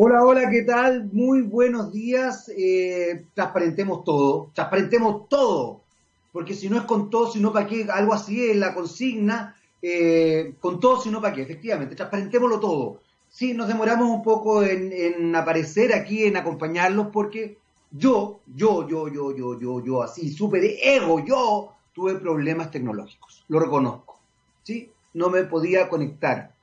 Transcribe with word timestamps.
Hola, 0.00 0.22
hola, 0.22 0.48
¿qué 0.48 0.62
tal? 0.62 1.10
Muy 1.12 1.42
buenos 1.42 1.90
días. 1.90 2.48
Eh, 2.56 3.24
transparentemos 3.34 4.04
todo, 4.04 4.48
transparentemos 4.54 5.28
todo, 5.28 5.80
porque 6.30 6.54
si 6.54 6.70
no 6.70 6.76
es 6.76 6.84
con 6.84 7.10
todo, 7.10 7.28
si 7.32 7.40
no 7.40 7.52
para 7.52 7.66
qué, 7.66 7.84
algo 7.90 8.14
así 8.14 8.48
es 8.48 8.56
la 8.56 8.74
consigna, 8.74 9.56
eh, 9.82 10.54
con 10.60 10.78
todo, 10.78 11.00
si 11.00 11.10
no 11.10 11.20
para 11.20 11.34
qué, 11.34 11.42
efectivamente, 11.42 11.96
transparentémoslo 11.96 12.60
todo. 12.60 13.00
Sí, 13.28 13.54
nos 13.54 13.66
demoramos 13.66 14.08
un 14.08 14.22
poco 14.22 14.62
en, 14.62 15.34
aparecer 15.34 15.92
aquí, 15.92 16.26
en 16.26 16.36
acompañarlos, 16.36 17.08
porque 17.12 17.58
yo, 17.90 18.38
yo, 18.54 18.86
yo, 18.86 19.08
yo, 19.08 19.36
yo, 19.36 19.58
yo, 19.58 19.84
yo, 19.84 20.02
así, 20.04 20.30
súper 20.30 20.62
ego, 20.80 21.24
yo 21.26 21.72
tuve 21.92 22.14
problemas 22.14 22.70
tecnológicos, 22.70 23.44
lo 23.48 23.58
reconozco, 23.58 24.16
¿sí? 24.62 24.92
No 25.14 25.28
me 25.28 25.42
podía 25.42 25.88
conectar, 25.88 26.54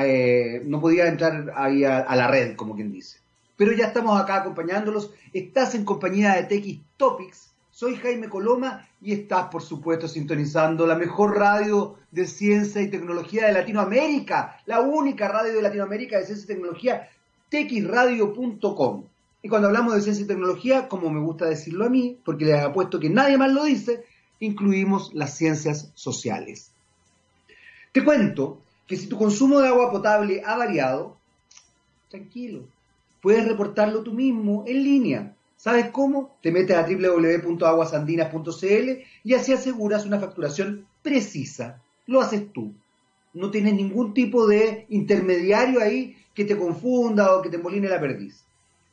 eh, 0.00 0.62
no 0.64 0.80
podía 0.80 1.06
entrar 1.06 1.52
ahí 1.54 1.84
a, 1.84 2.14
la 2.14 2.28
red, 2.28 2.56
como 2.56 2.74
quien 2.74 2.92
dice. 2.92 3.18
Pero 3.56 3.72
ya 3.72 3.86
estamos 3.86 4.20
acá 4.20 4.36
acompañándolos, 4.36 5.12
estás 5.32 5.74
en 5.74 5.84
compañía 5.84 6.34
de 6.34 6.44
TX 6.44 6.80
Topics, 6.96 7.52
soy 7.70 7.96
Jaime 7.96 8.28
Coloma 8.28 8.88
y 9.00 9.12
estás, 9.12 9.48
por 9.48 9.62
supuesto, 9.62 10.08
sintonizando 10.08 10.86
la 10.86 10.94
mejor 10.94 11.36
radio 11.36 11.96
de 12.10 12.26
ciencia 12.26 12.80
y 12.80 12.90
tecnología 12.90 13.46
de 13.46 13.52
Latinoamérica, 13.52 14.60
la 14.66 14.80
única 14.80 15.28
radio 15.28 15.54
de 15.54 15.62
Latinoamérica 15.62 16.18
de 16.18 16.26
ciencia 16.26 16.44
y 16.44 16.54
tecnología, 16.54 17.08
txradio.com. 17.50 19.04
Y 19.42 19.48
cuando 19.48 19.68
hablamos 19.68 19.94
de 19.94 20.02
ciencia 20.02 20.24
y 20.24 20.28
tecnología, 20.28 20.88
como 20.88 21.10
me 21.10 21.20
gusta 21.20 21.46
decirlo 21.46 21.84
a 21.84 21.90
mí, 21.90 22.18
porque 22.24 22.44
les 22.44 22.62
apuesto 22.62 23.00
que 23.00 23.10
nadie 23.10 23.36
más 23.36 23.50
lo 23.52 23.64
dice, 23.64 24.04
incluimos 24.40 25.12
las 25.14 25.36
ciencias 25.36 25.90
sociales. 25.94 26.70
Te 27.92 28.04
cuento 28.04 28.60
que 28.92 28.98
si 28.98 29.06
tu 29.06 29.16
consumo 29.16 29.58
de 29.58 29.68
agua 29.68 29.90
potable 29.90 30.42
ha 30.44 30.54
variado, 30.54 31.16
tranquilo, 32.10 32.68
puedes 33.22 33.48
reportarlo 33.48 34.02
tú 34.02 34.12
mismo 34.12 34.64
en 34.66 34.84
línea. 34.84 35.34
¿Sabes 35.56 35.86
cómo? 35.90 36.36
Te 36.42 36.52
metes 36.52 36.76
a 36.76 36.86
www.aguasandinas.cl 36.86 38.90
y 39.24 39.32
así 39.32 39.54
aseguras 39.54 40.04
una 40.04 40.20
facturación 40.20 40.86
precisa. 41.02 41.80
Lo 42.06 42.20
haces 42.20 42.52
tú. 42.52 42.74
No 43.32 43.50
tienes 43.50 43.72
ningún 43.72 44.12
tipo 44.12 44.46
de 44.46 44.84
intermediario 44.90 45.80
ahí 45.80 46.14
que 46.34 46.44
te 46.44 46.58
confunda 46.58 47.34
o 47.34 47.40
que 47.40 47.48
te 47.48 47.56
moline 47.56 47.88
la 47.88 47.98
perdiz. 47.98 48.44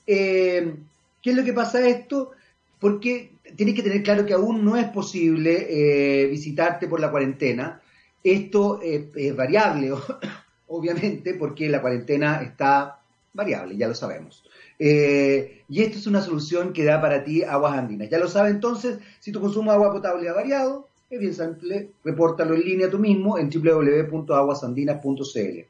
Eh, 0.08 0.76
¿Qué 1.22 1.32
es 1.32 1.36
lo 1.36 1.44
que 1.44 1.52
pasa 1.52 1.86
esto? 1.86 2.32
Porque 2.80 3.34
tienes 3.58 3.76
que 3.76 3.84
tener 3.84 4.02
claro 4.02 4.26
que 4.26 4.32
aún 4.32 4.64
no 4.64 4.78
es 4.78 4.88
posible 4.88 5.68
eh, 5.70 6.28
visitarte 6.28 6.88
por 6.88 7.02
la 7.02 7.12
cuarentena. 7.12 7.82
Esto 8.24 8.80
eh, 8.82 9.12
es 9.16 9.36
variable, 9.36 9.92
obviamente, 10.68 11.34
porque 11.34 11.70
la 11.70 11.82
cuarentena 11.82 12.42
está 12.42 13.00
variable, 13.34 13.78
ya 13.78 13.88
lo 13.88 13.96
sabemos. 13.96 14.44
y 14.78 15.82
esto 15.82 15.98
es 15.98 16.08
una 16.08 16.22
solución 16.22 16.74
que 16.74 16.84
da 16.84 17.02
para 17.02 17.24
ti 17.24 17.44
aguas 17.44 17.78
andinas. 17.78 18.10
Ya 18.10 18.18
lo 18.18 18.28
sabes 18.28 18.54
entonces, 18.54 19.00
si 19.20 19.32
tu 19.32 19.42
consumo 19.42 19.72
de 19.72 19.78
agua 19.78 19.92
potable 19.92 20.30
ha 20.30 20.34
variado, 20.34 20.88
es 21.10 21.20
bien 21.20 21.34
simple, 21.34 21.90
repórtalo 22.04 22.54
en 22.54 22.62
línea 22.62 22.88
tú 22.90 23.00
mismo 23.00 23.40
en 23.40 23.50
www.aguasandinas.cl. 23.50 25.66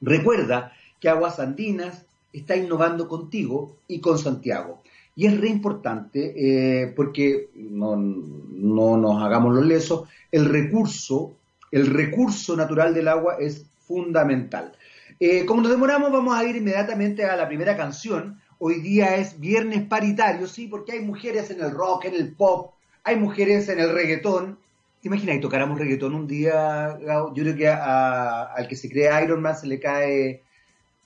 Recuerda 0.00 0.72
que 1.00 1.08
Aguas 1.08 1.40
Andinas 1.40 2.06
está 2.32 2.56
innovando 2.56 3.08
contigo 3.08 3.76
y 3.88 4.00
con 4.00 4.16
Santiago. 4.18 4.82
Y 5.16 5.26
es 5.26 5.40
re 5.40 5.48
importante 5.48 6.34
eh, 6.36 6.92
porque 6.94 7.48
no, 7.54 7.96
nos 7.96 9.22
hagamos 9.22 9.54
los 9.54 9.66
lesos, 9.66 10.08
el 10.30 10.44
recurso, 10.46 11.32
el 11.70 11.86
recurso 11.86 12.56
natural 12.56 12.94
del 12.94 13.08
agua 13.08 13.36
es 13.38 13.64
fundamental. 13.86 14.72
Eh, 15.18 15.44
como 15.44 15.62
nos 15.62 15.70
demoramos, 15.70 16.10
vamos 16.10 16.36
a 16.36 16.44
ir 16.44 16.56
inmediatamente 16.56 17.24
a 17.24 17.36
la 17.36 17.48
primera 17.48 17.76
canción. 17.76 18.40
Hoy 18.58 18.80
día 18.80 19.16
es 19.16 19.38
viernes 19.38 19.86
paritario, 19.86 20.46
sí, 20.46 20.66
porque 20.66 20.92
hay 20.92 21.00
mujeres 21.00 21.50
en 21.50 21.60
el 21.60 21.70
rock, 21.70 22.06
en 22.06 22.14
el 22.14 22.32
pop, 22.32 22.74
hay 23.04 23.16
mujeres 23.16 23.68
en 23.68 23.80
el 23.80 23.92
reggaetón. 23.92 24.58
¿Te 25.00 25.08
imaginas 25.08 25.36
que 25.36 25.42
tocáramos 25.42 25.78
reggaetón 25.78 26.14
un 26.14 26.26
día? 26.26 26.98
Yo 27.00 27.32
creo 27.34 27.56
que 27.56 27.68
al 27.68 28.68
que 28.68 28.76
se 28.76 28.90
cree 28.90 29.24
Iron 29.24 29.40
Man 29.40 29.56
se 29.56 29.66
le 29.66 29.80
cae 29.80 30.42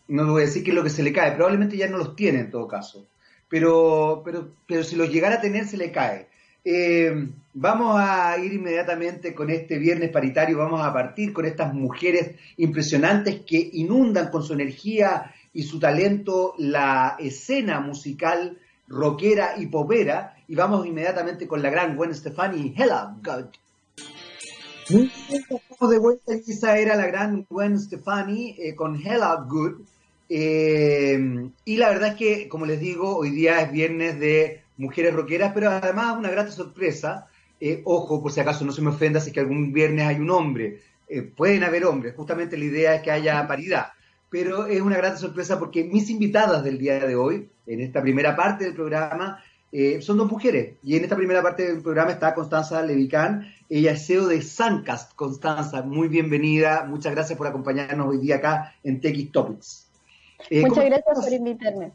no 0.09 0.31
voy 0.33 0.43
a 0.43 0.47
decir 0.47 0.63
que 0.63 0.71
es 0.71 0.75
lo 0.75 0.85
que 0.85 0.91
se 0.91 1.03
le 1.03 1.13
cae, 1.13 1.33
probablemente 1.33 1.77
ya 1.77 1.89
no 1.89 1.99
los 1.99 2.15
tiene 2.17 2.41
en 2.41 2.51
todo 2.51 2.69
caso, 2.69 3.07
pero, 3.49 4.23
pero, 4.25 4.49
pero 4.67 4.85
si 4.85 4.97
los 4.97 5.11
llegara 5.11 5.37
a 5.37 5.41
tener 5.41 5.67
se 5.67 5.77
le 5.77 5.93
cae. 5.93 6.29
Eh, 6.65 7.29
vamos 7.53 7.97
a 7.99 8.39
ir 8.39 8.55
inmediatamente 8.55 9.35
con 9.35 9.51
este 9.51 9.79
viernes 9.79 10.11
paritario, 10.11 10.57
vamos 10.57 10.81
a 10.81 10.93
partir 10.93 11.33
con 11.33 11.45
estas 11.45 11.75
mujeres 11.75 12.37
impresionantes 12.57 13.43
que 13.47 13.71
inundan 13.75 14.31
con 14.31 14.43
su 14.43 14.55
energía 14.55 15.35
y 15.53 15.65
su 15.65 15.79
talento 15.79 16.55
la 16.59 17.17
escena 17.19 17.81
musical 17.81 18.59
rockera 18.89 19.55
y 19.59 19.67
popera, 19.67 20.37
y 20.49 20.55
vamos 20.55 20.87
inmediatamente 20.87 21.47
con 21.47 21.63
la 21.63 21.71
gran 21.71 21.97
Gwen 21.97 22.15
Stefani, 22.15 22.75
Hella 22.77 23.15
God. 23.23 23.47
Muy 24.91 25.11
de 25.91 25.99
vuelta, 25.99 26.35
esa 26.35 26.79
era 26.79 26.97
la 26.97 27.07
gran 27.07 27.47
Gwen 27.49 27.79
Stefani 27.79 28.57
eh, 28.59 28.75
con 28.75 28.97
Hella 28.97 29.37
Good. 29.49 29.81
Eh, 30.29 31.51
y 31.65 31.77
la 31.77 31.89
verdad 31.91 32.11
es 32.11 32.15
que, 32.17 32.49
como 32.49 32.67
les 32.67 32.81
digo, 32.81 33.17
hoy 33.17 33.31
día 33.31 33.61
es 33.61 33.73
viernes 33.73 34.19
de 34.19 34.64
mujeres 34.77 35.15
rockeras, 35.15 35.53
pero 35.55 35.71
además 35.71 36.17
una 36.17 36.31
grata 36.31 36.51
sorpresa. 36.51 37.29
Eh, 37.61 37.83
ojo, 37.85 38.23
por 38.23 38.33
si 38.33 38.41
acaso 38.41 38.65
no 38.65 38.73
se 38.73 38.83
me 38.83 38.91
ofenda 38.91 39.21
si 39.21 39.29
es 39.29 39.35
que 39.35 39.41
algún 39.41 39.73
viernes 39.73 40.07
hay 40.07 40.17
un 40.17 40.31
hombre. 40.31 40.81
Eh, 41.09 41.23
pueden 41.23 41.65
haber 41.65 41.85
hombres, 41.85 42.15
justamente 42.15 42.57
la 42.57 42.65
idea 42.65 42.95
es 42.95 43.03
que 43.03 43.11
haya 43.11 43.47
paridad. 43.47 43.89
Pero 44.31 44.67
es 44.67 44.81
una 44.81 44.97
grata 44.97 45.17
sorpresa 45.17 45.59
porque 45.59 45.85
mis 45.85 46.11
invitadas 46.11 46.65
del 46.65 46.79
día 46.79 46.99
de 46.99 47.15
hoy, 47.15 47.49
en 47.67 47.81
esta 47.81 48.03
primera 48.03 48.35
parte 48.35 48.65
del 48.65 48.75
programa, 48.75 49.43
son 50.01 50.19
dos 50.19 50.31
mujeres. 50.31 50.77
Y 50.85 50.97
en 50.97 51.03
esta 51.03 51.17
primera 51.17 51.43
parte 51.43 51.67
del 51.67 51.83
programa 51.83 52.13
está 52.13 52.33
Constanza 52.35 52.81
Levicán. 52.83 53.53
Ella 53.69 53.93
es 53.93 54.07
CEO 54.07 54.29
de 54.29 54.41
Suncast. 54.41 55.15
Constanza, 55.15 55.83
muy 55.83 56.09
bienvenida. 56.09 56.85
Muchas 56.85 57.13
gracias 57.13 57.37
por 57.37 57.47
acompañarnos 57.47 58.07
hoy 58.07 58.19
día 58.19 58.37
acá 58.37 58.75
en 58.85 59.01
TX 59.01 59.33
Topics. 59.33 59.85
Eh, 60.51 60.63
Muchas 60.63 60.85
gracias 60.85 61.25
por 61.25 61.33
invitarme. 61.33 61.93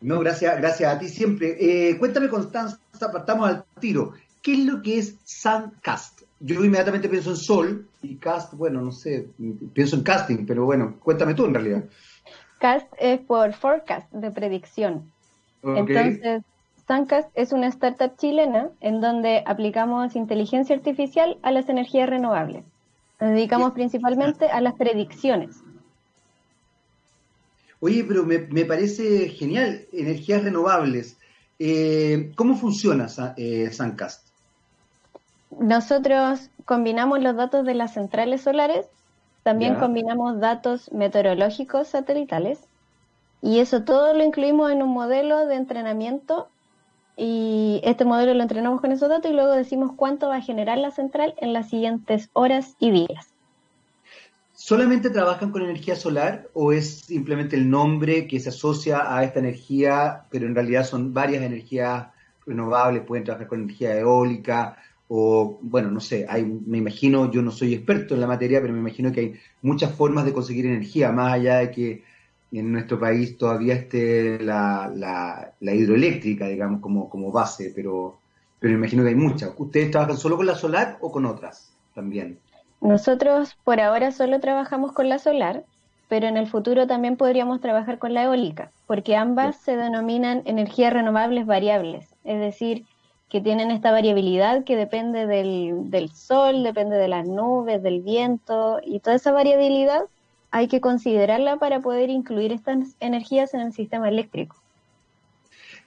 No, 0.00 0.18
gracias, 0.20 0.56
gracias 0.58 0.94
a 0.94 0.98
ti 0.98 1.08
siempre. 1.08 1.56
Eh, 1.60 1.98
cuéntame, 1.98 2.28
Constanza, 2.28 2.78
partamos 3.12 3.48
al 3.48 3.64
tiro. 3.80 4.12
¿Qué 4.42 4.54
es 4.54 4.58
lo 4.60 4.80
que 4.82 4.98
es 4.98 5.16
Suncast? 5.24 6.22
Yo 6.40 6.64
inmediatamente 6.64 7.08
pienso 7.08 7.30
en 7.30 7.36
Sol 7.36 7.88
y 8.02 8.16
Cast, 8.16 8.54
bueno, 8.54 8.80
no 8.80 8.92
sé, 8.92 9.28
pienso 9.74 9.96
en 9.96 10.02
casting, 10.02 10.46
pero 10.46 10.64
bueno, 10.64 10.96
cuéntame 11.00 11.34
tú 11.34 11.44
en 11.44 11.52
realidad. 11.52 11.84
Cast 12.58 12.86
es 12.98 13.20
por 13.20 13.52
forecast, 13.52 14.10
de 14.10 14.30
predicción. 14.30 15.12
Entonces, 15.62 16.42
Suncast 16.88 17.28
es 17.34 17.52
una 17.52 17.66
startup 17.68 18.16
chilena 18.16 18.70
en 18.80 19.02
donde 19.02 19.42
aplicamos 19.46 20.16
inteligencia 20.16 20.74
artificial 20.74 21.38
a 21.42 21.52
las 21.52 21.68
energías 21.68 22.08
renovables. 22.08 22.64
Nos 23.20 23.30
dedicamos 23.30 23.72
principalmente 23.72 24.46
a 24.46 24.62
las 24.62 24.74
predicciones. 24.74 25.62
Oye, 27.80 28.04
pero 28.04 28.24
me, 28.24 28.64
parece 28.64 29.30
genial, 29.30 29.86
energías 29.92 30.44
renovables. 30.44 31.16
Eh, 31.58 32.32
¿Cómo 32.36 32.56
funciona 32.56 33.06
eh, 33.36 33.70
Suncast? 33.72 34.28
Nosotros 35.58 36.50
combinamos 36.64 37.20
los 37.20 37.36
datos 37.36 37.64
de 37.64 37.74
las 37.74 37.94
centrales 37.94 38.42
solares, 38.42 38.86
también 39.42 39.76
combinamos 39.76 40.38
datos 40.38 40.92
meteorológicos 40.92 41.88
satelitales 41.88 42.60
y 43.42 43.58
eso 43.58 43.82
todo 43.82 44.12
lo 44.12 44.22
incluimos 44.22 44.70
en 44.70 44.82
un 44.82 44.90
modelo 44.90 45.46
de 45.46 45.56
entrenamiento 45.56 46.48
y 47.16 47.80
este 47.84 48.04
modelo 48.04 48.34
lo 48.34 48.42
entrenamos 48.42 48.80
con 48.80 48.92
esos 48.92 49.08
datos 49.08 49.30
y 49.30 49.34
luego 49.34 49.52
decimos 49.52 49.92
cuánto 49.96 50.28
va 50.28 50.36
a 50.36 50.42
generar 50.42 50.78
la 50.78 50.90
central 50.90 51.34
en 51.38 51.52
las 51.52 51.68
siguientes 51.70 52.28
horas 52.34 52.76
y 52.78 52.90
días. 52.90 53.29
¿Solamente 54.70 55.10
trabajan 55.10 55.50
con 55.50 55.62
energía 55.62 55.96
solar 55.96 56.48
o 56.54 56.70
es 56.70 57.00
simplemente 57.00 57.56
el 57.56 57.68
nombre 57.68 58.28
que 58.28 58.38
se 58.38 58.50
asocia 58.50 59.12
a 59.12 59.24
esta 59.24 59.40
energía, 59.40 60.26
pero 60.30 60.46
en 60.46 60.54
realidad 60.54 60.84
son 60.84 61.12
varias 61.12 61.42
energías 61.42 62.06
renovables? 62.46 63.02
Pueden 63.02 63.24
trabajar 63.24 63.48
con 63.48 63.62
energía 63.62 63.98
eólica 63.98 64.76
o, 65.08 65.58
bueno, 65.60 65.90
no 65.90 65.98
sé, 65.98 66.24
hay, 66.28 66.44
me 66.44 66.78
imagino, 66.78 67.32
yo 67.32 67.42
no 67.42 67.50
soy 67.50 67.74
experto 67.74 68.14
en 68.14 68.20
la 68.20 68.28
materia, 68.28 68.60
pero 68.60 68.72
me 68.72 68.78
imagino 68.78 69.10
que 69.10 69.20
hay 69.20 69.34
muchas 69.60 69.92
formas 69.92 70.24
de 70.24 70.32
conseguir 70.32 70.66
energía, 70.66 71.10
más 71.10 71.32
allá 71.32 71.56
de 71.56 71.72
que 71.72 72.04
en 72.52 72.70
nuestro 72.70 73.00
país 73.00 73.36
todavía 73.36 73.74
esté 73.74 74.38
la, 74.38 74.88
la, 74.94 75.74
hidroeléctrica, 75.74 76.46
digamos, 76.46 76.80
como, 76.80 77.10
como 77.10 77.32
base, 77.32 77.72
pero, 77.74 78.20
pero 78.60 78.70
me 78.70 78.78
imagino 78.78 79.02
que 79.02 79.08
hay 79.08 79.16
muchas. 79.16 79.52
¿Ustedes 79.58 79.90
trabajan 79.90 80.16
solo 80.16 80.36
con 80.36 80.46
la 80.46 80.54
solar 80.54 80.96
o 81.00 81.10
con 81.10 81.26
otras 81.26 81.74
también? 81.92 82.38
Nosotros 82.80 83.56
por 83.62 83.80
ahora 83.80 84.10
solo 84.10 84.40
trabajamos 84.40 84.92
con 84.92 85.08
la 85.08 85.18
solar, 85.18 85.64
pero 86.08 86.26
en 86.26 86.36
el 86.36 86.46
futuro 86.46 86.86
también 86.86 87.16
podríamos 87.16 87.60
trabajar 87.60 87.98
con 87.98 88.14
la 88.14 88.24
eólica, 88.24 88.70
porque 88.86 89.16
ambas 89.16 89.56
se 89.56 89.76
denominan 89.76 90.42
energías 90.44 90.92
renovables 90.92 91.46
variables, 91.46 92.08
es 92.24 92.40
decir, 92.40 92.84
que 93.28 93.40
tienen 93.40 93.70
esta 93.70 93.92
variabilidad 93.92 94.64
que 94.64 94.76
depende 94.76 95.26
del, 95.26 95.90
del 95.90 96.10
sol, 96.10 96.64
depende 96.64 96.96
de 96.96 97.06
las 97.06 97.28
nubes, 97.28 97.80
del 97.82 98.00
viento, 98.00 98.80
y 98.84 98.98
toda 98.98 99.16
esa 99.16 99.30
variabilidad 99.30 100.02
hay 100.50 100.66
que 100.66 100.80
considerarla 100.80 101.58
para 101.58 101.80
poder 101.80 102.10
incluir 102.10 102.50
estas 102.50 102.96
energías 102.98 103.54
en 103.54 103.60
el 103.60 103.72
sistema 103.72 104.08
eléctrico. 104.08 104.56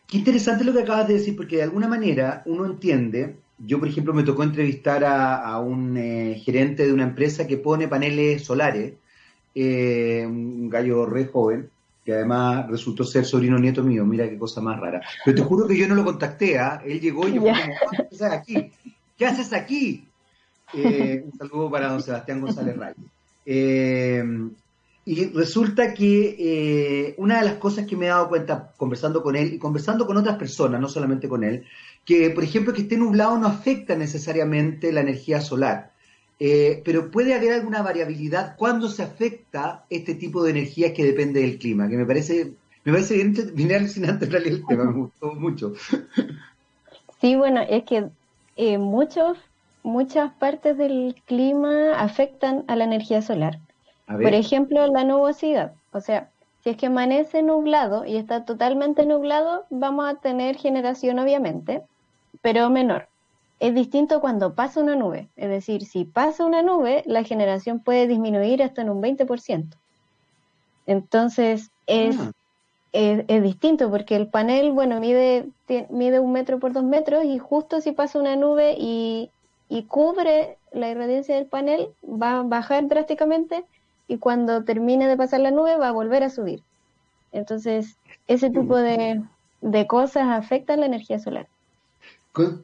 Qué 0.08 0.18
interesante 0.20 0.64
lo 0.64 0.72
que 0.72 0.84
acabas 0.84 1.08
de 1.08 1.16
decir, 1.16 1.36
porque 1.36 1.58
de 1.58 1.64
alguna 1.64 1.88
manera 1.88 2.44
uno 2.46 2.66
entiende, 2.66 3.36
yo 3.60 3.80
por 3.80 3.88
ejemplo 3.88 4.14
me 4.14 4.24
tocó 4.24 4.44
entrevistar 4.44 5.04
a, 5.06 5.58
un 5.60 5.98
eh, 5.98 6.42
gerente 6.44 6.86
de 6.86 6.94
una 6.94 7.04
empresa 7.04 7.48
que 7.48 7.58
pone 7.58 7.88
paneles 7.88 8.44
solares, 8.44 8.94
eh, 9.56 10.26
un 10.26 10.70
gallo 10.70 11.06
re 11.06 11.26
joven, 11.26 11.70
que 12.04 12.14
además 12.14 12.68
resultó 12.70 13.04
ser 13.06 13.26
sobrino 13.26 13.58
nieto 13.58 13.84
mío, 13.84 14.06
mira 14.06 14.30
qué 14.30 14.38
cosa 14.38 14.60
más 14.62 14.80
rara. 14.80 15.02
Pero 15.24 15.38
te 15.38 15.44
juro 15.44 15.68
que 15.68 15.78
yo 15.78 15.88
no 15.88 15.96
lo 15.96 16.04
contacté, 16.04 16.60
¿ah? 16.60 16.82
él 16.86 17.00
llegó 17.00 17.28
y 17.28 17.36
yo 17.36 17.44
yeah. 17.44 17.54
como, 17.54 17.92
¿qué 17.92 18.16
haces 18.16 18.22
aquí? 18.22 18.72
¿Qué 19.18 19.26
haces 19.26 19.54
aquí? 19.54 20.08
Eh, 20.74 21.24
un 21.26 21.38
saludo 21.38 21.70
para 21.70 21.90
don 21.90 22.02
Sebastián 22.02 22.42
González 22.42 22.76
Reyes. 22.76 24.52
Y 25.06 25.26
resulta 25.34 25.94
que 25.94 27.14
una 27.18 27.40
de 27.40 27.46
las 27.46 27.56
cosas 27.56 27.86
que 27.86 27.98
me 27.98 28.06
he 28.06 28.10
dado 28.10 28.30
cuenta 28.30 28.72
conversando 28.78 29.22
con 29.22 29.36
él 29.36 29.54
y 29.54 29.60
conversando 29.60 30.06
con 30.06 30.16
otras 30.16 30.38
personas, 30.38 30.80
no 30.80 30.88
solamente 30.88 31.28
con 31.28 31.44
él, 31.44 31.66
que 32.06 32.30
por 32.32 32.44
ejemplo 32.44 32.74
que 32.74 32.82
esté 32.82 32.98
nublado 32.98 33.38
no 33.38 33.48
afecta 33.48 33.96
necesariamente 33.96 34.92
la 34.92 35.02
energía 35.02 35.42
solar, 35.42 35.92
pero 36.38 37.10
puede 37.10 37.34
haber 37.34 37.54
alguna 37.54 37.82
variabilidad 37.82 38.56
cuando 38.58 38.90
se 38.90 39.04
afecta 39.04 39.86
este 39.90 40.14
tipo 40.16 40.44
de 40.44 40.52
energías 40.52 40.92
que 40.92 41.06
depende 41.06 41.42
del 41.42 41.58
clima, 41.58 41.88
que 41.88 41.96
me 41.96 42.06
parece, 42.06 42.52
me 42.84 42.92
parece 42.92 43.16
bien, 43.16 43.34
bien 43.54 43.72
alucinante 43.72 44.26
en 44.26 44.36
el 44.36 44.66
tema, 44.68 44.84
me 44.84 44.94
gustó 44.94 45.34
mucho. 45.36 45.74
Sí, 47.22 47.36
bueno, 47.38 47.62
es 47.62 47.84
que 47.84 48.10
muchos 48.78 49.38
muchas 49.84 50.32
partes 50.34 50.78
del 50.78 51.16
clima 51.26 52.00
afectan 52.00 52.64
a 52.68 52.76
la 52.76 52.86
energía 52.86 53.22
solar. 53.22 53.60
Por 54.08 54.34
ejemplo, 54.34 54.86
la 54.88 55.04
nubosidad. 55.04 55.74
O 55.92 56.02
sea, 56.02 56.30
si 56.64 56.72
es 56.72 56.78
que 56.78 56.88
amanece 56.88 57.42
nublado 57.42 58.06
y 58.06 58.18
está 58.18 58.46
totalmente 58.46 59.06
nublado, 59.06 59.66
vamos 59.70 60.06
a 60.08 60.16
tener 60.16 60.56
generación 60.56 61.20
obviamente, 61.20 61.84
pero 62.44 62.70
menor. 62.70 63.08
Es 63.60 63.74
distinto 63.74 64.22
cuando 64.22 64.54
pasa 64.54 64.80
una 64.82 64.96
nube. 64.96 65.30
Es 65.36 65.50
decir, 65.50 65.86
si 65.86 66.06
pasa 66.06 66.46
una 66.46 66.62
nube, 66.62 67.02
la 67.08 67.24
generación 67.24 67.80
puede 67.80 68.06
disminuir 68.06 68.62
hasta 68.62 68.84
en 68.84 68.92
un 68.92 69.02
20%. 69.02 69.76
Entonces, 70.86 71.72
es, 71.88 72.20
ah. 72.20 72.32
es, 72.92 73.26
es, 73.28 73.42
distinto 73.42 73.90
porque 73.90 74.16
el 74.16 74.28
panel, 74.28 74.72
bueno, 74.72 75.00
mide, 75.00 75.50
mide 75.90 76.20
un 76.20 76.32
metro 76.32 76.60
por 76.60 76.74
dos 76.74 76.84
metros 76.84 77.24
y 77.26 77.40
justo 77.40 77.82
si 77.82 77.94
pasa 77.94 78.20
una 78.20 78.36
nube 78.36 78.76
y 78.78 79.32
y 79.74 79.86
cubre 79.86 80.60
la 80.72 80.90
irradiancia 80.90 81.34
del 81.36 81.48
panel, 81.48 81.90
va 82.04 82.38
a 82.38 82.44
bajar 82.44 82.88
drásticamente 82.88 83.66
y 84.08 84.20
cuando 84.20 84.64
termine 84.64 85.08
de 85.08 85.18
pasar 85.18 85.40
la 85.40 85.50
nube 85.50 85.78
va 85.78 85.88
a 85.88 85.92
volver 85.92 86.22
a 86.22 86.30
subir. 86.30 86.62
Entonces, 87.32 87.98
ese 88.28 88.52
tipo 88.52 88.78
de, 88.78 89.24
cosas 89.88 90.28
afectan 90.28 90.82
la 90.82 90.86
energía 90.86 91.18
solar. 91.18 91.48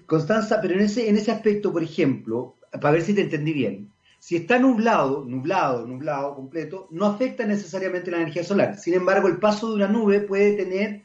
Constanza, 0.06 0.60
pero 0.62 0.74
en 0.74 0.82
ese, 0.82 1.10
en 1.10 1.18
ese 1.18 1.32
aspecto, 1.32 1.72
por 1.72 1.84
ejemplo, 1.84 2.56
para 2.72 2.92
ver 2.92 3.04
si 3.04 3.14
te 3.14 3.22
entendí 3.22 3.54
bien, 3.54 3.92
si 4.20 4.36
está 4.36 4.60
nublado, 4.60 5.24
nublado, 5.26 5.86
nublado 5.86 6.36
completo, 6.36 6.88
no 6.92 7.06
afecta 7.06 7.46
necesariamente 7.46 8.12
la 8.12 8.18
energía 8.18 8.44
solar. 8.44 8.78
Sin 8.78 8.96
embargo, 8.96 9.28
el 9.28 9.38
paso 9.38 9.70
de 9.70 9.76
una 9.76 9.88
nube 9.88 10.22
puede 10.22 10.54
tener 10.54 11.04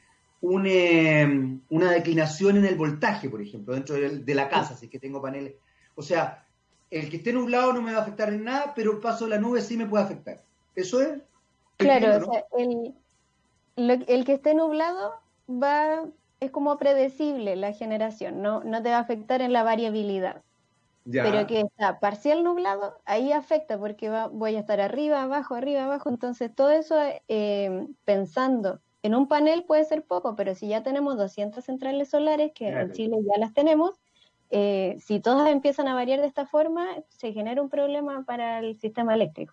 eh, 0.65 1.59
una 1.69 1.93
declinación 1.93 2.57
en 2.57 2.65
el 2.65 2.75
voltaje, 2.75 3.29
por 3.29 3.41
ejemplo, 3.41 3.75
dentro 3.75 3.97
de, 3.97 4.35
la 4.35 4.49
casa, 4.49 4.77
si 4.77 4.87
es 4.87 4.91
que 4.91 4.99
tengo 4.99 5.23
paneles 5.23 5.55
o 5.95 6.03
sea, 6.03 6.45
el 6.91 7.09
que 7.09 7.19
esté 7.19 7.33
nublado 7.33 7.73
no 7.73 7.83
me 7.83 7.93
va 7.93 7.99
a 7.99 8.03
afectar 8.03 8.33
en 8.33 8.45
nada, 8.45 8.73
pero 8.75 8.93
el 8.93 8.99
paso 8.99 9.25
de 9.25 9.31
la 9.31 9.39
nube 9.39 9.61
sí 9.61 9.77
me 9.77 9.87
puede 9.87 10.05
afectar. 10.05 10.43
¿Eso 10.75 11.01
es? 11.01 11.21
Claro, 11.77 12.27
o 12.27 12.33
sea, 12.33 12.45
el, 12.59 14.05
el, 14.07 14.25
que 14.25 14.35
esté 14.35 14.55
nublado 14.55 15.15
va 15.49 16.05
es 16.45 16.51
como 16.51 16.79
predecible 16.79 17.57
la 17.57 17.73
generación, 17.73 18.43
no, 18.43 18.63
no 18.65 18.83
te 18.83 18.91
va 18.91 18.97
a 18.97 19.01
afectar 19.01 19.43
en 19.43 19.53
la 19.53 19.63
variabilidad. 19.63 20.43
Pero 21.07 21.47
que 21.47 21.61
está 21.61 22.01
parcial 22.01 22.43
nublado, 22.45 22.99
ahí 23.05 23.31
afecta 23.31 23.79
porque 23.79 24.09
va, 24.09 24.29
voy 24.29 24.57
a 24.57 24.61
estar 24.61 24.81
arriba, 24.81 25.23
abajo, 25.23 25.55
arriba, 25.55 25.85
abajo. 25.85 26.09
Entonces, 26.09 26.55
todo 26.55 26.71
eso 26.71 26.97
eh, 27.29 27.87
pensando 28.07 28.81
en 29.03 29.15
un 29.15 29.29
panel 29.29 29.65
puede 29.65 29.85
ser 29.85 30.03
poco, 30.03 30.35
pero 30.35 30.55
si 30.55 30.69
ya 30.69 30.83
tenemos 30.83 31.19
200 31.19 31.63
centrales 31.63 32.09
solares, 32.09 32.53
que 32.55 32.69
en 32.69 32.93
Chile 32.93 33.19
ya 33.21 33.39
las 33.39 33.53
tenemos, 33.53 34.01
eh, 34.49 34.97
si 34.99 35.21
todas 35.21 35.51
empiezan 35.51 35.89
a 35.89 35.95
variar 35.95 36.23
de 36.23 36.27
esta 36.27 36.47
forma, 36.47 36.89
se 37.09 37.35
genera 37.35 37.61
un 37.61 37.69
problema 37.69 38.25
para 38.25 38.61
el 38.61 38.79
sistema 38.79 39.15
eléctrico. 39.15 39.53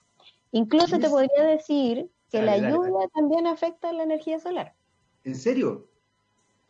Incluso 0.54 1.00
te 1.00 1.10
podría 1.10 1.44
decir 1.44 2.10
que 2.30 2.42
la 2.42 2.58
lluvia 2.58 3.10
también 3.14 3.46
afecta 3.46 3.92
la 3.92 4.04
energía 4.04 4.40
solar. 4.40 4.74
¿En 5.26 5.36
serio? 5.36 5.91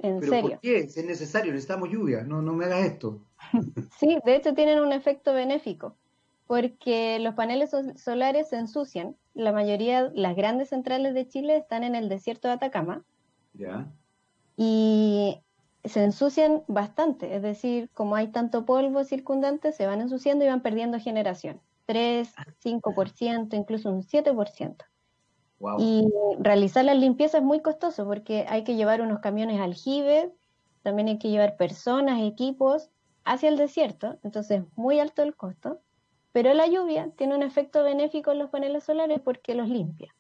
¿En 0.01 0.21
serio? 0.21 0.51
¿Por 0.51 0.59
qué? 0.59 0.87
Si 0.87 0.99
es 0.99 1.05
necesario, 1.05 1.51
necesitamos 1.51 1.89
lluvia, 1.89 2.23
no, 2.23 2.41
no 2.41 2.53
me 2.53 2.65
hagas 2.65 2.85
esto. 2.85 3.21
sí, 3.99 4.17
de 4.25 4.35
hecho 4.35 4.53
tienen 4.53 4.79
un 4.79 4.93
efecto 4.93 5.33
benéfico, 5.33 5.95
porque 6.47 7.19
los 7.19 7.35
paneles 7.35 7.71
solares 7.97 8.49
se 8.49 8.57
ensucian. 8.57 9.15
La 9.33 9.51
mayoría, 9.51 10.11
las 10.13 10.35
grandes 10.35 10.69
centrales 10.69 11.13
de 11.13 11.27
Chile 11.27 11.55
están 11.55 11.83
en 11.83 11.95
el 11.95 12.09
desierto 12.09 12.47
de 12.47 12.55
Atacama. 12.55 13.03
Ya. 13.53 13.91
Y 14.57 15.39
se 15.83 16.03
ensucian 16.03 16.63
bastante, 16.67 17.35
es 17.35 17.41
decir, 17.41 17.89
como 17.93 18.15
hay 18.15 18.27
tanto 18.27 18.65
polvo 18.65 19.03
circundante, 19.03 19.71
se 19.71 19.87
van 19.87 20.01
ensuciando 20.01 20.45
y 20.45 20.47
van 20.47 20.61
perdiendo 20.61 20.99
generación. 20.99 21.61
3, 21.85 22.33
5%, 22.63 23.53
incluso 23.53 23.91
un 23.91 24.03
7%. 24.03 24.75
Y 25.79 26.07
realizar 26.39 26.85
la 26.85 26.93
limpieza 26.93 27.37
es 27.37 27.43
muy 27.43 27.61
costoso 27.61 28.05
porque 28.05 28.45
hay 28.47 28.63
que 28.63 28.75
llevar 28.75 29.01
unos 29.01 29.19
camiones 29.19 29.59
aljibe, 29.59 30.31
también 30.81 31.07
hay 31.07 31.19
que 31.19 31.29
llevar 31.29 31.57
personas, 31.57 32.21
equipos 32.21 32.89
hacia 33.23 33.49
el 33.49 33.57
desierto, 33.57 34.17
entonces 34.23 34.63
muy 34.75 34.99
alto 34.99 35.21
el 35.21 35.35
costo. 35.35 35.79
Pero 36.31 36.53
la 36.53 36.67
lluvia 36.67 37.11
tiene 37.17 37.35
un 37.35 37.43
efecto 37.43 37.83
benéfico 37.83 38.31
en 38.31 38.39
los 38.39 38.49
paneles 38.49 38.85
solares 38.85 39.19
porque 39.19 39.53
los 39.53 39.67
limpia. 39.67 40.15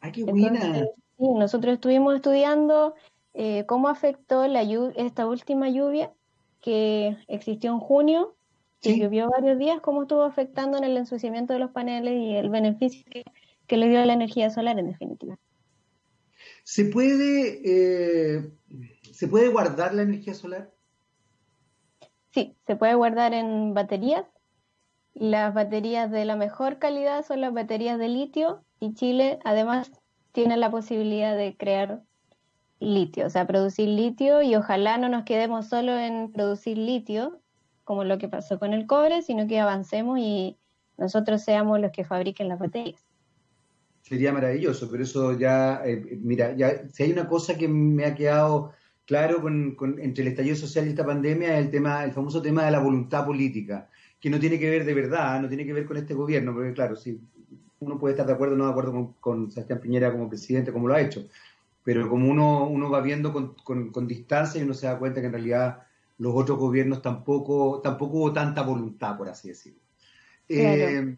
¡Ay, 0.00 0.12
qué 0.12 0.24
buena! 0.24 0.84
sí, 1.18 1.28
nosotros 1.34 1.74
estuvimos 1.74 2.16
estudiando 2.16 2.94
eh, 3.34 3.64
cómo 3.66 3.88
afectó 3.88 4.46
la 4.48 4.62
esta 4.96 5.26
última 5.26 5.68
lluvia 5.68 6.12
que 6.60 7.16
existió 7.28 7.70
en 7.72 7.78
junio, 7.78 8.34
que 8.80 8.98
llovió 8.98 9.28
varios 9.28 9.58
días, 9.58 9.80
cómo 9.80 10.02
estuvo 10.02 10.22
afectando 10.22 10.78
en 10.78 10.84
el 10.84 10.96
ensuciamiento 10.96 11.52
de 11.52 11.58
los 11.58 11.70
paneles 11.70 12.14
y 12.14 12.34
el 12.34 12.48
beneficio 12.50 13.04
que, 13.10 13.24
le 13.76 13.88
dio 13.88 14.04
la 14.04 14.12
energía 14.12 14.50
solar 14.50 14.78
en 14.78 14.86
definitiva. 14.86 15.38
¿Se 16.64 16.84
puede, 16.84 17.60
eh, 17.64 18.52
¿Se 19.12 19.28
puede 19.28 19.48
guardar 19.48 19.94
la 19.94 20.02
energía 20.02 20.34
solar? 20.34 20.70
Sí, 22.32 22.56
se 22.66 22.76
puede 22.76 22.94
guardar 22.94 23.34
en 23.34 23.74
baterías. 23.74 24.24
Las 25.14 25.52
baterías 25.52 26.10
de 26.10 26.24
la 26.24 26.36
mejor 26.36 26.78
calidad 26.78 27.24
son 27.24 27.40
las 27.40 27.52
baterías 27.52 27.98
de 27.98 28.08
litio 28.08 28.64
y 28.78 28.94
Chile 28.94 29.40
además 29.44 29.90
tiene 30.32 30.56
la 30.56 30.70
posibilidad 30.70 31.36
de 31.36 31.56
crear 31.56 32.02
litio, 32.78 33.26
o 33.26 33.30
sea, 33.30 33.46
producir 33.46 33.88
litio 33.88 34.42
y 34.42 34.54
ojalá 34.54 34.96
no 34.96 35.08
nos 35.08 35.24
quedemos 35.24 35.68
solo 35.68 35.98
en 35.98 36.32
producir 36.32 36.78
litio, 36.78 37.40
como 37.84 38.04
lo 38.04 38.18
que 38.18 38.28
pasó 38.28 38.58
con 38.58 38.72
el 38.72 38.86
cobre, 38.86 39.22
sino 39.22 39.46
que 39.46 39.58
avancemos 39.58 40.18
y 40.18 40.56
nosotros 40.96 41.42
seamos 41.42 41.80
los 41.80 41.90
que 41.90 42.04
fabriquen 42.04 42.48
las 42.48 42.58
baterías. 42.58 43.09
Sería 44.10 44.32
maravilloso, 44.32 44.90
pero 44.90 45.04
eso 45.04 45.38
ya, 45.38 45.82
eh, 45.84 46.18
mira, 46.20 46.52
ya 46.56 46.88
si 46.92 47.04
hay 47.04 47.12
una 47.12 47.28
cosa 47.28 47.56
que 47.56 47.68
me 47.68 48.04
ha 48.04 48.12
quedado 48.16 48.72
claro 49.06 49.40
con, 49.40 49.76
entre 50.00 50.22
el 50.22 50.30
estallido 50.30 50.56
social 50.56 50.84
y 50.84 50.90
esta 50.90 51.06
pandemia 51.06 51.56
es 51.56 51.64
el 51.66 51.70
tema, 51.70 52.02
el 52.02 52.10
famoso 52.10 52.42
tema 52.42 52.64
de 52.64 52.72
la 52.72 52.80
voluntad 52.80 53.24
política, 53.24 53.88
que 54.18 54.28
no 54.28 54.40
tiene 54.40 54.58
que 54.58 54.68
ver 54.68 54.84
de 54.84 54.94
verdad, 54.94 55.40
no 55.40 55.46
tiene 55.46 55.64
que 55.64 55.72
ver 55.72 55.86
con 55.86 55.96
este 55.96 56.14
gobierno, 56.14 56.52
porque 56.52 56.72
claro, 56.72 56.96
si 56.96 57.20
uno 57.78 58.00
puede 58.00 58.14
estar 58.14 58.26
de 58.26 58.32
acuerdo 58.32 58.54
o 58.56 58.58
no 58.58 58.64
de 58.64 58.70
acuerdo 58.72 58.90
con, 58.90 59.12
con 59.20 59.52
Sebastián 59.52 59.80
Piñera 59.80 60.10
como 60.10 60.28
presidente, 60.28 60.72
como 60.72 60.88
lo 60.88 60.94
ha 60.94 61.00
hecho, 61.00 61.28
pero 61.84 62.08
como 62.08 62.28
uno, 62.28 62.66
uno 62.66 62.90
va 62.90 63.00
viendo 63.02 63.32
con, 63.32 63.54
con, 63.54 64.08
distancia 64.08 64.60
y 64.60 64.64
uno 64.64 64.74
se 64.74 64.88
da 64.88 64.98
cuenta 64.98 65.20
que 65.20 65.28
en 65.28 65.34
realidad 65.34 65.82
los 66.18 66.34
otros 66.34 66.58
gobiernos 66.58 67.00
tampoco, 67.00 67.80
tampoco 67.80 68.16
hubo 68.18 68.32
tanta 68.32 68.62
voluntad, 68.62 69.16
por 69.16 69.28
así 69.28 69.50
decirlo. 69.50 69.78
Eh, 70.48 71.16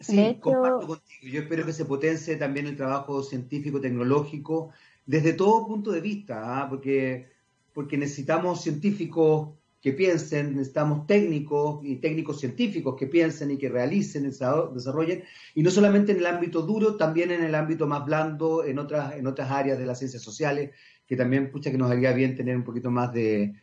sí, 0.00 0.38
comparto 0.40 0.86
contigo. 0.86 1.32
Yo 1.32 1.40
espero 1.40 1.66
que 1.66 1.72
se 1.72 1.84
potencie 1.84 2.36
también 2.36 2.66
el 2.66 2.76
trabajo 2.76 3.22
científico, 3.22 3.80
tecnológico, 3.80 4.72
desde 5.06 5.32
todo 5.32 5.66
punto 5.66 5.92
de 5.92 6.00
vista, 6.00 6.62
¿ah? 6.62 6.68
porque, 6.68 7.28
porque 7.72 7.96
necesitamos 7.96 8.62
científicos 8.62 9.50
que 9.84 9.92
piensen, 9.92 10.56
necesitamos 10.56 11.06
técnicos 11.06 11.84
y 11.84 11.96
técnicos 11.96 12.40
científicos 12.40 12.96
que 12.98 13.06
piensen 13.06 13.50
y 13.50 13.58
que 13.58 13.68
realicen, 13.68 14.22
desarrollen, 14.22 15.24
y 15.54 15.62
no 15.62 15.70
solamente 15.70 16.12
en 16.12 16.18
el 16.18 16.26
ámbito 16.26 16.62
duro, 16.62 16.96
también 16.96 17.30
en 17.30 17.44
el 17.44 17.54
ámbito 17.54 17.86
más 17.86 18.02
blando, 18.06 18.64
en 18.64 18.78
otras, 18.78 19.14
en 19.14 19.26
otras 19.26 19.50
áreas 19.50 19.78
de 19.78 19.84
las 19.84 19.98
ciencias 19.98 20.22
sociales, 20.22 20.70
que 21.06 21.16
también, 21.16 21.50
pucha, 21.50 21.70
que 21.70 21.76
nos 21.76 21.90
haría 21.90 22.12
bien 22.12 22.34
tener 22.34 22.56
un 22.56 22.64
poquito 22.64 22.90
más 22.90 23.12
de, 23.12 23.54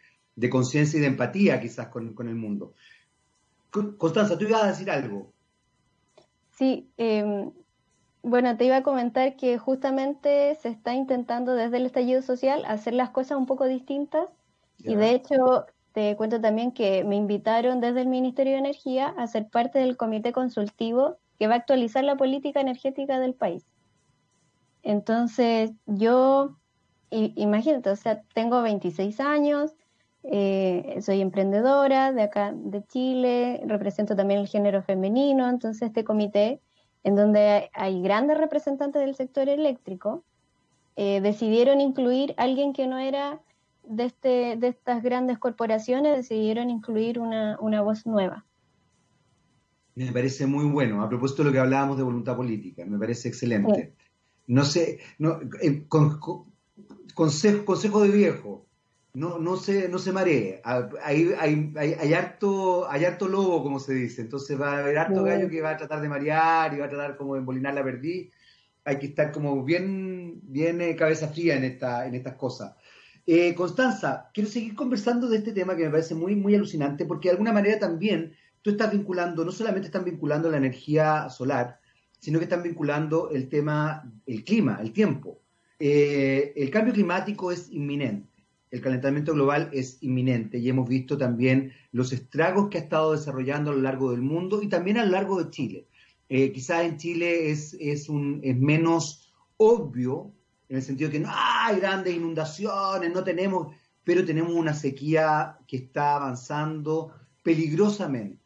conciencia 0.51 0.97
y 0.97 1.01
de 1.01 1.07
empatía 1.07 1.59
quizás 1.59 1.87
con, 1.87 2.27
el 2.27 2.35
mundo. 2.35 2.75
Constanza, 3.71 4.37
tú 4.37 4.45
ibas 4.45 4.63
a 4.63 4.67
decir 4.67 4.91
algo. 4.91 5.33
Sí, 6.61 6.93
em, 6.97 7.51
bueno, 8.21 8.55
te 8.55 8.65
iba 8.65 8.77
a 8.77 8.83
comentar 8.83 9.35
que 9.35 9.57
justamente 9.57 10.53
se 10.53 10.69
está 10.69 10.93
intentando 10.93 11.55
desde 11.55 11.77
el 11.77 11.87
estallido 11.87 12.21
social 12.21 12.65
hacer 12.67 12.93
las 12.93 13.09
cosas 13.09 13.39
un 13.39 13.47
poco 13.47 13.65
distintas 13.65 14.29
y 14.77 14.93
de 14.93 15.09
hecho 15.09 15.65
te 15.91 16.15
cuento 16.15 16.39
también 16.39 16.71
que 16.71 17.03
me 17.03 17.15
invitaron 17.15 17.81
desde 17.81 18.01
el 18.01 18.09
Ministerio 18.09 18.53
de 18.53 18.59
Energía 18.59 19.07
a 19.07 19.25
ser 19.25 19.49
parte 19.49 19.79
del 19.79 19.97
comité 19.97 20.33
consultivo 20.33 21.17
que 21.39 21.47
va 21.47 21.55
a 21.55 21.57
actualizar 21.57 22.03
la 22.03 22.15
política 22.15 22.61
energética 22.61 23.19
del 23.19 23.33
país. 23.33 23.65
Entonces, 24.83 25.71
yo, 25.87 26.59
imagínate, 27.09 27.89
o 27.89 27.95
sea, 27.95 28.21
tengo 28.35 28.61
26 28.61 29.19
años, 29.19 29.73
eh, 30.23 30.99
soy 31.01 31.21
emprendedora 31.21 32.11
de 32.11 32.21
acá 32.21 32.53
de 32.53 32.83
Chile, 32.85 33.61
represento 33.65 34.15
también 34.15 34.39
el 34.39 34.47
género 34.47 34.83
femenino, 34.83 35.49
entonces 35.49 35.87
este 35.87 36.03
comité, 36.03 36.59
en 37.03 37.15
donde 37.15 37.69
hay 37.73 38.01
grandes 38.01 38.37
representantes 38.37 39.01
del 39.01 39.15
sector 39.15 39.49
eléctrico, 39.49 40.23
eh, 40.95 41.21
decidieron 41.21 41.81
incluir 41.81 42.35
a 42.37 42.43
alguien 42.43 42.73
que 42.73 42.85
no 42.85 42.99
era 42.99 43.41
de, 43.83 44.05
este, 44.05 44.57
de 44.57 44.67
estas 44.67 45.01
grandes 45.01 45.39
corporaciones, 45.39 46.15
decidieron 46.15 46.69
incluir 46.69 47.17
una, 47.17 47.57
voz 47.81 48.05
nueva. 48.05 48.45
Me 49.95 50.11
parece 50.11 50.45
muy 50.45 50.65
bueno. 50.65 51.01
A 51.01 51.09
propósito 51.09 51.41
de 51.41 51.49
lo 51.49 51.53
que 51.53 51.59
hablábamos 51.59 51.97
de 51.97 52.03
voluntad 52.03 52.35
política, 52.35 52.85
me 52.85 52.99
parece 52.99 53.27
excelente. 53.29 53.93
No 54.47 54.63
sé, 54.65 54.99
no, 55.17 55.39
eh, 55.61 55.83
consejo, 55.87 56.47
consejo 57.15 58.01
de 58.03 58.09
viejo, 58.09 58.65
no, 59.13 59.39
no 59.39 59.57
se, 59.57 59.89
no 59.89 59.99
se 59.99 60.11
maree. 60.11 60.61
Ah, 60.63 60.89
hay, 61.03 61.33
hay, 61.37 61.73
hay, 61.77 62.13
harto, 62.13 62.89
hay 62.89 63.05
harto 63.05 63.27
lobo, 63.27 63.61
como 63.61 63.79
se 63.79 63.93
dice. 63.93 64.21
Entonces 64.21 64.59
va 64.59 64.73
a 64.73 64.79
haber 64.79 64.97
harto 64.97 65.23
gallo 65.23 65.49
que 65.49 65.61
va 65.61 65.71
a 65.71 65.77
tratar 65.77 66.01
de 66.01 66.09
marear 66.09 66.73
y 66.73 66.77
va 66.77 66.85
a 66.85 66.89
tratar 66.89 67.17
como 67.17 67.33
de 67.33 67.41
embolinar 67.41 67.73
la 67.73 67.83
perdiz. 67.83 68.31
Hay 68.85 68.99
que 68.99 69.07
estar 69.07 69.31
como 69.31 69.63
bien, 69.63 70.39
bien 70.43 70.81
eh, 70.81 70.95
cabeza 70.95 71.27
fría 71.27 71.55
en, 71.55 71.65
esta, 71.65 72.07
en 72.07 72.15
estas 72.15 72.35
cosas. 72.35 72.75
Eh, 73.27 73.53
Constanza, 73.53 74.29
quiero 74.33 74.49
seguir 74.49 74.75
conversando 74.75 75.27
de 75.29 75.37
este 75.37 75.51
tema 75.51 75.75
que 75.75 75.83
me 75.83 75.91
parece 75.91 76.15
muy, 76.15 76.35
muy 76.35 76.55
alucinante, 76.55 77.05
porque 77.05 77.27
de 77.27 77.33
alguna 77.33 77.53
manera 77.53 77.77
también 77.79 78.33
tú 78.61 78.71
estás 78.71 78.91
vinculando, 78.91 79.45
no 79.45 79.51
solamente 79.51 79.87
están 79.87 80.05
vinculando 80.05 80.49
la 80.49 80.57
energía 80.57 81.29
solar, 81.29 81.79
sino 82.19 82.39
que 82.39 82.45
están 82.45 82.63
vinculando 82.63 83.29
el 83.29 83.49
tema, 83.49 84.11
el 84.25 84.43
clima, 84.43 84.79
el 84.81 84.93
tiempo. 84.93 85.39
Eh, 85.79 86.53
el 86.55 86.69
cambio 86.71 86.93
climático 86.93 87.51
es 87.51 87.69
inminente 87.71 88.30
el 88.71 88.79
calentamiento 88.79 89.33
global 89.33 89.69
es 89.73 89.97
inminente 90.01 90.57
y 90.57 90.69
hemos 90.69 90.87
visto 90.87 91.17
también 91.17 91.73
los 91.91 92.13
estragos 92.13 92.69
que 92.69 92.77
ha 92.77 92.81
estado 92.81 93.11
desarrollando 93.11 93.71
a 93.71 93.75
lo 93.75 93.81
largo 93.81 94.11
del 94.11 94.21
mundo 94.21 94.61
y 94.63 94.69
también 94.69 94.97
a 94.97 95.05
lo 95.05 95.11
largo 95.11 95.43
de 95.43 95.51
Chile. 95.51 95.87
Eh, 96.29 96.53
quizás 96.53 96.85
en 96.85 96.97
Chile 96.97 97.51
es, 97.51 97.75
es, 97.79 98.07
un, 98.07 98.39
es 98.41 98.57
menos 98.57 99.33
obvio, 99.57 100.31
en 100.69 100.77
el 100.77 100.83
sentido 100.83 101.09
de 101.09 101.17
que 101.17 101.23
no 101.23 101.29
hay 101.33 101.81
grandes 101.81 102.15
inundaciones, 102.15 103.13
no 103.13 103.25
tenemos, 103.25 103.75
pero 104.05 104.23
tenemos 104.23 104.53
una 104.53 104.73
sequía 104.73 105.57
que 105.67 105.75
está 105.75 106.15
avanzando 106.15 107.13
peligrosamente. 107.43 108.39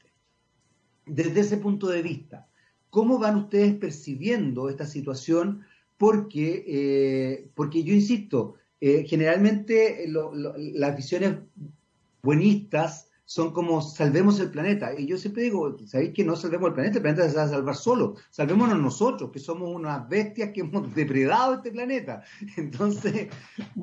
Desde 1.05 1.41
ese 1.41 1.57
punto 1.57 1.87
de 1.87 2.01
vista, 2.01 2.49
¿cómo 2.89 3.19
van 3.19 3.35
ustedes 3.35 3.75
percibiendo 3.75 4.69
esta 4.69 4.87
situación? 4.87 5.61
Porque, 5.97 6.65
eh, 6.67 7.51
porque 7.53 7.83
yo 7.83 7.93
insisto, 7.93 8.55
eh, 8.81 9.05
generalmente 9.07 10.05
las 10.07 10.95
visiones 10.95 11.37
buenistas 12.21 13.09
son 13.25 13.51
como 13.53 13.81
salvemos 13.81 14.39
el 14.39 14.51
planeta. 14.51 14.93
Y 14.97 15.07
yo 15.07 15.17
siempre 15.17 15.43
digo, 15.43 15.77
¿sabéis 15.87 16.13
que 16.13 16.23
no 16.23 16.35
salvemos 16.35 16.69
el 16.69 16.73
planeta? 16.75 16.97
El 16.97 17.01
planeta 17.01 17.29
se 17.29 17.35
va 17.35 17.43
a 17.43 17.49
salvar 17.49 17.75
solo. 17.75 18.15
Salvémonos 18.29 18.79
nosotros, 18.79 19.31
que 19.31 19.39
somos 19.39 19.69
unas 19.69 20.07
bestias 20.07 20.51
que 20.53 20.61
hemos 20.61 20.93
depredado 20.95 21.55
este 21.55 21.71
planeta. 21.71 22.23
Entonces, 22.55 23.27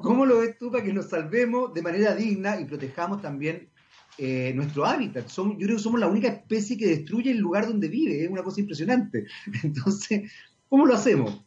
¿cómo 0.00 0.24
lo 0.24 0.38
ves 0.38 0.56
tú 0.58 0.70
para 0.70 0.84
que 0.84 0.92
nos 0.92 1.08
salvemos 1.08 1.74
de 1.74 1.82
manera 1.82 2.14
digna 2.14 2.60
y 2.60 2.64
protejamos 2.64 3.20
también 3.20 3.68
eh, 4.18 4.52
nuestro 4.54 4.84
hábitat? 4.84 5.26
yo 5.28 5.56
creo 5.56 5.76
que 5.76 5.82
somos 5.82 6.00
la 6.00 6.06
única 6.06 6.28
especie 6.28 6.76
que 6.76 6.86
destruye 6.86 7.32
el 7.32 7.38
lugar 7.38 7.66
donde 7.66 7.88
vive. 7.88 8.24
Es 8.24 8.30
una 8.30 8.44
cosa 8.44 8.60
impresionante. 8.60 9.26
Entonces, 9.64 10.30
¿cómo 10.68 10.86
lo 10.86 10.94
hacemos? 10.94 11.44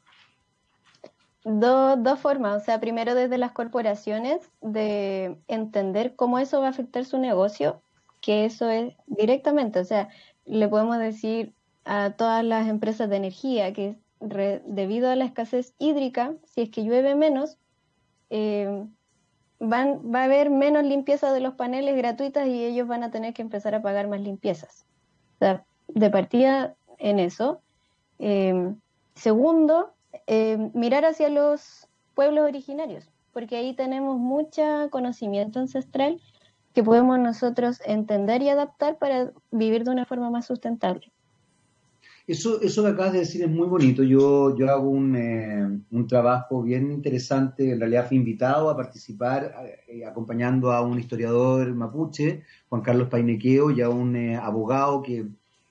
Dos 1.45 2.19
formas, 2.19 2.61
o 2.61 2.65
sea, 2.65 2.79
primero 2.79 3.13
desde 3.13 3.37
las 3.37 3.51
corporaciones 3.51 4.51
de 4.61 5.37
entender 5.47 6.15
cómo 6.15 6.39
eso 6.39 6.59
va 6.59 6.67
a 6.67 6.71
afectar 6.71 7.05
su 7.05 7.19
negocio, 7.19 7.81
que 8.19 8.45
eso 8.45 8.69
es 8.69 8.95
directamente, 9.05 9.79
o 9.79 9.85
sea, 9.85 10.09
le 10.45 10.67
podemos 10.67 10.97
decir 10.97 11.53
a 11.85 12.11
todas 12.11 12.43
las 12.43 12.67
empresas 12.67 13.09
de 13.09 13.17
energía 13.17 13.71
que 13.73 13.95
debido 14.19 15.09
a 15.09 15.15
la 15.15 15.25
escasez 15.25 15.75
hídrica, 15.77 16.33
si 16.45 16.61
es 16.61 16.71
que 16.71 16.83
llueve 16.83 17.13
menos, 17.13 17.59
eh, 18.31 18.83
van, 19.59 20.01
va 20.13 20.21
a 20.21 20.23
haber 20.23 20.49
menos 20.49 20.83
limpieza 20.83 21.31
de 21.31 21.41
los 21.41 21.53
paneles 21.53 21.95
gratuitas 21.95 22.47
y 22.47 22.65
ellos 22.65 22.87
van 22.87 23.03
a 23.03 23.11
tener 23.11 23.35
que 23.35 23.43
empezar 23.43 23.75
a 23.75 23.83
pagar 23.83 24.07
más 24.07 24.21
limpiezas. 24.21 24.87
O 25.35 25.37
sea, 25.39 25.63
de 25.89 26.09
partida 26.09 26.75
en 26.97 27.19
eso. 27.19 27.61
Eh, 28.17 28.73
segundo, 29.13 29.94
eh, 30.27 30.69
mirar 30.73 31.05
hacia 31.05 31.29
los 31.29 31.87
pueblos 32.13 32.45
originarios, 32.45 33.09
porque 33.33 33.57
ahí 33.57 33.75
tenemos 33.75 34.17
mucho 34.17 34.89
conocimiento 34.89 35.59
ancestral 35.59 36.21
que 36.73 36.83
podemos 36.83 37.17
nosotros 37.19 37.79
entender 37.85 38.41
y 38.41 38.49
adaptar 38.49 38.97
para 38.97 39.31
vivir 39.51 39.83
de 39.85 39.91
una 39.91 40.05
forma 40.05 40.29
más 40.29 40.45
sustentable. 40.45 41.11
Eso, 42.27 42.59
eso 42.61 42.83
que 42.83 42.89
acabas 42.89 43.13
de 43.13 43.19
decir 43.19 43.43
es 43.43 43.49
muy 43.49 43.67
bonito. 43.67 44.01
Yo, 44.01 44.57
yo 44.57 44.69
hago 44.69 44.89
un, 44.89 45.15
eh, 45.15 45.79
un 45.91 46.07
trabajo 46.07 46.63
bien 46.63 46.91
interesante. 46.91 47.71
En 47.71 47.79
realidad 47.79 48.07
fui 48.07 48.17
invitado 48.17 48.69
a 48.69 48.75
participar 48.75 49.53
eh, 49.87 50.05
acompañando 50.05 50.71
a 50.71 50.81
un 50.81 50.99
historiador 50.99 51.73
mapuche, 51.75 52.43
Juan 52.67 52.81
Carlos 52.81 53.09
Painequeo, 53.09 53.69
y 53.69 53.81
a 53.81 53.89
un 53.89 54.15
abogado 54.35 55.03
que 55.03 55.27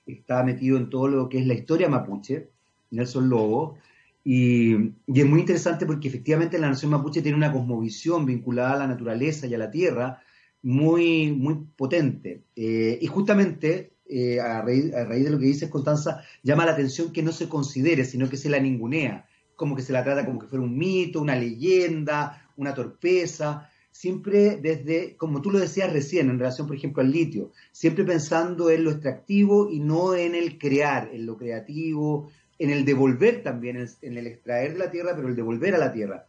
está 0.06 0.42
metido 0.44 0.76
en 0.76 0.90
todo 0.90 1.08
lo 1.08 1.28
que 1.28 1.38
es 1.38 1.46
la 1.46 1.54
historia 1.54 1.88
mapuche, 1.88 2.48
Nelson 2.90 3.28
Lobo. 3.28 3.76
Y, 4.24 4.74
es 5.06 5.26
muy 5.26 5.40
interesante 5.40 5.84
porque 5.84 6.08
efectivamente 6.08 6.58
la 6.58 6.70
nación 6.70 6.90
mapuche 6.90 7.20
tiene 7.20 7.36
una 7.36 7.52
cosmovisión 7.52 8.24
vinculada 8.24 8.72
a 8.72 8.78
la 8.78 8.86
naturaleza 8.86 9.46
y 9.46 9.54
a 9.54 9.58
la 9.58 9.70
tierra 9.70 10.22
muy, 10.62 11.30
muy 11.30 11.66
potente. 11.76 12.44
Eh, 12.56 12.98
y 13.00 13.06
justamente, 13.06 13.92
eh, 14.06 14.40
a, 14.40 14.62
raíz, 14.62 14.90
de 14.90 15.30
lo 15.30 15.38
que 15.38 15.46
dices, 15.46 15.68
Constanza, 15.68 16.22
llama 16.42 16.64
la 16.64 16.72
atención 16.72 17.12
que 17.12 17.22
no 17.22 17.32
se 17.32 17.50
considere, 17.50 18.04
sino 18.06 18.30
que 18.30 18.38
se 18.38 18.48
la 18.48 18.58
ningunea, 18.58 19.26
como 19.56 19.76
que 19.76 19.82
se 19.82 19.92
la 19.92 20.02
trata 20.02 20.24
como 20.24 20.40
que 20.40 20.46
fuera 20.46 20.64
un 20.64 20.76
mito, 20.76 21.20
una 21.20 21.36
leyenda, 21.36 22.48
una 22.56 22.74
torpeza, 22.74 23.68
siempre 23.90 24.56
desde, 24.56 25.16
como 25.16 25.42
tú 25.42 25.50
lo 25.50 25.58
decías 25.60 25.92
recién, 25.92 26.30
en 26.30 26.38
relación, 26.38 26.66
por 26.66 26.76
ejemplo, 26.76 27.02
al 27.02 27.12
litio, 27.12 27.52
siempre 27.70 28.04
pensando 28.04 28.70
en 28.70 28.84
lo 28.84 28.90
extractivo 28.90 29.70
y 29.70 29.80
no 29.80 30.14
en 30.14 30.34
el 30.34 30.58
crear, 30.58 31.10
en 31.12 31.26
lo 31.26 31.36
creativo, 31.36 32.30
en 32.58 32.70
el 32.70 32.84
devolver 32.84 33.42
también, 33.42 33.86
en 34.02 34.16
el 34.16 34.26
extraer 34.26 34.74
de 34.74 34.78
la 34.78 34.90
tierra, 34.90 35.12
pero 35.14 35.28
el 35.28 35.36
devolver 35.36 35.74
a 35.74 35.78
la 35.78 35.92
tierra. 35.92 36.26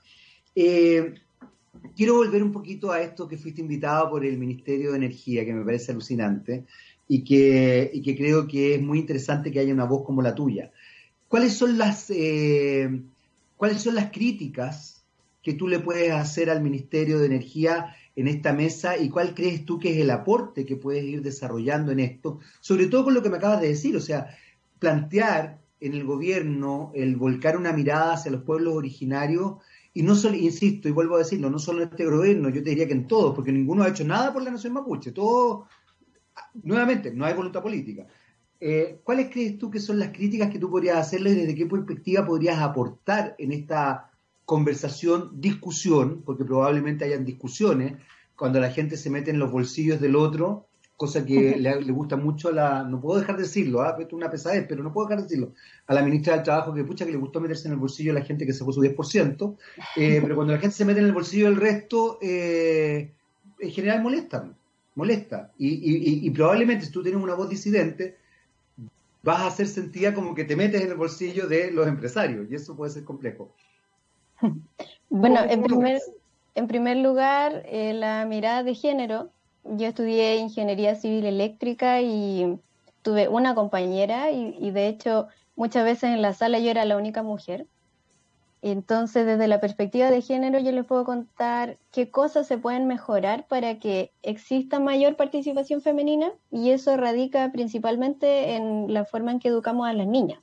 Eh, 0.55 1.13
quiero 1.95 2.15
volver 2.15 2.43
un 2.43 2.51
poquito 2.51 2.91
a 2.91 3.01
esto 3.01 3.27
que 3.27 3.37
fuiste 3.37 3.61
invitado 3.61 4.09
por 4.09 4.25
el 4.25 4.37
Ministerio 4.37 4.91
de 4.91 4.97
Energía, 4.97 5.45
que 5.45 5.53
me 5.53 5.65
parece 5.65 5.91
alucinante 5.91 6.65
y 7.07 7.23
que, 7.23 8.01
que 8.03 8.15
creo 8.15 8.47
que 8.47 8.75
es 8.75 8.81
muy 8.81 8.99
interesante 8.99 9.51
que 9.51 9.59
haya 9.59 9.73
una 9.73 9.85
voz 9.85 10.03
como 10.05 10.21
la 10.21 10.33
tuya. 10.33 10.71
¿Cuáles 11.27 11.53
son 11.53 11.77
las, 11.77 12.09
eh, 12.09 13.01
¿cuáles 13.57 13.81
son 13.81 13.95
las 13.95 14.11
críticas 14.11 15.05
que 15.43 15.53
tú 15.53 15.67
le 15.67 15.79
puedes 15.79 16.11
hacer 16.11 16.49
al 16.49 16.61
Ministerio 16.61 17.19
de 17.19 17.27
Energía 17.27 17.95
en 18.15 18.27
esta 18.27 18.53
mesa 18.53 18.97
y 18.97 19.09
cuál 19.09 19.35
crees 19.35 19.65
tú 19.65 19.77
que 19.77 19.91
es 19.91 19.97
el 19.97 20.09
aporte 20.09 20.65
que 20.65 20.77
puedes 20.77 21.03
ir 21.03 21.21
desarrollando 21.21 21.91
en 21.91 21.99
esto, 21.99 22.39
sobre 22.61 22.87
todo 22.87 23.05
con 23.05 23.13
lo 23.13 23.21
que 23.21 23.29
me 23.29 23.37
acabas 23.37 23.61
de 23.61 23.67
decir, 23.67 23.95
o 23.95 24.01
sea, 24.01 24.35
plantear 24.79 25.59
en 25.87 25.93
el 25.93 26.05
gobierno 26.05 26.91
el 26.93 27.15
volcar 27.15 27.57
una 27.57 27.73
mirada 27.73 28.13
hacia 28.13 28.31
los 28.31 28.43
pueblos 28.43 28.75
originarios, 28.75 29.55
y 29.93 30.03
no 30.03 30.15
solo, 30.15 30.35
insisto, 30.35 30.89
y 30.89 30.91
vuelvo 30.91 31.15
a 31.15 31.19
decirlo, 31.19 31.49
no 31.49 31.57
solo 31.57 31.81
en 31.81 31.89
este 31.89 32.05
gobierno, 32.05 32.49
yo 32.49 32.61
te 32.61 32.71
diría 32.71 32.87
que 32.87 32.93
en 32.93 33.07
todos, 33.07 33.33
porque 33.33 33.51
ninguno 33.51 33.83
ha 33.83 33.89
hecho 33.89 34.03
nada 34.03 34.33
por 34.33 34.43
la 34.43 34.51
nación 34.51 34.73
mapuche, 34.73 35.11
todo, 35.11 35.67
nuevamente, 36.63 37.13
no 37.13 37.25
hay 37.25 37.33
voluntad 37.33 37.61
política. 37.61 38.05
Eh, 38.59 38.99
¿Cuáles 39.03 39.29
crees 39.31 39.57
tú 39.57 39.69
que 39.69 39.79
son 39.79 39.99
las 39.99 40.09
críticas 40.09 40.49
que 40.49 40.59
tú 40.59 40.69
podrías 40.69 40.97
hacerles 40.97 41.33
y 41.33 41.41
desde 41.41 41.55
qué 41.55 41.65
perspectiva 41.65 42.25
podrías 42.25 42.59
aportar 42.59 43.35
en 43.37 43.51
esta 43.51 44.11
conversación, 44.45 45.31
discusión, 45.39 46.23
porque 46.25 46.45
probablemente 46.45 47.05
hayan 47.05 47.25
discusiones, 47.25 47.93
cuando 48.35 48.59
la 48.59 48.71
gente 48.71 48.97
se 48.97 49.09
mete 49.09 49.31
en 49.31 49.39
los 49.39 49.51
bolsillos 49.51 50.01
del 50.01 50.15
otro 50.15 50.67
cosa 50.97 51.25
que 51.25 51.55
le, 51.59 51.91
gusta 51.91 52.15
mucho 52.15 52.49
a 52.49 52.51
la, 52.51 52.83
no 52.83 53.01
puedo 53.01 53.19
dejar 53.19 53.37
de 53.37 53.43
decirlo, 53.43 53.81
¿ah? 53.81 53.95
esto 53.99 54.03
es 54.03 54.13
una 54.13 54.31
pesadez, 54.31 54.65
pero 54.67 54.83
no 54.83 54.93
puedo 54.93 55.07
dejar 55.07 55.23
de 55.23 55.29
decirlo, 55.29 55.53
a 55.87 55.93
la 55.93 56.01
ministra 56.01 56.35
del 56.35 56.43
Trabajo 56.43 56.73
que 56.73 56.83
pucha 56.83 57.05
que 57.05 57.11
le 57.11 57.17
gustó 57.17 57.39
meterse 57.39 57.67
en 57.67 57.73
el 57.73 57.79
bolsillo 57.79 58.11
a 58.11 58.15
la 58.15 58.25
gente 58.25 58.45
que 58.45 58.53
sacó 58.53 58.71
su 58.71 58.81
10%, 58.81 59.57
eh, 59.97 60.19
pero 60.21 60.35
cuando 60.35 60.53
la 60.53 60.59
gente 60.59 60.75
se 60.75 60.85
mete 60.85 60.99
en 60.99 61.07
el 61.07 61.13
bolsillo 61.13 61.45
del 61.45 61.57
resto, 61.57 62.19
eh, 62.21 63.11
en 63.59 63.71
general 63.71 64.01
molesta, 64.01 64.49
molesta. 64.95 65.51
Y, 65.57 66.25
y, 66.25 66.29
probablemente 66.31 66.85
si 66.85 66.91
tú 66.91 67.03
tienes 67.03 67.21
una 67.21 67.35
voz 67.35 67.49
disidente, 67.49 68.17
vas 69.23 69.41
a 69.41 69.51
ser 69.51 69.67
sentida 69.67 70.13
como 70.13 70.35
que 70.35 70.43
te 70.43 70.55
metes 70.55 70.81
en 70.81 70.89
el 70.89 70.95
bolsillo 70.95 71.47
de 71.47 71.71
los 71.71 71.87
empresarios 71.87 72.47
y 72.49 72.55
eso 72.55 72.75
puede 72.75 72.91
ser 72.91 73.03
complejo. 73.03 73.51
Bueno, 75.07 75.39
en 75.47 75.63
primer, 75.63 76.01
en 76.55 76.67
primer 76.67 76.97
lugar, 76.97 77.63
eh, 77.67 77.93
la 77.93 78.25
mirada 78.25 78.63
de 78.63 78.73
género. 78.73 79.29
Yo 79.65 79.87
estudié 79.87 80.37
ingeniería 80.37 80.95
civil 80.95 81.25
eléctrica 81.25 82.01
y 82.01 82.59
tuve 83.01 83.27
una 83.27 83.55
compañera 83.55 84.31
y, 84.31 84.71
de 84.71 84.87
hecho 84.87 85.27
muchas 85.55 85.83
veces 85.83 86.11
en 86.11 86.21
la 86.21 86.33
sala 86.33 86.59
yo 86.59 86.69
era 86.69 86.85
la 86.85 86.97
única 86.97 87.23
mujer. 87.23 87.65
Entonces, 88.61 89.27
desde 89.27 89.47
la 89.47 89.61
perspectiva 89.61 90.09
de 90.09 90.21
género, 90.21 90.57
yo 90.59 90.71
les 90.71 90.85
puedo 90.85 91.05
contar 91.05 91.77
qué 91.91 92.09
cosas 92.09 92.47
se 92.47 92.57
pueden 92.57 92.87
mejorar 92.87 93.45
para 93.47 93.77
que 93.77 94.11
exista 94.23 94.79
mayor 94.79 95.15
participación 95.15 95.81
femenina 95.81 96.31
y 96.51 96.71
eso 96.71 96.97
radica 96.97 97.51
principalmente 97.51 98.55
en 98.55 98.91
la 98.91 99.05
forma 99.05 99.31
en 99.31 99.39
que 99.39 99.49
educamos 99.49 99.87
a 99.87 99.93
las 99.93 100.07
niñas. 100.07 100.39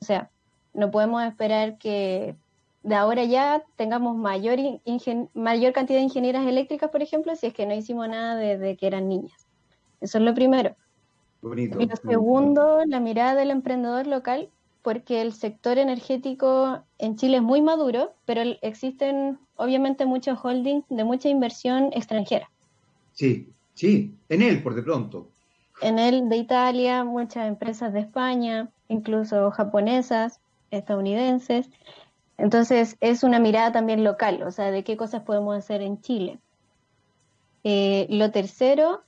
O 0.00 0.04
sea, 0.04 0.28
no 0.74 0.90
podemos 0.90 1.22
esperar 1.22 1.78
que 1.78 2.34
de 2.82 2.94
ahora 2.94 3.24
ya 3.24 3.62
tengamos 3.76 4.16
mayor, 4.16 4.58
mayor 5.34 5.72
cantidad 5.72 5.98
de 5.98 6.04
ingenieras 6.04 6.46
eléctricas, 6.46 6.90
por 6.90 7.02
ejemplo, 7.02 7.34
si 7.36 7.46
es 7.46 7.54
que 7.54 7.66
no 7.66 7.74
hicimos 7.74 8.08
nada 8.08 8.36
desde 8.36 8.76
que 8.76 8.86
eran 8.86 9.08
niñas. 9.08 9.46
Eso 10.00 10.18
es 10.18 10.24
lo 10.24 10.34
primero. 10.34 10.74
Bonito. 11.40 11.80
Y 11.80 11.86
lo 11.86 11.96
segundo, 11.96 12.80
la 12.86 13.00
mirada 13.00 13.34
del 13.34 13.50
emprendedor 13.50 14.06
local 14.06 14.48
porque 14.82 15.22
el 15.22 15.32
sector 15.32 15.78
energético 15.78 16.82
en 16.98 17.16
Chile 17.16 17.36
es 17.36 17.42
muy 17.42 17.62
maduro, 17.62 18.12
pero 18.24 18.42
existen 18.62 19.38
obviamente 19.56 20.06
muchos 20.06 20.38
holdings 20.44 20.84
de 20.88 21.04
mucha 21.04 21.28
inversión 21.28 21.90
extranjera. 21.92 22.50
Sí, 23.12 23.48
sí, 23.74 24.12
en 24.28 24.42
él 24.42 24.62
por 24.62 24.74
de 24.74 24.82
pronto. 24.82 25.28
En 25.80 25.98
él 25.98 26.28
de 26.28 26.36
Italia, 26.36 27.04
muchas 27.04 27.46
empresas 27.46 27.92
de 27.92 28.00
España, 28.00 28.68
incluso 28.88 29.50
japonesas, 29.52 30.40
estadounidenses. 30.70 31.70
Entonces 32.38 32.96
es 33.00 33.22
una 33.22 33.38
mirada 33.38 33.72
también 33.72 34.04
local, 34.04 34.42
o 34.42 34.50
sea, 34.50 34.70
de 34.70 34.84
qué 34.84 34.96
cosas 34.96 35.22
podemos 35.22 35.56
hacer 35.56 35.82
en 35.82 36.00
Chile. 36.00 36.38
Eh, 37.64 38.06
lo 38.10 38.30
tercero 38.30 39.02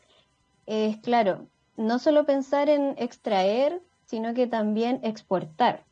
es, 0.67 0.99
claro, 0.99 1.47
no 1.77 1.99
solo 1.99 2.25
pensar 2.25 2.69
en 2.69 2.95
extraer 2.99 3.81
sino 4.07 4.35
que 4.35 4.47
también 4.47 5.01
exportar. 5.03 5.83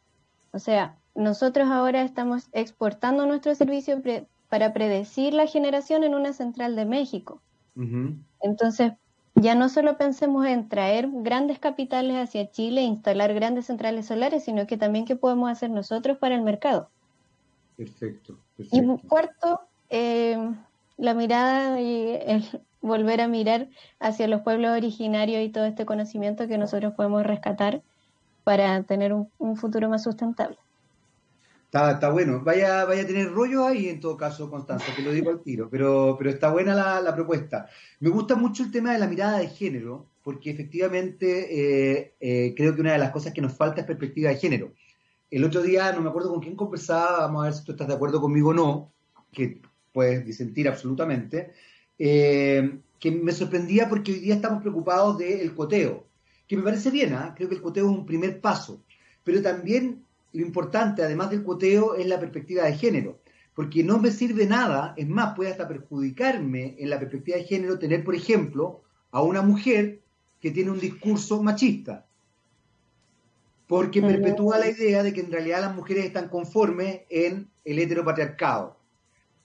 O 0.53 0.59
sea, 0.59 0.97
nosotros 1.15 1.69
ahora 1.69 2.03
estamos 2.03 2.49
exportando 2.53 3.27
nuestro 3.27 3.55
servicio 3.55 4.01
para 4.49 4.73
predecir 4.73 5.35
la 5.35 5.47
generación 5.47 6.05
en 6.05 6.15
una 6.15 6.33
central 6.33 6.77
de 6.77 6.85
México. 6.85 7.41
Entonces, 8.41 8.93
ya 9.35 9.55
no 9.55 9.69
solo 9.71 9.97
pensemos 9.97 10.47
en 10.47 10.69
traer 10.69 11.09
grandes 11.11 11.59
capitales 11.59 12.17
hacia 12.17 12.51
Chile 12.51 12.83
e 12.83 12.85
instalar 12.85 13.33
grandes 13.33 13.67
centrales 13.67 14.07
solares, 14.07 14.45
sino 14.45 14.67
que 14.67 14.77
también 14.77 15.07
qué 15.07 15.17
podemos 15.17 15.51
hacer 15.51 15.71
nosotros 15.71 16.19
para 16.19 16.35
el 16.35 16.43
mercado. 16.43 16.91
Perfecto. 17.77 18.39
Y 18.59 18.83
cuarto, 19.09 19.61
eh, 19.91 20.37
la 20.97 21.15
mirada 21.15 21.81
y 21.81 22.19
el 22.27 22.63
volver 22.81 23.21
a 23.21 23.29
mirar 23.29 23.69
hacia 24.01 24.29
los 24.29 24.43
pueblos 24.43 24.73
originarios 24.73 25.43
y 25.43 25.49
todo 25.49 25.65
este 25.65 25.87
conocimiento 25.87 26.49
que 26.49 26.59
nosotros 26.59 26.95
podemos 26.95 27.25
rescatar 27.25 27.83
para 28.45 28.83
tener 28.83 29.13
un, 29.13 29.57
futuro 29.57 29.89
más 29.89 30.03
sustentable. 30.03 30.57
Está, 31.65 31.93
está, 31.93 32.11
bueno. 32.11 32.43
Vaya, 32.45 32.85
vaya 32.85 33.03
a 33.03 33.07
tener 33.07 33.31
rollo 33.31 33.67
ahí 33.67 33.89
en 33.89 34.01
todo 34.01 34.17
caso, 34.17 34.51
Constanza, 34.51 34.93
te 34.95 35.03
lo 35.03 35.13
digo 35.13 35.31
al 35.31 35.43
tiro, 35.43 35.71
pero, 35.71 36.17
pero 36.19 36.31
está 36.31 36.51
buena 36.51 36.75
la, 36.75 37.01
la, 37.01 37.15
propuesta. 37.15 37.67
Me 38.01 38.11
gusta 38.11 38.35
mucho 38.35 38.65
el 38.65 38.71
tema 38.71 38.93
de 38.93 38.99
la 38.99 39.07
mirada 39.07 39.39
de 39.39 39.49
género, 39.49 40.09
porque 40.23 40.51
efectivamente 40.51 41.97
eh, 41.97 42.15
eh, 42.21 42.55
creo 42.57 42.75
que 42.75 42.81
una 42.81 42.93
de 42.93 42.99
las 42.99 43.11
cosas 43.11 43.33
que 43.33 43.41
nos 43.41 43.57
falta 43.57 43.81
es 43.81 43.87
perspectiva 43.87 44.31
de 44.31 44.37
género. 44.37 44.73
El 45.33 45.43
otro 45.43 45.63
día, 45.63 45.93
no 45.93 46.01
me 46.01 46.11
acuerdo 46.11 46.31
con 46.31 46.41
quién 46.41 46.55
conversaba, 46.55 47.27
vamos 47.27 47.43
a 47.43 47.47
ver 47.47 47.55
si 47.55 47.65
tú 47.65 47.73
estás 47.73 47.89
de 47.89 47.95
acuerdo 47.95 48.21
conmigo 48.21 48.51
o 48.51 48.55
no, 48.55 48.93
que 49.33 49.61
puedes 49.93 50.25
disentir 50.25 50.69
absolutamente, 50.69 51.53
eh, 51.99 52.79
que 53.01 53.11
me 53.11 53.33
sorprendía 53.33 53.89
porque 53.89 54.13
hoy 54.13 54.21
día 54.21 54.37
estamos 54.37 54.63
preocupados 54.63 55.19
del 55.19 55.53
coteo 55.55 56.07
que 56.53 56.59
me 56.59 56.65
parece 56.65 56.91
bien, 56.91 57.15
¿ah? 57.15 57.33
creo 57.35 57.49
que 57.49 57.55
el 57.55 57.63
cuoteo 57.63 57.91
es 57.91 57.97
un 57.97 58.05
primer 58.05 58.39
paso, 58.43 58.85
pero 59.25 59.41
también 59.41 60.05
lo 60.35 60.43
importante, 60.43 61.03
además 61.03 61.31
del 61.31 61.43
cuoteo, 61.43 61.95
es 61.95 62.07
la 62.07 62.21
perspectiva 62.21 62.65
de 62.65 62.75
género, 62.75 63.21
porque 63.55 63.83
no 63.83 63.99
me 63.99 64.11
sirve 64.11 64.45
nada, 64.45 64.93
es 64.99 65.09
más, 65.09 65.35
puede 65.35 65.51
hasta 65.51 65.67
perjudicarme 65.67 66.77
en 66.79 66.91
la 66.91 66.99
perspectiva 66.99 67.39
de 67.39 67.45
género 67.45 67.79
tener, 67.79 68.05
por 68.05 68.15
ejemplo, 68.15 68.83
a 69.13 69.23
una 69.23 69.41
mujer 69.41 70.03
que 70.43 70.51
tiene 70.51 70.71
un 70.71 70.79
discurso 70.79 71.43
machista, 71.43 72.05
porque 73.67 74.03
perpetúa 74.03 74.59
la 74.59 74.69
idea 74.69 75.03
de 75.03 75.13
que 75.13 75.21
en 75.21 75.33
realidad 75.33 75.61
las 75.61 75.75
mujeres 75.75 76.05
están 76.05 76.29
conformes 76.29 77.03
en 77.09 77.49
el 77.65 77.79
heteropatriarcado. 77.79 78.77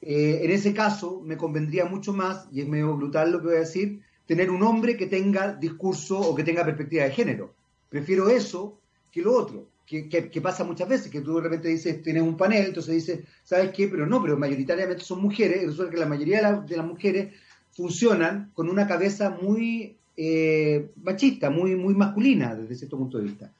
Eh, 0.02 0.42
en 0.44 0.52
ese 0.52 0.74
caso, 0.74 1.22
me 1.24 1.38
convendría 1.38 1.86
mucho 1.86 2.14
más, 2.14 2.48
y 2.52 2.62
es 2.62 2.68
medio 2.68 2.96
brutal 2.96 3.32
lo 3.32 3.40
que 3.40 3.48
voy 3.48 3.56
a 3.56 3.60
decir, 3.60 4.02
tener 4.26 4.52
un 4.52 4.62
hombre 4.64 4.98
que 4.98 5.08
tenga 5.08 5.54
discurso 5.54 6.20
o 6.20 6.36
que 6.36 6.44
tenga 6.44 6.66
perspectiva 6.66 7.06
de 7.06 7.12
género. 7.12 7.54
Prefiero 7.90 8.30
eso 8.30 8.78
que 9.12 9.22
lo 9.22 9.34
otro, 9.34 9.68
que, 9.86 10.42
pasa 10.42 10.66
muchas 10.66 10.90
veces, 10.90 11.10
que 11.10 11.22
tú 11.22 11.38
de 11.38 11.44
repente 11.44 11.70
dices, 11.70 12.04
tienes 12.04 12.22
un 12.22 12.36
panel, 12.36 12.66
entonces 12.66 12.94
dices, 12.94 13.20
¿sabes 13.44 13.72
qué? 13.72 13.88
Pero 13.88 14.06
no, 14.06 14.22
pero 14.22 14.38
mayoritariamente 14.38 15.04
son 15.04 15.22
mujeres, 15.22 15.64
y 15.64 15.66
resulta 15.68 15.92
que 15.92 15.98
la 15.98 16.06
mayoría 16.06 16.62
de, 16.62 16.76
las 16.76 16.86
mujeres 16.86 17.34
funcionan 17.72 18.52
con 18.54 18.70
una 18.70 18.86
cabeza 18.86 19.30
muy 19.30 19.96
eh, 20.18 20.92
machista, 21.02 21.50
muy, 21.50 21.76
muy 21.76 21.96
masculina 21.96 22.54
desde 22.54 22.76
cierto 22.76 22.98
punto 22.98 23.18
de 23.18 23.24
vista. 23.24 23.54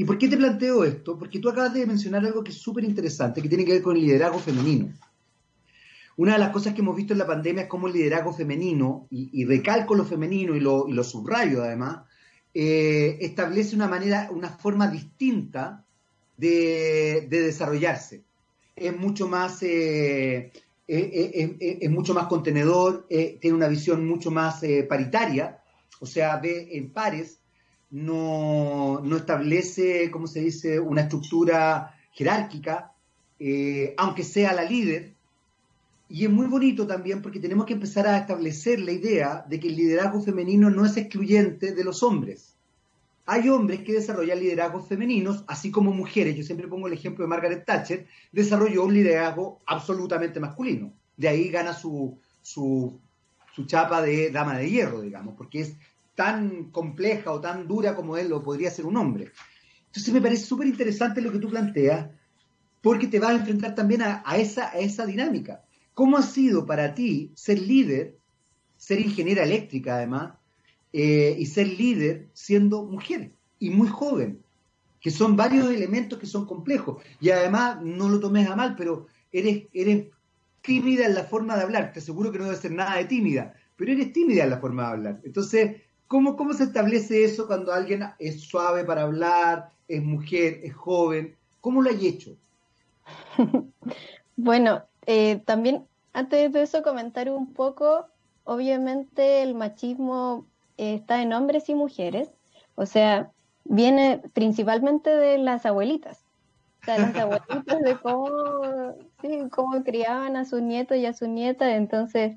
¿Y 0.00 0.04
por 0.04 0.16
qué 0.16 0.28
te 0.28 0.38
planteo 0.38 0.82
esto? 0.82 1.18
Porque 1.18 1.40
tú 1.40 1.50
acabas 1.50 1.74
de 1.74 1.84
mencionar 1.84 2.24
algo 2.24 2.42
que 2.42 2.52
es 2.52 2.56
súper 2.56 2.84
interesante, 2.84 3.42
que 3.42 3.50
tiene 3.50 3.66
que 3.66 3.72
ver 3.72 3.82
con 3.82 3.94
el 3.94 4.02
liderazgo 4.02 4.38
femenino. 4.38 4.94
Una 6.16 6.32
de 6.32 6.38
las 6.38 6.48
cosas 6.52 6.72
que 6.72 6.80
hemos 6.80 6.96
visto 6.96 7.12
en 7.12 7.18
la 7.18 7.26
pandemia 7.26 7.64
es 7.64 7.68
cómo 7.68 7.86
el 7.86 7.92
liderazgo 7.92 8.32
femenino, 8.32 9.06
y, 9.10 9.44
recalco 9.44 9.94
lo 9.94 10.06
femenino 10.06 10.56
y 10.56 10.60
lo, 10.60 10.88
y 10.88 11.04
subrayo 11.04 11.62
además, 11.62 11.98
eh, 12.54 13.18
establece 13.20 13.76
una 13.76 13.88
manera, 13.88 14.30
una 14.32 14.48
forma 14.48 14.86
distinta 14.90 15.84
de, 16.38 17.26
desarrollarse. 17.28 18.22
Es 18.74 18.96
mucho 18.96 19.28
más, 19.28 19.62
eh, 19.62 20.50
eh, 20.88 21.78
es 21.78 21.90
mucho 21.90 22.14
más 22.14 22.26
contenedor, 22.26 23.06
tiene 23.06 23.52
una 23.54 23.68
visión 23.68 24.08
mucho 24.08 24.30
más 24.30 24.62
paritaria, 24.88 25.62
o 26.00 26.06
sea, 26.06 26.38
ve 26.38 26.70
en 26.72 26.90
pares, 26.90 27.39
no, 27.90 29.00
no 29.02 29.16
establece, 29.16 30.10
¿cómo 30.10 30.26
se 30.26 30.40
dice?, 30.40 30.80
una 30.80 31.02
estructura 31.02 31.94
jerárquica, 32.12 32.92
aunque 33.96 34.22
sea 34.24 34.52
la 34.52 34.64
líder, 34.64 35.14
y 36.10 36.24
es 36.24 36.30
muy 36.30 36.46
bonito 36.46 36.88
también 36.88 37.22
porque 37.22 37.38
tenemos 37.38 37.66
que 37.66 37.74
empezar 37.74 38.04
a 38.08 38.18
establecer 38.18 38.80
la 38.80 38.90
idea 38.90 39.44
de 39.48 39.60
que 39.60 39.68
el 39.68 39.76
liderazgo 39.76 40.20
femenino 40.20 40.68
no 40.68 40.84
es 40.84 40.96
excluyente 40.96 41.72
de 41.72 41.84
los 41.84 42.02
hombres. 42.02 42.56
Hay 43.26 43.48
hombres 43.48 43.82
que 43.82 43.92
desarrollan 43.92 44.40
liderazgos 44.40 44.88
femeninos, 44.88 45.44
así 45.46 45.70
como 45.70 45.92
mujeres. 45.92 46.34
Yo 46.34 46.42
siempre 46.42 46.66
pongo 46.66 46.88
el 46.88 46.94
ejemplo 46.94 47.24
de 47.24 47.28
Margaret 47.28 47.64
Thatcher, 47.64 48.08
desarrolló 48.32 48.86
un 48.86 48.94
liderazgo 48.94 49.60
absolutamente 49.66 50.40
masculino. 50.40 50.92
De 51.16 51.28
ahí 51.28 51.48
gana 51.48 51.74
su, 51.74 52.18
su, 52.42 52.98
su 53.54 53.66
chapa 53.66 54.02
de 54.02 54.32
dama 54.32 54.58
de 54.58 54.68
hierro, 54.68 55.02
digamos, 55.02 55.36
porque 55.36 55.60
es 55.60 55.76
tan 56.20 56.64
compleja 56.64 57.32
o 57.32 57.40
tan 57.40 57.66
dura 57.66 57.96
como 57.96 58.18
él 58.18 58.28
lo 58.28 58.42
podría 58.42 58.70
ser 58.70 58.84
un 58.84 58.98
hombre. 58.98 59.32
Entonces 59.86 60.12
me 60.12 60.20
parece 60.20 60.44
súper 60.44 60.66
interesante 60.66 61.22
lo 61.22 61.32
que 61.32 61.38
tú 61.38 61.48
planteas, 61.48 62.10
porque 62.82 63.06
te 63.06 63.18
vas 63.18 63.30
a 63.30 63.36
enfrentar 63.36 63.74
también 63.74 64.02
a, 64.02 64.22
esa, 64.36 64.68
a 64.68 64.78
esa 64.80 65.06
dinámica. 65.06 65.64
¿Cómo 65.94 66.18
ha 66.18 66.22
sido 66.22 66.66
para 66.66 66.92
ti 66.92 67.32
ser 67.34 67.58
líder, 67.58 68.18
ser 68.76 69.00
ingeniera 69.00 69.44
eléctrica 69.44 69.96
además, 69.96 70.34
eh, 70.92 71.36
y 71.38 71.46
ser 71.46 71.68
líder 71.68 72.28
siendo 72.34 72.84
mujer 72.84 73.32
y 73.58 73.70
muy 73.70 73.88
joven? 73.88 74.42
Que 75.00 75.10
son 75.10 75.36
varios 75.36 75.70
elementos 75.70 76.18
que 76.18 76.26
son 76.26 76.44
complejos. 76.44 77.02
Y 77.18 77.30
además, 77.30 77.78
no 77.82 78.10
lo 78.10 78.20
tomes 78.20 78.46
a 78.46 78.56
mal, 78.56 78.76
pero 78.76 79.06
eres, 79.32 79.68
eres 79.72 80.08
tímida 80.60 81.06
en 81.06 81.14
la 81.14 81.24
forma 81.24 81.56
de 81.56 81.62
hablar. 81.62 81.94
Te 81.94 82.00
aseguro 82.00 82.30
que 82.30 82.38
no 82.38 82.44
debe 82.44 82.56
ser 82.58 82.72
nada 82.72 82.98
de 82.98 83.06
tímida, 83.06 83.54
pero 83.76 83.92
eres 83.92 84.12
tímida 84.12 84.44
en 84.44 84.50
la 84.50 84.58
forma 84.58 84.82
de 84.82 84.88
hablar. 84.90 85.20
Entonces, 85.24 85.80
¿cómo, 86.10 86.36
cómo 86.36 86.54
se 86.54 86.64
establece 86.64 87.22
eso 87.22 87.46
cuando 87.46 87.72
alguien 87.72 88.02
es 88.18 88.40
suave 88.40 88.82
para 88.82 89.02
hablar, 89.02 89.70
es 89.86 90.02
mujer, 90.02 90.58
es 90.64 90.74
joven? 90.74 91.36
¿Cómo 91.60 91.82
lo 91.82 91.88
hay 91.88 92.04
hecho? 92.04 92.32
bueno, 94.36 94.82
eh, 95.06 95.40
también 95.46 95.86
antes 96.12 96.52
de 96.52 96.62
eso 96.62 96.82
comentar 96.82 97.30
un 97.30 97.54
poco, 97.54 98.06
obviamente 98.42 99.42
el 99.42 99.54
machismo 99.54 100.46
eh, 100.78 100.94
está 100.94 101.22
en 101.22 101.32
hombres 101.32 101.68
y 101.68 101.76
mujeres, 101.76 102.28
o 102.74 102.86
sea, 102.86 103.30
viene 103.62 104.20
principalmente 104.32 105.10
de 105.10 105.38
las 105.38 105.64
abuelitas. 105.64 106.24
O 106.82 106.86
sea, 106.86 106.98
las 106.98 107.14
abuelitas 107.14 107.82
de 107.82 107.96
cómo, 107.98 108.96
cómo 109.50 109.84
criaban 109.84 110.34
a 110.34 110.44
sus 110.44 110.60
nietos 110.60 110.96
y 110.96 111.06
a 111.06 111.12
sus 111.12 111.28
nietas, 111.28 111.68
entonces 111.74 112.36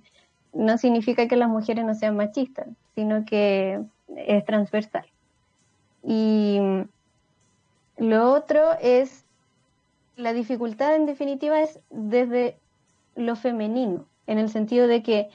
no 0.54 0.78
significa 0.78 1.28
que 1.28 1.36
las 1.36 1.50
mujeres 1.50 1.86
no 1.86 1.96
sean 1.96 2.16
machistas, 2.16 2.68
sino 2.96 3.26
que 3.26 3.82
es 4.16 4.46
transversal. 4.46 5.06
Y 6.04 6.60
Lo 7.98 8.34
otro 8.34 8.74
es, 8.82 9.26
la 10.16 10.34
dificultad 10.34 10.96
en 10.96 11.06
definitiva 11.06 11.62
es 11.62 11.80
desde 11.90 12.58
lo 13.16 13.36
femenino, 13.36 14.06
en 14.28 14.38
el 14.38 14.50
sentido 14.50 14.88
de 14.88 15.04
que 15.04 15.30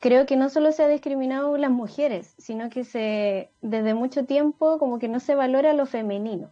creo 0.00 0.26
que 0.26 0.36
no 0.36 0.48
solo 0.48 0.72
se 0.72 0.82
ha 0.82 0.88
discriminado 0.88 1.56
las 1.56 1.70
mujeres, 1.70 2.34
sino 2.38 2.70
que 2.70 2.84
se 2.84 3.50
desde 3.62 3.94
mucho 3.94 4.24
tiempo 4.24 4.78
como 4.78 4.98
que 4.98 5.08
no 5.08 5.20
se 5.20 5.34
valora 5.34 5.72
lo 5.72 5.86
femenino. 5.86 6.50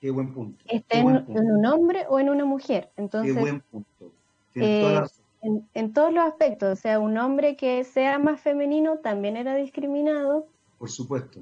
Qué 0.00 0.10
buen 0.10 0.34
punto. 0.34 0.62
Esté 0.68 0.98
en, 0.98 1.06
un 1.06 1.64
hombre 1.66 2.04
o 2.08 2.18
en 2.18 2.28
una 2.28 2.44
mujer. 2.44 2.90
Entonces, 2.96 3.34
Qué 3.34 3.40
buen 3.40 3.60
punto. 3.60 4.12
Eh, 4.54 5.02
en, 5.44 5.68
en, 5.74 5.92
todos 5.92 6.12
los 6.12 6.24
aspectos, 6.24 6.78
o 6.78 6.80
sea, 6.80 6.98
un 6.98 7.16
hombre 7.18 7.56
que 7.56 7.84
sea 7.84 8.18
más 8.18 8.40
femenino 8.40 8.98
también 8.98 9.36
era 9.36 9.54
discriminado. 9.54 10.46
Por 10.78 10.90
supuesto. 10.90 11.40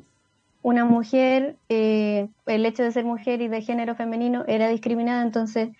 Una 0.63 0.85
mujer, 0.85 1.57
eh, 1.69 2.29
el 2.47 2.67
hecho 2.67 2.83
de 2.83 2.93
ser 2.93 3.05
mujer 3.05 3.41
y 3.41 3.49
de 3.49 3.63
género 3.63 3.95
femenino 3.95 4.45
era 4.47 4.69
discriminada, 4.69 5.23
entonces, 5.23 5.71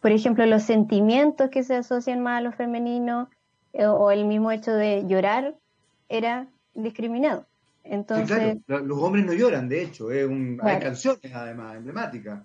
por 0.00 0.12
ejemplo, 0.12 0.46
los 0.46 0.62
sentimientos 0.62 1.50
que 1.50 1.62
se 1.62 1.74
asocian 1.74 2.22
más 2.22 2.38
a 2.38 2.40
lo 2.42 2.52
femenino, 2.52 3.28
eh, 3.72 3.86
o 3.86 4.10
el 4.10 4.24
mismo 4.24 4.50
hecho 4.50 4.72
de 4.72 5.06
llorar 5.06 5.54
era 6.08 6.46
discriminado. 6.74 7.46
Entonces, 7.84 8.58
claro, 8.66 8.84
los 8.84 8.98
hombres 8.98 9.24
no 9.24 9.32
lloran, 9.32 9.68
de 9.68 9.82
hecho, 9.82 10.10
es 10.10 10.28
hay 10.62 10.78
canciones 10.80 11.34
además 11.34 11.76
emblemáticas. 11.76 12.42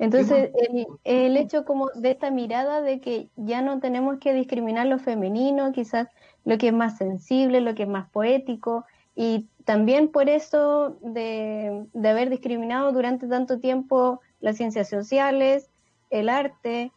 Entonces, 0.00 0.50
el, 0.54 0.86
el, 1.04 1.36
hecho 1.36 1.66
como 1.66 1.90
de 1.94 2.12
esta 2.12 2.30
mirada 2.30 2.80
de 2.80 3.00
que 3.00 3.28
ya 3.36 3.60
no 3.60 3.80
tenemos 3.80 4.18
que 4.18 4.32
discriminar 4.32 4.86
lo 4.86 4.98
femenino, 4.98 5.72
quizás 5.72 6.08
lo 6.46 6.56
que 6.56 6.68
es 6.68 6.72
más 6.72 6.96
sensible, 6.96 7.60
lo 7.60 7.74
que 7.74 7.82
es 7.82 7.88
más 7.88 8.08
poético, 8.08 8.86
y 9.14 9.46
también 9.66 10.08
por 10.08 10.30
eso 10.30 10.96
de, 11.02 11.84
de 11.92 12.08
haber 12.08 12.30
discriminado 12.30 12.92
durante 12.92 13.26
tanto 13.26 13.58
tiempo 13.58 14.22
las 14.40 14.56
ciencias 14.56 14.88
sociales, 14.88 15.68
el 16.08 16.30
arte, 16.30 16.92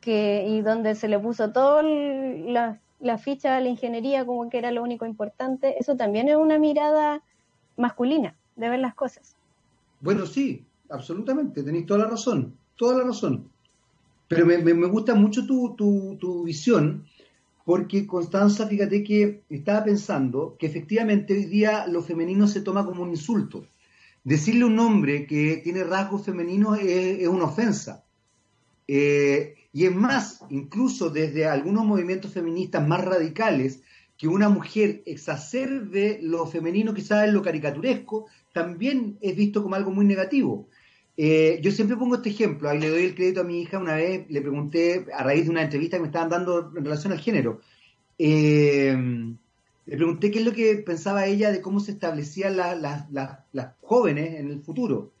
que, 0.00 0.44
y 0.48 0.62
donde 0.62 0.96
se 0.96 1.06
le 1.06 1.20
puso 1.20 1.52
toda 1.52 1.84
la, 1.84 2.80
la, 2.98 3.18
ficha 3.18 3.56
a 3.56 3.60
la 3.60 3.68
ingeniería 3.68 4.26
como 4.26 4.50
que 4.50 4.58
era 4.58 4.72
lo 4.72 4.82
único 4.82 5.06
importante, 5.06 5.76
eso 5.78 5.96
también 5.96 6.28
es 6.28 6.34
una 6.34 6.58
mirada 6.58 7.22
masculina 7.76 8.34
de 8.56 8.68
ver 8.68 8.80
las 8.80 8.96
cosas. 8.96 9.36
Bueno, 10.00 10.26
sí, 10.26 10.66
absolutamente, 10.92 11.62
tenéis 11.62 11.86
toda 11.86 12.00
la 12.00 12.10
razón, 12.10 12.54
toda 12.76 12.98
la 12.98 13.04
razón. 13.04 13.48
Pero 14.28 14.46
me, 14.46 14.58
me, 14.58 14.86
gusta 14.86 15.14
mucho 15.14 15.46
tu, 15.46 15.74
tu, 15.76 16.16
tu, 16.18 16.44
visión, 16.44 17.04
porque 17.64 18.06
Constanza, 18.06 18.66
fíjate 18.66 19.04
que 19.04 19.42
estaba 19.50 19.84
pensando 19.84 20.56
que 20.58 20.66
efectivamente 20.66 21.34
hoy 21.34 21.44
día 21.44 21.86
lo 21.86 22.02
femenino 22.02 22.46
se 22.46 22.62
toma 22.62 22.84
como 22.86 23.02
un 23.02 23.10
insulto. 23.10 23.66
Decirle 24.24 24.62
a 24.62 24.66
un 24.66 24.78
hombre 24.78 25.26
que 25.26 25.60
tiene 25.62 25.84
rasgos 25.84 26.24
femeninos 26.24 26.78
es, 26.78 27.26
una 27.28 27.44
ofensa. 27.44 28.04
Eh, 28.88 29.54
y 29.72 29.84
es 29.86 29.94
más, 29.94 30.44
incluso 30.50 31.10
desde 31.10 31.46
algunos 31.46 31.84
movimientos 31.84 32.32
feministas 32.32 32.86
más 32.86 33.04
radicales, 33.04 33.82
que 34.16 34.28
una 34.28 34.48
mujer 34.48 35.02
exacerbe 35.06 36.20
lo 36.22 36.46
femenino, 36.46 36.94
quizás 36.94 37.26
en 37.26 37.34
lo 37.34 37.42
caricaturesco, 37.42 38.26
también 38.52 39.18
es 39.20 39.34
visto 39.34 39.62
como 39.62 39.74
algo 39.74 39.90
muy 39.90 40.04
negativo. 40.04 40.68
Eh, 41.16 41.60
yo 41.62 41.70
siempre 41.70 41.96
pongo 41.96 42.16
este 42.16 42.30
ejemplo, 42.30 42.68
ahí 42.68 42.80
le 42.80 42.88
doy 42.88 43.04
el 43.04 43.14
crédito 43.14 43.42
a 43.42 43.44
mi 43.44 43.60
hija, 43.60 43.78
una 43.78 43.96
vez 43.96 44.24
le 44.30 44.40
pregunté, 44.40 45.06
a 45.14 45.22
raíz 45.22 45.44
de 45.44 45.50
una 45.50 45.62
entrevista 45.62 45.96
que 45.98 46.02
me 46.02 46.08
estaban 46.08 46.30
dando 46.30 46.72
en 46.74 46.84
relación 46.84 47.12
al 47.12 47.20
género, 47.20 47.60
eh, 48.18 48.96
le 49.84 49.96
pregunté 49.96 50.30
qué 50.30 50.38
es 50.38 50.44
lo 50.44 50.52
que 50.52 50.76
pensaba 50.76 51.26
ella 51.26 51.50
de 51.50 51.60
cómo 51.60 51.80
se 51.80 51.92
establecían 51.92 52.56
las 52.56 53.06
jóvenes 53.82 54.40
en 54.40 54.50
el 54.50 54.62
futuro. 54.62 55.12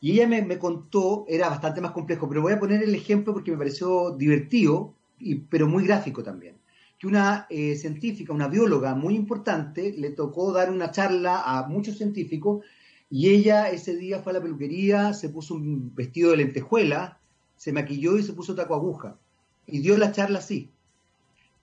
Y 0.00 0.12
ella 0.12 0.26
me, 0.26 0.58
contó, 0.58 1.24
era 1.28 1.48
bastante 1.48 1.80
más 1.80 1.92
complejo, 1.92 2.28
pero 2.28 2.42
voy 2.42 2.52
a 2.52 2.60
poner 2.60 2.82
el 2.82 2.94
ejemplo 2.94 3.32
porque 3.32 3.52
me 3.52 3.56
pareció 3.56 4.10
divertido, 4.10 4.94
y, 5.18 5.36
pero 5.36 5.68
muy 5.68 5.86
gráfico 5.86 6.22
también. 6.22 6.56
Que 6.98 7.06
una 7.06 7.46
eh, 7.48 7.76
científica, 7.76 8.32
una 8.32 8.48
bióloga 8.48 8.94
muy 8.94 9.14
importante, 9.14 9.94
le 9.96 10.10
tocó 10.10 10.52
dar 10.52 10.70
una 10.70 10.90
charla 10.90 11.42
a 11.44 11.68
muchos 11.68 11.98
científicos 11.98 12.64
y 13.14 13.28
ella 13.28 13.68
ese 13.68 13.94
día 13.94 14.20
fue 14.20 14.32
a 14.32 14.36
la 14.36 14.40
peluquería, 14.40 15.12
se 15.12 15.28
puso 15.28 15.52
un 15.52 15.94
vestido 15.94 16.30
de 16.30 16.38
lentejuela, 16.38 17.20
se 17.56 17.70
maquilló 17.70 18.16
y 18.16 18.22
se 18.22 18.32
puso 18.32 18.54
taco 18.54 18.74
aguja. 18.74 19.18
Y 19.66 19.80
dio 19.80 19.98
la 19.98 20.12
charla 20.12 20.38
así. 20.38 20.70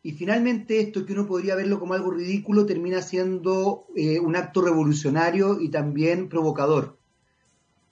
Y 0.03 0.11
finalmente 0.11 0.79
esto 0.79 1.07
que 1.07 1.13
uno 1.13 1.25
podría 1.25 1.55
verlo 1.55 1.79
como 1.79 1.95
algo 1.95 2.11
ridículo 2.11 2.67
termina 2.67 3.01
siendo 3.01 3.87
eh, 3.95 4.19
un 4.19 4.35
acto 4.35 4.61
revolucionario 4.61 5.59
y 5.59 5.69
también 5.69 6.29
provocador 6.29 6.99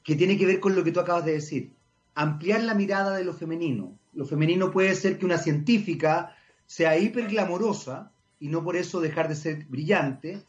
que 0.03 0.15
tiene 0.15 0.37
que 0.37 0.45
ver 0.45 0.59
con 0.59 0.75
lo 0.75 0.83
que 0.83 0.91
tú 0.91 0.99
acabas 0.99 1.25
de 1.25 1.31
decir. 1.31 1.73
Ampliar 2.13 2.61
la 2.61 2.75
mirada 2.75 3.17
de 3.17 3.25
lo 3.25 3.33
femenino. 3.33 3.97
Lo 4.13 4.27
femenino 4.27 4.69
puede 4.69 4.93
ser 4.93 5.17
que 5.17 5.25
una 5.25 5.39
científica 5.39 6.35
sea 6.67 6.95
hiperglamorosa 6.99 8.11
y 8.39 8.49
no 8.49 8.63
por 8.63 8.75
eso 8.75 9.01
dejar 9.01 9.27
de 9.29 9.35
ser 9.35 9.65
brillante, 9.65 10.43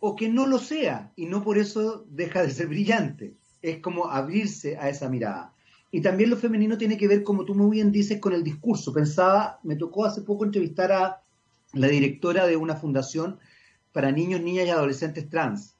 o 0.00 0.16
que 0.16 0.28
no 0.28 0.46
lo 0.46 0.58
sea 0.58 1.12
y 1.14 1.26
no 1.26 1.42
por 1.42 1.58
eso 1.58 2.04
deja 2.08 2.42
de 2.42 2.50
ser 2.50 2.68
brillante. 2.68 3.34
Es 3.62 3.78
como 3.78 4.10
abrirse 4.10 4.76
a 4.78 4.88
esa 4.88 5.08
mirada. 5.08 5.54
Y 5.92 6.00
también 6.00 6.30
lo 6.30 6.36
femenino 6.36 6.78
tiene 6.78 6.96
que 6.96 7.08
ver, 7.08 7.22
como 7.22 7.44
tú 7.44 7.54
muy 7.54 7.70
bien 7.70 7.92
dices, 7.92 8.20
con 8.20 8.32
el 8.32 8.42
discurso. 8.42 8.92
Pensaba, 8.92 9.60
me 9.62 9.76
tocó 9.76 10.04
hace 10.04 10.22
poco 10.22 10.44
entrevistar 10.44 10.92
a 10.92 11.22
la 11.74 11.88
directora 11.88 12.46
de 12.46 12.56
una 12.56 12.76
fundación 12.76 13.38
para 13.92 14.12
niños, 14.12 14.40
niñas 14.40 14.66
y 14.66 14.70
adolescentes 14.70 15.28
trans. 15.28 15.74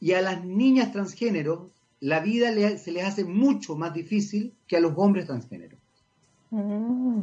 Y 0.00 0.12
a 0.12 0.22
las 0.22 0.44
niñas 0.44 0.92
transgénero 0.92 1.70
la 2.00 2.20
vida 2.20 2.50
se 2.76 2.92
les 2.92 3.04
hace 3.04 3.24
mucho 3.24 3.76
más 3.76 3.94
difícil 3.94 4.52
que 4.66 4.76
a 4.76 4.80
los 4.80 4.92
hombres 4.96 5.26
transgénero. 5.26 5.78
Mm. 6.50 7.22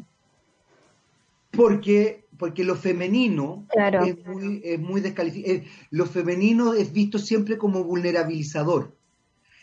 Porque, 1.51 2.20
porque 2.41 2.63
lo 2.63 2.75
femenino 2.75 3.67
es 4.03 4.25
muy, 4.25 4.61
es 4.63 4.79
muy 4.79 4.99
descalificado. 4.99 5.59
Lo 5.91 6.07
femenino 6.07 6.73
es 6.73 6.91
visto 6.91 7.19
siempre 7.19 7.55
como 7.55 7.83
vulnerabilizador. 7.83 8.95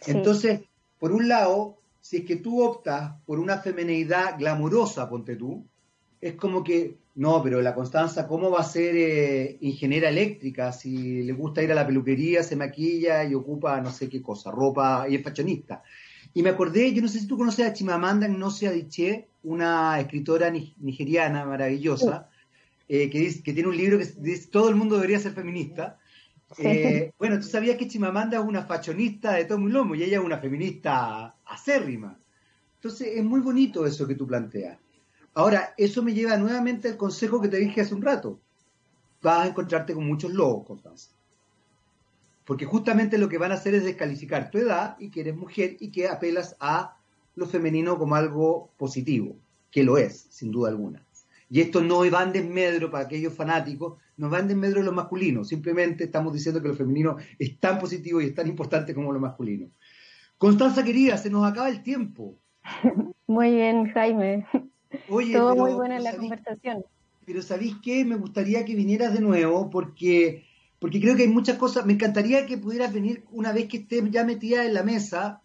Entonces, 0.06 0.60
por 1.00 1.10
un 1.10 1.26
lado, 1.26 1.78
si 2.00 2.18
es 2.18 2.24
que 2.24 2.36
tú 2.36 2.62
optas 2.62 3.14
por 3.26 3.40
una 3.40 3.58
femenidad 3.58 4.38
glamurosa, 4.38 5.10
ponte 5.10 5.34
tú, 5.34 5.64
es 6.20 6.34
como 6.34 6.62
que 6.62 6.98
no, 7.16 7.42
pero 7.42 7.60
la 7.60 7.74
Constanza, 7.74 8.28
¿cómo 8.28 8.48
va 8.48 8.60
a 8.60 8.62
ser 8.62 8.94
eh, 8.96 9.58
ingeniera 9.60 10.08
eléctrica 10.08 10.70
si 10.70 11.24
le 11.24 11.32
gusta 11.32 11.64
ir 11.64 11.72
a 11.72 11.74
la 11.74 11.84
peluquería, 11.84 12.44
se 12.44 12.54
maquilla 12.54 13.24
y 13.24 13.34
ocupa 13.34 13.80
no 13.80 13.90
sé 13.90 14.08
qué 14.08 14.22
cosa, 14.22 14.52
ropa 14.52 15.06
y 15.08 15.16
es 15.16 15.24
fashionista? 15.24 15.82
Y 16.32 16.44
me 16.44 16.50
acordé, 16.50 16.92
yo 16.92 17.02
no 17.02 17.08
sé 17.08 17.18
si 17.18 17.26
tú 17.26 17.36
conoces 17.36 17.66
a 17.66 17.72
Chimamanda 17.72 18.28
Ngozi 18.28 18.66
Adichie, 18.66 19.26
una 19.42 19.98
escritora 19.98 20.48
nigeriana 20.48 21.44
maravillosa, 21.44 22.28
eh, 22.88 23.10
que, 23.10 23.18
dice, 23.18 23.42
que 23.42 23.52
tiene 23.52 23.68
un 23.68 23.76
libro 23.76 23.98
que 23.98 24.06
dice 24.18 24.48
todo 24.48 24.70
el 24.70 24.76
mundo 24.76 24.96
debería 24.96 25.18
ser 25.18 25.32
feminista. 25.32 25.98
Eh, 26.56 27.12
bueno, 27.18 27.36
tú 27.38 27.44
sabías 27.44 27.76
que 27.76 27.88
Chimamanda 27.88 28.38
es 28.38 28.44
una 28.44 28.64
fashionista 28.64 29.34
de 29.34 29.44
todo 29.44 29.58
un 29.58 29.72
lomo 29.72 29.94
y 29.94 30.02
ella 30.02 30.18
es 30.18 30.24
una 30.24 30.38
feminista 30.38 31.36
acérrima. 31.44 32.18
Entonces 32.76 33.08
es 33.14 33.24
muy 33.24 33.40
bonito 33.40 33.84
eso 33.84 34.06
que 34.06 34.14
tú 34.14 34.26
planteas. 34.26 34.78
Ahora, 35.34 35.74
eso 35.76 36.02
me 36.02 36.14
lleva 36.14 36.36
nuevamente 36.36 36.88
al 36.88 36.96
consejo 36.96 37.40
que 37.40 37.48
te 37.48 37.58
dije 37.58 37.80
hace 37.80 37.94
un 37.94 38.02
rato. 38.02 38.40
Vas 39.22 39.44
a 39.44 39.48
encontrarte 39.48 39.94
con 39.94 40.06
muchos 40.06 40.32
lobos, 40.32 40.66
Constanza. 40.66 41.10
Porque 42.44 42.64
justamente 42.64 43.18
lo 43.18 43.28
que 43.28 43.36
van 43.36 43.52
a 43.52 43.56
hacer 43.56 43.74
es 43.74 43.84
descalificar 43.84 44.50
tu 44.50 44.58
edad 44.58 44.96
y 44.98 45.10
que 45.10 45.20
eres 45.20 45.36
mujer 45.36 45.76
y 45.80 45.90
que 45.90 46.08
apelas 46.08 46.56
a 46.60 46.96
lo 47.34 47.46
femenino 47.46 47.98
como 47.98 48.14
algo 48.14 48.70
positivo, 48.78 49.36
que 49.70 49.84
lo 49.84 49.98
es, 49.98 50.26
sin 50.30 50.50
duda 50.50 50.70
alguna. 50.70 51.04
Y 51.50 51.60
esto 51.60 51.82
no 51.82 51.98
va 52.10 52.22
en 52.22 52.32
desmedro 52.32 52.90
para 52.90 53.04
aquellos 53.04 53.32
fanáticos, 53.32 53.98
no 54.16 54.28
va 54.28 54.40
en 54.40 54.48
desmedro 54.48 54.80
de 54.80 54.86
lo 54.86 54.92
masculino, 54.92 55.44
simplemente 55.44 56.04
estamos 56.04 56.32
diciendo 56.32 56.60
que 56.60 56.68
lo 56.68 56.74
femenino 56.74 57.16
es 57.38 57.58
tan 57.58 57.78
positivo 57.78 58.20
y 58.20 58.26
es 58.26 58.34
tan 58.34 58.46
importante 58.48 58.94
como 58.94 59.12
lo 59.12 59.20
masculino. 59.20 59.68
Constanza 60.36 60.84
querida, 60.84 61.16
se 61.16 61.30
nos 61.30 61.50
acaba 61.50 61.68
el 61.68 61.82
tiempo. 61.82 62.38
Muy 63.26 63.54
bien, 63.54 63.90
Jaime. 63.92 64.46
Oye, 65.08 65.32
Todo 65.34 65.54
muy 65.54 65.72
buena 65.72 65.98
la 65.98 66.16
conversación. 66.16 66.84
Pero 67.26 67.42
¿sabéis 67.42 67.76
qué? 67.82 68.04
Me 68.04 68.16
gustaría 68.16 68.64
que 68.64 68.74
vinieras 68.74 69.12
de 69.12 69.20
nuevo 69.20 69.68
porque, 69.68 70.46
porque 70.78 71.00
creo 71.00 71.14
que 71.14 71.24
hay 71.24 71.28
muchas 71.28 71.58
cosas. 71.58 71.84
Me 71.84 71.92
encantaría 71.92 72.46
que 72.46 72.56
pudieras 72.56 72.92
venir 72.92 73.24
una 73.30 73.52
vez 73.52 73.68
que 73.68 73.78
estés 73.78 74.10
ya 74.10 74.24
metida 74.24 74.64
en 74.64 74.72
la 74.72 74.82
mesa, 74.82 75.42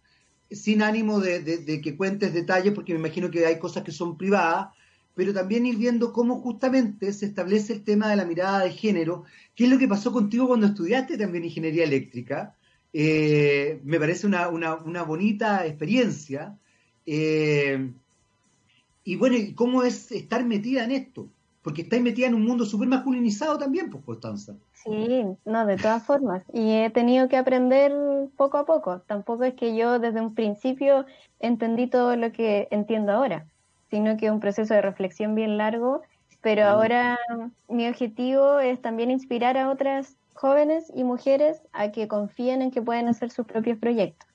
sin 0.50 0.82
ánimo 0.82 1.20
de, 1.20 1.82
que 1.84 1.98
cuentes 1.98 2.34
detalles, 2.34 2.74
porque 2.74 2.94
me 2.94 3.00
imagino 3.00 3.30
que 3.30 3.46
hay 3.46 3.60
cosas 3.60 3.84
que 3.84 3.92
son 3.92 4.18
privadas, 4.18 4.68
pero 5.16 5.34
también 5.34 5.66
ir 5.66 5.78
viendo 5.78 6.14
cómo 6.14 6.40
justamente 6.40 7.14
se 7.14 7.26
establece 7.26 7.74
el 7.74 7.84
tema 7.84 8.10
de 8.10 8.16
la 8.16 8.26
mirada 8.26 8.64
de 8.64 8.72
género, 8.72 9.24
qué 9.56 9.66
es 9.66 9.70
lo 9.70 9.78
que 9.78 9.88
pasó 9.88 10.12
contigo 10.12 10.48
cuando 10.48 10.68
estudiaste 10.68 11.18
también 11.18 11.46
ingeniería 11.46 11.84
eléctrica. 11.84 12.56
Eh, 12.94 13.80
me 13.84 14.00
parece 14.00 14.28
una, 14.28 14.48
una, 14.50 15.04
bonita 15.04 15.66
experiencia. 15.66 16.58
Eh, 17.06 17.92
y 19.04 19.16
bueno, 19.16 19.38
¿cómo 19.56 19.84
es 19.84 20.12
estar 20.12 20.46
metida 20.46 20.84
en 20.84 20.92
esto? 20.92 21.30
porque 21.64 21.84
estáis 21.84 22.04
metida 22.04 22.28
en 22.28 22.36
un 22.36 22.46
mundo 22.46 22.66
súper 22.66 22.90
masculinizado 22.90 23.58
también, 23.58 23.90
pues, 23.90 24.04
Constanza. 24.04 24.54
Sí, 24.74 25.24
no, 25.46 25.66
de 25.66 25.78
todas 25.78 26.04
formas. 26.04 26.44
Y 26.54 26.74
he 26.74 26.90
tenido 26.90 27.30
que 27.30 27.38
aprender 27.38 27.94
poco 28.36 28.58
a 28.58 28.66
poco. 28.66 29.00
Tampoco 29.08 29.46
es 29.46 29.54
que 29.54 29.76
yo 29.76 29.98
desde 29.98 30.20
un 30.20 30.36
principio 30.36 31.06
entendí 31.40 31.88
todo 31.88 32.18
lo 32.18 32.34
que 32.34 32.68
entiendo 32.70 33.14
ahora, 33.14 33.48
sino 33.94 34.18
que 34.18 34.26
es 34.26 34.32
un 34.32 34.40
proceso 34.40 34.74
de 34.74 34.82
reflexión 34.82 35.36
bien 35.36 35.56
largo. 35.56 36.02
Pero 36.42 36.66
ahora 36.66 37.20
mi 37.70 37.88
objetivo 37.88 38.58
es 38.58 38.82
también 38.82 39.12
inspirar 39.12 39.56
a 39.56 39.70
otras 39.70 40.16
jóvenes 40.34 40.92
y 40.96 41.04
mujeres 41.04 41.62
a 41.74 41.92
que 41.92 42.08
confíen 42.08 42.64
en 42.64 42.72
que 42.72 42.82
pueden 42.82 43.08
hacer 43.08 43.30
sus 43.30 43.46
propios 43.46 43.78
proyectos. 43.78 44.28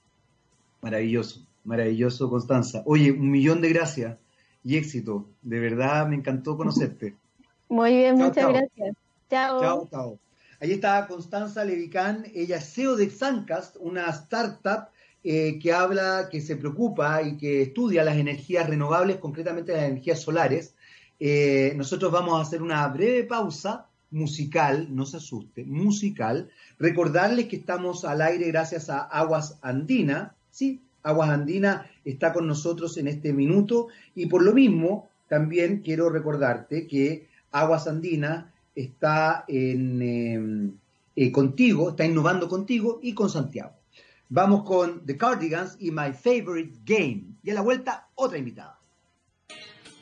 Maravilloso, 0.80 1.40
maravilloso, 1.64 2.30
Constanza. 2.30 2.84
Oye, 2.86 3.10
un 3.10 3.32
millón 3.32 3.60
de 3.60 3.70
gracias 3.70 4.16
y 4.62 4.76
éxito. 4.76 5.26
De 5.42 5.58
verdad 5.58 6.06
me 6.06 6.14
encantó 6.14 6.56
conocerte. 6.56 7.16
Muy 7.68 7.96
bien, 7.96 8.14
muchas 8.14 8.48
gracias. 8.48 8.96
Chao. 9.28 9.60
Chao, 9.60 9.88
chao. 9.90 10.18
Ahí 10.60 10.70
está 10.70 11.04
Constanza 11.08 11.64
Levicán, 11.64 12.26
ella 12.32 12.58
es 12.58 12.74
CEO 12.74 12.94
de 12.94 13.10
Zancast, 13.10 13.76
una 13.80 14.06
startup 14.10 14.90
eh, 15.24 15.58
que 15.58 15.72
habla, 15.72 16.28
que 16.30 16.40
se 16.40 16.56
preocupa 16.56 17.22
y 17.22 17.36
que 17.36 17.62
estudia 17.62 18.04
las 18.04 18.16
energías 18.16 18.68
renovables, 18.68 19.16
concretamente 19.16 19.72
las 19.72 19.84
energías 19.84 20.20
solares. 20.20 20.74
Eh, 21.20 21.72
nosotros 21.76 22.12
vamos 22.12 22.38
a 22.38 22.42
hacer 22.42 22.62
una 22.62 22.86
breve 22.88 23.24
pausa 23.24 23.88
musical, 24.10 24.88
no 24.94 25.04
se 25.04 25.18
asuste, 25.18 25.64
musical. 25.64 26.50
Recordarles 26.78 27.46
que 27.46 27.56
estamos 27.56 28.04
al 28.04 28.22
aire 28.22 28.46
gracias 28.48 28.88
a 28.90 29.00
Aguas 29.00 29.58
Andina, 29.62 30.34
sí, 30.50 30.82
Aguas 31.02 31.30
Andina 31.30 31.90
está 32.04 32.32
con 32.32 32.46
nosotros 32.46 32.96
en 32.96 33.08
este 33.08 33.32
minuto 33.32 33.88
y 34.14 34.26
por 34.26 34.42
lo 34.42 34.52
mismo 34.52 35.08
también 35.28 35.82
quiero 35.82 36.10
recordarte 36.10 36.86
que 36.86 37.28
Aguas 37.50 37.86
Andina 37.86 38.52
está 38.74 39.44
en, 39.48 40.02
em, 40.02 40.72
eh, 41.16 41.32
contigo, 41.32 41.90
está 41.90 42.04
innovando 42.04 42.48
contigo 42.48 43.00
y 43.02 43.12
con 43.14 43.28
Santiago. 43.28 43.72
Vamos 44.30 44.64
con 44.64 45.06
The 45.06 45.16
Cardigans 45.16 45.76
y 45.80 45.90
My 45.90 46.12
Favorite 46.12 46.78
Game. 46.84 47.36
Y 47.42 47.50
a 47.50 47.54
la 47.54 47.62
vuelta, 47.62 48.08
otra 48.14 48.38
invitada. 48.38 48.78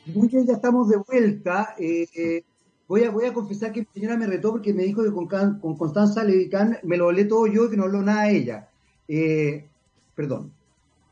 Muy 0.05 0.27
bien, 0.27 0.45
ya 0.45 0.53
estamos 0.53 0.89
de 0.89 0.97
vuelta. 0.97 1.75
Eh, 1.77 2.07
eh, 2.13 2.43
voy, 2.87 3.03
a, 3.03 3.11
voy 3.11 3.25
a 3.25 3.33
confesar 3.33 3.71
que 3.71 3.81
mi 3.81 3.87
señora 3.93 4.17
me 4.17 4.27
retó 4.27 4.51
porque 4.51 4.73
me 4.73 4.83
dijo 4.83 5.03
que 5.03 5.11
con, 5.11 5.27
con 5.27 5.77
Constanza 5.77 6.23
Levicán 6.23 6.77
me 6.83 6.97
lo 6.97 7.05
hablé 7.05 7.25
todo 7.25 7.47
yo 7.47 7.65
y 7.65 7.69
que 7.69 7.77
no 7.77 7.83
habló 7.83 8.01
nada 8.01 8.29
ella. 8.29 8.69
perdón. 10.15 10.51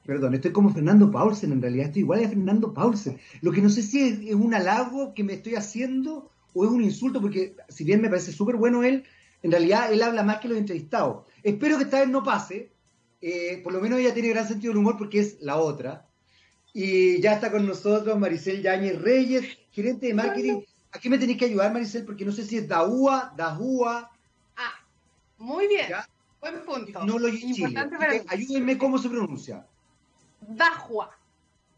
Perdón, 0.06 0.36
estoy 0.36 0.52
como 0.52 0.70
Fernando 0.70 1.10
Paulsen, 1.10 1.52
en 1.52 1.62
realidad 1.62 1.88
estoy 1.88 2.04
igual 2.04 2.24
a 2.24 2.30
Fernando 2.30 2.74
Paulsen. 2.74 3.18
Lo 3.42 3.52
que 3.52 3.62
no 3.62 3.70
sé 3.70 3.82
si 3.82 4.30
es, 4.30 4.36
un 4.36 4.54
halago 4.54 5.16
que 5.16 5.24
me 5.24 5.34
estoy 5.34 5.56
haciendo 5.56 6.30
o 6.54 6.64
es 6.64 6.70
un 6.70 6.84
insulto, 6.84 7.20
porque 7.20 7.56
si 7.70 7.84
bien 7.84 8.02
me 8.02 8.10
parece 8.10 8.32
súper 8.32 8.56
bueno 8.56 8.84
él, 8.84 9.04
en 9.42 9.52
realidad 9.52 9.92
él 9.92 10.04
habla 10.04 10.22
más 10.22 10.38
que 10.40 10.48
los 10.48 10.60
entrevistados. 10.60 11.26
Espero 11.42 11.78
que 11.78 11.86
esta 11.86 12.02
vez 12.02 12.10
no 12.10 12.24
pase, 12.24 12.72
eh, 13.28 13.60
por 13.64 13.74
lo 13.74 13.82
menos 13.82 13.98
ella 13.98 14.14
tiene 14.14 14.30
gran 14.30 14.48
sentido 14.48 14.72
del 14.72 14.78
humor 14.78 15.00
porque 15.00 15.20
es 15.20 15.42
la 15.42 15.58
otra. 15.58 16.06
Y 16.74 17.20
ya 17.22 17.34
está 17.34 17.52
con 17.52 17.66
nosotros 17.66 18.20
Maricel 18.20 18.62
Yáñez 18.62 19.02
Reyes, 19.02 19.58
gerente 19.72 20.06
de 20.06 20.14
marketing. 20.14 20.62
Aquí 20.92 21.10
me 21.10 21.18
tenéis 21.18 21.40
que 21.40 21.46
ayudar, 21.46 21.74
Maricel, 21.74 22.06
porque 22.06 22.24
no 22.24 22.32
sé 22.32 22.44
si 22.44 22.58
es 22.58 22.68
Daúa, 22.68 23.34
Dahua. 23.36 24.12
Ah, 24.56 24.76
muy 25.40 25.68
bien. 25.68 25.88
Buen 26.40 26.64
punto. 26.66 27.04
No 27.04 27.18
lo 27.18 27.30
Ayúdenme 28.28 28.78
cómo 28.78 29.00
se 29.00 29.10
pronuncia. 29.10 29.66
Dahua. 30.42 31.10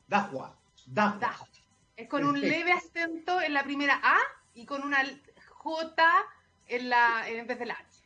Dahua. 0.05 0.53
Dahua. 0.86 1.47
Es 1.95 2.10
con 2.10 2.25
un 2.25 2.41
leve 2.41 2.73
acento 2.73 3.39
en 3.41 3.53
la 3.53 3.63
primera 3.63 4.01
A 4.03 4.17
y 4.53 4.65
con 4.65 4.83
una 4.83 4.97
J 5.47 6.05
en, 6.67 6.89
la, 6.89 7.29
en 7.29 7.47
vez 7.47 7.57
de 7.57 7.65
la 7.67 7.75
H. 7.75 7.96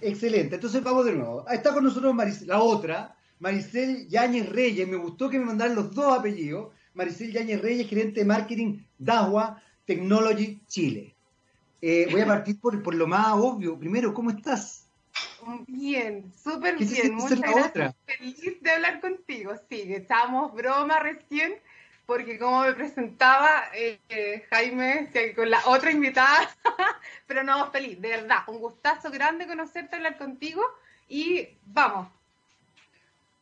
Excelente, 0.00 0.56
entonces 0.56 0.82
vamos 0.82 1.04
de 1.04 1.14
nuevo. 1.14 1.48
Está 1.48 1.72
con 1.72 1.84
nosotros 1.84 2.14
la 2.46 2.60
otra, 2.60 3.16
Maricel 3.38 4.08
Yáñez 4.08 4.48
Reyes. 4.48 4.88
Me 4.88 4.96
gustó 4.96 5.28
que 5.28 5.38
me 5.38 5.44
mandaran 5.44 5.74
los 5.74 5.94
dos 5.94 6.18
apellidos. 6.18 6.72
Maricel 6.94 7.32
Yáñez 7.32 7.60
Reyes, 7.60 7.88
gerente 7.88 8.20
de 8.20 8.26
marketing 8.26 8.78
Dahua 8.98 9.62
Technology 9.84 10.60
Chile. 10.66 11.14
Eh, 11.80 12.08
voy 12.10 12.22
a 12.22 12.26
partir 12.26 12.58
por, 12.60 12.82
por 12.82 12.94
lo 12.94 13.06
más 13.06 13.32
obvio. 13.32 13.78
Primero, 13.78 14.12
¿cómo 14.14 14.30
estás? 14.30 14.86
Bien, 15.68 16.32
súper 16.34 16.76
bien. 16.76 17.14
Muchas 17.14 17.40
gracias. 17.40 17.94
Feliz 18.04 18.60
de 18.60 18.70
hablar 18.70 19.00
contigo. 19.00 19.52
Sí, 19.68 19.94
echábamos 19.94 20.54
broma 20.54 20.98
recién, 20.98 21.54
porque 22.06 22.38
como 22.38 22.62
me 22.62 22.72
presentaba 22.72 23.64
eh, 23.74 24.46
Jaime 24.50 25.10
con 25.34 25.50
la 25.50 25.60
otra 25.66 25.90
invitada, 25.90 26.48
pero 27.26 27.42
no, 27.42 27.70
feliz, 27.70 28.00
de 28.00 28.08
verdad. 28.08 28.38
Un 28.46 28.60
gustazo 28.60 29.10
grande 29.10 29.46
conocerte, 29.46 29.96
hablar 29.96 30.16
contigo 30.16 30.62
y 31.08 31.48
vamos. 31.66 32.08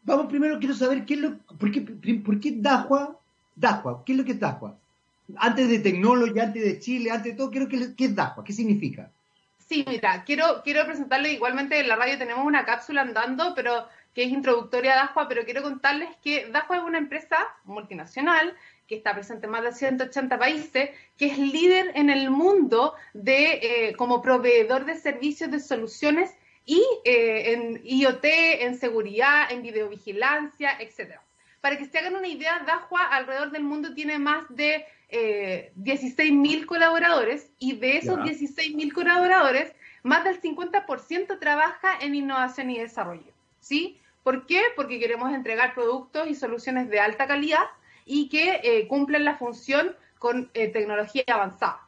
Vamos, 0.03 0.27
primero 0.27 0.59
quiero 0.59 0.74
saber 0.74 1.05
qué 1.05 1.14
es 1.14 1.20
lo, 1.20 1.38
por 1.38 1.70
qué, 1.70 1.81
por 1.81 2.40
qué 2.40 2.53
Dahua, 2.57 3.18
Dahua, 3.55 4.03
¿qué 4.05 4.12
es 4.12 4.18
lo 4.18 4.24
que 4.24 4.33
es 4.33 4.40
Dahua? 4.40 4.77
Antes 5.37 5.68
de 5.68 5.79
tecnología, 5.79 6.44
antes 6.44 6.62
de 6.62 6.79
Chile, 6.79 7.11
antes 7.11 7.33
de 7.33 7.38
todo, 7.38 7.50
quiero 7.50 7.68
que, 7.68 7.94
¿qué 7.94 8.07
es 8.07 8.14
Dahua? 8.14 8.44
¿Qué 8.44 8.53
significa? 8.53 9.11
Sí, 9.66 9.85
mira, 9.88 10.24
quiero, 10.24 10.62
quiero 10.62 10.85
presentarle, 10.85 11.33
igualmente 11.33 11.81
en 11.81 11.88
la 11.88 11.96
radio 11.96 12.18
tenemos 12.18 12.44
una 12.44 12.66
cápsula 12.66 13.00
andando, 13.00 13.55
pero 13.55 13.87
que 14.14 14.24
es 14.24 14.31
introductoria 14.31 14.94
a 14.94 14.96
Dajua, 14.96 15.29
pero 15.29 15.44
quiero 15.44 15.62
contarles 15.62 16.09
que 16.22 16.46
Dajua 16.46 16.77
es 16.79 16.83
una 16.85 16.98
empresa 16.98 17.37
multinacional 17.64 18.55
que 18.87 18.96
está 18.96 19.14
presente 19.14 19.46
en 19.46 19.53
más 19.53 19.62
de 19.62 19.72
180 19.72 20.38
países, 20.38 20.90
que 21.16 21.27
es 21.27 21.38
líder 21.38 21.92
en 21.94 22.11
el 22.11 22.31
mundo 22.31 22.94
de 23.12 23.88
eh, 23.88 23.94
como 23.96 24.22
proveedor 24.22 24.85
de 24.85 24.96
servicios 24.96 25.50
de 25.50 25.61
soluciones 25.61 26.35
y 26.66 26.83
eh, 27.05 27.53
en 27.53 27.81
IoT, 27.85 28.24
en 28.24 28.79
seguridad, 28.79 29.50
en 29.50 29.62
videovigilancia, 29.62 30.77
etcétera. 30.79 31.22
Para 31.61 31.79
que 31.79 31.87
se 31.87 31.98
hagan 31.98 32.16
una 32.16 32.29
idea, 32.29 32.62
Dajua 32.66 33.07
alrededor 33.07 33.50
del 33.50 33.64
mundo 33.64 33.94
tiene 33.94 34.18
más 34.18 34.44
de 34.50 34.85
eh, 35.09 35.72
16.000 35.79 36.66
colaboradores 36.66 37.50
y 37.59 37.77
de 37.77 37.98
esos 37.98 38.18
16.000 38.18 38.92
colaboradores, 38.92 39.72
más 40.03 40.24
del 40.24 40.40
50% 40.40 41.38
trabaja 41.40 41.98
en 42.00 42.14
innovación 42.14 42.70
y 42.70 42.79
desarrollo. 42.79 43.33
¿Sí? 43.61 43.98
¿Por 44.25 44.47
qué? 44.47 44.63
Porque 44.75 44.99
queremos 44.99 45.33
entregar 45.33 45.75
productos 45.75 46.27
y 46.27 46.35
soluciones 46.35 46.89
de 46.89 46.99
alta 46.99 47.27
calidad 47.27 47.67
y 48.07 48.31
que 48.31 48.61
eh, 48.65 48.89
cumplen 48.89 49.25
la 49.25 49.37
función 49.37 49.95
con 50.19 50.51
eh, 50.55 50.69
tecnología 50.69 51.25
avanzada. 51.29 51.83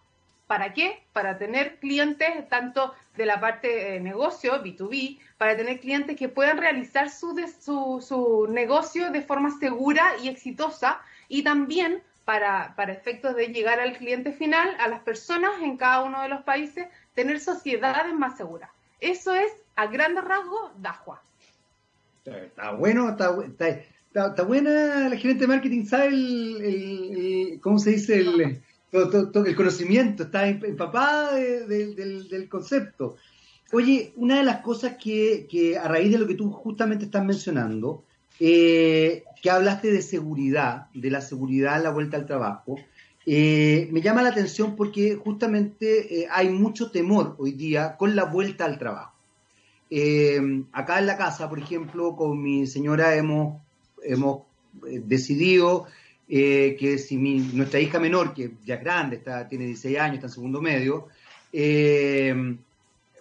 ¿Para 0.46 0.74
qué? 0.74 1.02
Para 1.14 1.38
tener 1.38 1.80
clientes 1.80 2.48
tanto 2.48 2.94
de 3.16 3.26
la 3.26 3.40
parte 3.40 3.68
de 3.68 4.00
negocio, 4.00 4.62
B2B, 4.62 5.18
para 5.38 5.56
tener 5.56 5.80
clientes 5.80 6.16
que 6.16 6.28
puedan 6.28 6.58
realizar 6.58 7.10
su, 7.10 7.34
su, 7.58 8.04
su 8.06 8.46
negocio 8.48 9.10
de 9.10 9.22
forma 9.22 9.58
segura 9.58 10.12
y 10.22 10.28
exitosa 10.28 11.00
y 11.28 11.42
también 11.42 12.02
para, 12.26 12.74
para 12.76 12.92
efectos 12.92 13.34
de 13.34 13.46
llegar 13.46 13.80
al 13.80 13.96
cliente 13.96 14.32
final, 14.32 14.76
a 14.78 14.88
las 14.88 15.00
personas 15.00 15.52
en 15.62 15.78
cada 15.78 16.02
uno 16.02 16.20
de 16.20 16.28
los 16.28 16.42
países, 16.42 16.86
tener 17.14 17.40
sociedades 17.40 18.12
más 18.12 18.36
seguras. 18.36 18.70
Eso 19.00 19.34
es, 19.34 19.50
a 19.74 19.86
grandes 19.86 20.24
rasgos, 20.24 20.70
Dajua. 20.76 21.22
Está, 22.26 22.72
bueno, 22.72 23.08
está, 23.08 24.42
buena 24.42 25.08
la 25.08 25.16
gerente 25.16 25.42
de 25.42 25.48
marketing, 25.48 25.84
sabe 25.84 26.08
el, 26.08 27.58
¿cómo 27.60 27.78
se 27.78 27.90
dice? 27.90 28.20
El, 28.20 28.60
todo, 28.90 29.44
el 29.44 29.54
conocimiento, 29.54 30.24
está 30.24 30.48
empapada 30.48 31.34
del, 31.34 31.94
del, 32.28 32.48
concepto. 32.48 33.16
Oye, 33.72 34.12
una 34.16 34.38
de 34.38 34.44
las 34.44 34.62
cosas 34.62 34.96
que, 34.96 35.46
que, 35.50 35.76
a 35.76 35.88
raíz 35.88 36.12
de 36.12 36.18
lo 36.18 36.26
que 36.26 36.34
tú 36.34 36.50
justamente 36.50 37.04
estás 37.04 37.24
mencionando, 37.24 38.04
eh, 38.38 39.24
que 39.42 39.50
hablaste 39.50 39.90
de 39.90 40.02
seguridad, 40.02 40.88
de 40.94 41.10
la 41.10 41.20
seguridad 41.20 41.74
a 41.74 41.78
la 41.78 41.90
vuelta 41.90 42.16
al 42.16 42.26
trabajo. 42.26 42.76
Eh, 43.24 43.88
me 43.90 44.02
llama 44.02 44.22
la 44.22 44.28
atención 44.28 44.76
porque 44.76 45.16
justamente 45.16 46.20
eh, 46.20 46.28
hay 46.30 46.48
mucho 46.48 46.90
temor 46.90 47.34
hoy 47.38 47.52
día 47.52 47.96
con 47.96 48.14
la 48.14 48.24
vuelta 48.24 48.64
al 48.64 48.78
trabajo. 48.78 49.15
Acá 50.72 50.98
en 50.98 51.06
la 51.06 51.16
casa, 51.16 51.48
por 51.48 51.58
ejemplo, 51.58 52.16
con 52.16 52.42
mi 52.42 52.66
señora 52.66 53.14
hemos, 53.14 53.60
hemos 54.02 54.42
decidido 54.82 55.86
que 56.28 56.98
si 56.98 57.16
nuestra 57.16 57.80
hija 57.80 58.00
menor, 58.00 58.34
que 58.34 58.52
ya 58.64 58.76
es 58.76 58.80
grande, 58.82 59.16
está, 59.16 59.48
tiene 59.48 59.66
16 59.66 59.98
años, 59.98 60.14
está 60.16 60.26
en 60.26 60.32
segundo 60.32 60.60
medio, 60.60 61.08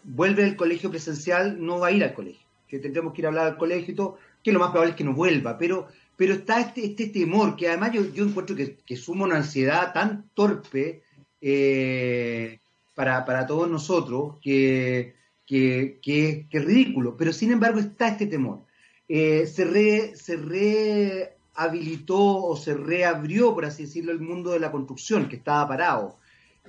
vuelve 0.05 0.43
al 0.43 0.55
colegio 0.55 0.89
presencial, 0.89 1.63
no 1.63 1.79
va 1.79 1.87
a 1.87 1.91
ir 1.91 2.03
al 2.03 2.13
colegio, 2.13 2.45
que 2.67 2.79
tendremos 2.79 3.13
que 3.13 3.21
ir 3.21 3.25
a 3.25 3.29
hablar 3.29 3.47
al 3.47 3.57
colegio 3.57 3.93
y 3.93 3.95
todo, 3.95 4.17
que 4.43 4.51
lo 4.51 4.59
más 4.59 4.69
probable 4.69 4.91
es 4.91 4.97
que 4.97 5.03
no 5.03 5.13
vuelva, 5.13 5.57
pero, 5.57 5.87
pero 6.15 6.33
está 6.35 6.59
este, 6.59 6.85
este 6.85 7.07
temor, 7.07 7.55
que 7.55 7.67
además 7.67 7.91
yo, 7.93 8.25
encuentro 8.25 8.55
que, 8.55 8.77
que, 8.85 8.95
suma 8.95 9.25
una 9.25 9.37
ansiedad 9.37 9.91
tan 9.91 10.29
torpe 10.33 11.01
eh, 11.41 12.59
para, 12.93 13.45
todos 13.47 13.69
nosotros 13.69 14.35
que, 14.41 15.15
que, 15.45 15.99
que, 16.01 16.59
ridículo, 16.59 17.15
pero 17.17 17.31
sin 17.31 17.51
embargo 17.51 17.79
está 17.79 18.09
este 18.09 18.27
temor. 18.27 18.61
Eh, 19.07 19.45
se, 19.45 19.65
re, 19.65 20.15
se 20.15 20.37
rehabilitó 20.37 22.17
o 22.17 22.57
se 22.57 22.73
reabrió, 22.73 23.53
por 23.53 23.65
así 23.65 23.83
decirlo, 23.83 24.11
el 24.11 24.19
mundo 24.19 24.51
de 24.51 24.59
la 24.59 24.71
construcción 24.71 25.29
que 25.29 25.35
estaba 25.35 25.67
parado. 25.67 26.17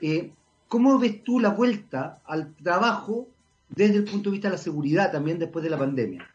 Eh, 0.02 0.30
¿cómo 0.68 0.98
ves 0.98 1.22
tú 1.24 1.40
la 1.40 1.50
vuelta 1.50 2.20
al 2.24 2.54
trabajo 2.56 3.28
desde 3.68 3.96
el 3.96 4.04
punto 4.04 4.30
de 4.30 4.34
vista 4.34 4.48
de 4.48 4.56
la 4.56 4.62
seguridad 4.62 5.12
también 5.12 5.38
después 5.38 5.62
de 5.62 5.70
la 5.70 5.78
pandemia? 5.78 6.28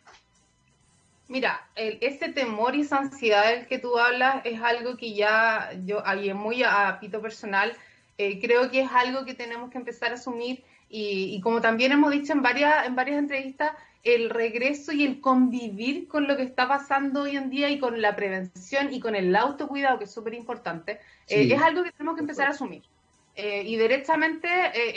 Mira, 1.28 1.70
ese 1.76 2.30
temor 2.30 2.76
y 2.76 2.82
esa 2.82 2.98
ansiedad 2.98 3.52
del 3.52 3.68
que 3.68 3.80
tú 3.80 3.98
hablas 3.98 4.42
es 4.44 4.62
algo 4.62 4.98
que 4.98 5.14
ya 5.14 5.72
yo, 5.86 6.06
ahí 6.06 6.34
muy 6.34 6.62
a 6.64 6.98
pito 7.00 7.22
personal, 7.22 7.74
eh, 8.18 8.40
creo 8.42 8.70
que 8.70 8.82
es 8.82 8.92
algo 8.92 9.24
que 9.24 9.34
tenemos 9.34 9.72
que 9.72 9.78
empezar 9.78 10.12
a 10.12 10.16
asumir 10.16 10.62
y, 10.92 11.40
como 11.42 11.62
también 11.62 11.92
hemos 11.92 12.12
dicho 12.12 12.34
en 12.34 12.42
varias, 12.42 12.86
en 12.86 12.96
varias 12.96 13.20
entrevistas, 13.20 13.72
el 14.04 14.30
regreso 14.30 14.92
y 14.92 15.06
el 15.06 15.22
convivir 15.22 16.08
con 16.08 16.28
lo 16.28 16.36
que 16.36 16.44
está 16.44 16.68
pasando 16.68 17.22
hoy 17.22 17.38
en 17.38 17.50
día 17.50 17.70
y 17.70 17.80
con 17.80 18.02
la 18.02 18.16
prevención 18.16 18.94
y 18.94 19.00
con 19.00 19.16
el 19.16 19.36
autocuidado, 19.36 20.00
que 20.00 20.06
es 20.06 20.12
súper 20.12 20.34
importante, 20.34 21.00
eh, 21.28 21.54
es 21.54 21.62
algo 21.62 21.84
que 21.84 21.92
tenemos 21.92 22.16
que 22.16 22.22
empezar 22.22 22.48
a 22.48 22.52
asumir. 22.52 22.84
Eh, 23.36 23.64
y 23.66 23.78
derechamente 23.78 24.50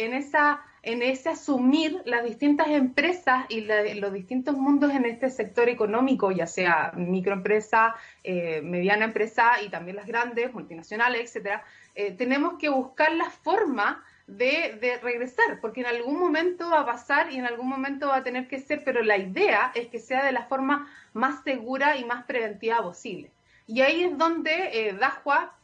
en 0.05 0.13
esa 0.15 0.61
en 0.85 1.03
ese 1.03 1.31
asumir 1.31 2.03
las 2.05 2.25
distintas 2.25 2.69
empresas 2.69 3.47
y 3.49 3.63
los 3.63 4.13
distintos 4.13 4.57
mundos 4.57 4.93
en 4.93 5.07
este 5.07 5.31
sector 5.31 5.69
económico, 5.69 6.31
ya 6.31 6.47
sea 6.47 6.93
microempresa, 6.95 7.97
eh, 8.23 8.61
mediana 8.63 9.07
empresa 9.07 9.63
y 9.65 9.71
también 9.71 9.97
las 9.97 10.07
grandes, 10.07 10.53
multinacionales, 10.53 11.23
etcétera, 11.23 11.65
eh, 11.95 12.13
tenemos 12.13 12.59
que 12.59 12.69
buscar 12.69 13.13
la 13.13 13.31
forma 13.31 14.05
de, 14.27 14.79
de, 14.81 14.99
regresar, 14.99 15.61
porque 15.61 15.81
en 15.81 15.87
algún 15.87 16.19
momento 16.19 16.71
va 16.71 16.81
a 16.81 16.87
pasar 16.87 17.33
y 17.33 17.37
en 17.37 17.47
algún 17.47 17.69
momento 17.69 18.09
va 18.09 18.17
a 18.17 18.23
tener 18.23 18.49
que 18.49 18.61
ser, 18.61 18.83
pero 18.85 19.03
la 19.03 19.19
idea 19.19 19.73
es 19.75 19.89
que 19.89 19.99
sea 19.99 20.25
de 20.25 20.33
la 20.33 20.47
forma 20.47 20.91
más 21.13 21.45
segura 21.45 21.97
y 21.97 22.05
más 22.05 22.25
preventiva 22.25 22.83
posible. 22.83 23.31
Y 23.67 23.83
ahí 23.83 24.05
es 24.05 24.17
donde 24.17 24.89
eh, 24.89 24.93
Dajua 24.95 25.55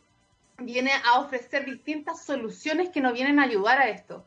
viene 0.58 0.92
a 1.06 1.20
ofrecer 1.20 1.64
distintas 1.64 2.24
soluciones 2.24 2.90
que 2.90 3.00
nos 3.00 3.14
vienen 3.14 3.38
a 3.38 3.44
ayudar 3.44 3.78
a 3.78 3.88
esto 3.88 4.24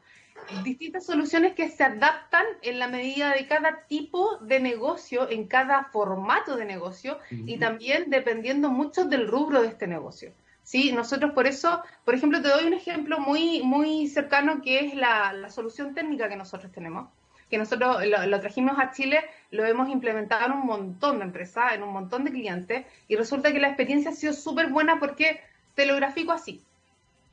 distintas 0.64 1.06
soluciones 1.06 1.54
que 1.54 1.70
se 1.70 1.84
adaptan 1.84 2.46
en 2.62 2.80
la 2.80 2.88
medida 2.88 3.34
de 3.34 3.48
cada 3.48 3.84
tipo 3.88 4.38
de 4.40 4.60
negocio, 4.60 5.30
en 5.30 5.48
cada 5.48 5.86
formato 5.86 6.56
de 6.56 6.66
negocio 6.66 7.20
y 7.30 7.58
también 7.58 8.10
dependiendo 8.10 8.70
mucho 8.70 9.06
del 9.06 9.28
rubro 9.28 9.62
de 9.62 9.70
este 9.70 9.88
negocio. 9.88 10.32
¿Sí? 10.64 10.92
Nosotros 10.92 11.32
por 11.34 11.48
eso, 11.48 11.82
por 12.06 12.16
ejemplo, 12.16 12.42
te 12.42 12.50
doy 12.50 12.66
un 12.66 12.74
ejemplo 12.74 13.20
muy, 13.20 13.62
muy 13.64 14.08
cercano 14.08 14.62
que 14.62 14.80
es 14.80 14.96
la, 14.96 15.50
solución 15.50 15.94
técnica 15.94 16.30
que 16.30 16.36
nosotros 16.36 16.72
tenemos, 16.72 17.10
que 17.50 17.58
nosotros 17.58 17.98
lo, 18.06 18.40
trajimos 18.40 18.80
a 18.80 18.92
Chile, 18.92 19.20
lo 19.52 19.66
hemos 19.66 19.90
implementado 19.90 20.46
en 20.46 20.54
un 20.54 20.66
montón 20.66 21.20
de 21.20 21.26
empresas, 21.26 21.74
en 21.74 21.84
un 21.84 21.94
montón 21.94 22.24
de 22.24 22.32
clientes, 22.32 22.86
y 23.08 23.16
resulta 23.16 23.52
que 23.52 23.60
la 23.60 23.68
experiencia 23.68 24.12
ha 24.12 24.16
sido 24.16 24.34
súper 24.34 24.70
buena 24.70 25.00
porque 25.00 25.42
te 25.76 25.86
lo 25.86 25.96
grafico 25.96 26.32
así. 26.32 26.64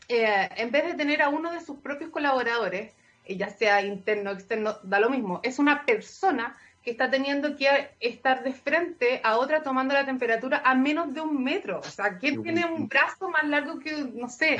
Eh, 0.09 0.49
en 0.57 0.71
vez 0.71 0.85
de 0.85 0.95
tener 0.95 1.23
a 1.23 1.29
uno 1.29 1.53
de 1.53 1.61
sus 1.61 1.79
propios 1.79 2.11
colaboradores 2.11 2.93
ya 3.37 3.51
sea 3.51 3.83
interno 3.83 4.31
o 4.31 4.35
externo, 4.35 4.77
da 4.83 5.01
lo 5.01 5.11
mismo. 5.11 5.41
Es 5.43 5.59
una 5.59 5.85
persona 5.85 6.57
que 6.83 6.91
está 6.91 7.11
teniendo 7.11 7.57
que 7.57 7.69
estar 8.01 8.43
de 8.43 8.53
frente 8.53 9.21
a 9.23 9.39
otra 9.39 9.63
tomando 9.63 9.95
la 9.95 10.07
temperatura 10.07 10.63
a 10.65 10.75
menos 10.75 11.13
de 11.13 11.21
un 11.21 11.43
metro. 11.43 11.81
O 11.81 11.91
sea, 11.91 12.19
¿quién 12.19 12.43
tiene 12.43 12.65
un 12.65 12.89
brazo 12.89 13.29
más 13.29 13.45
largo 13.45 13.79
que, 13.79 13.93
no 14.15 14.29
sé? 14.29 14.59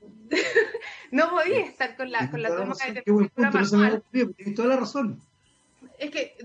no 1.10 1.30
podía 1.30 1.60
estar 1.60 1.96
con 1.96 2.10
la, 2.10 2.30
con 2.30 2.42
la 2.42 2.48
toma 2.54 2.74
de 2.86 3.02
temperatura 3.02 3.50
manual. 3.50 4.02
Toda 4.54 4.68
la 4.68 4.76
razón. 4.76 5.20
Es 5.98 6.10
que, 6.10 6.36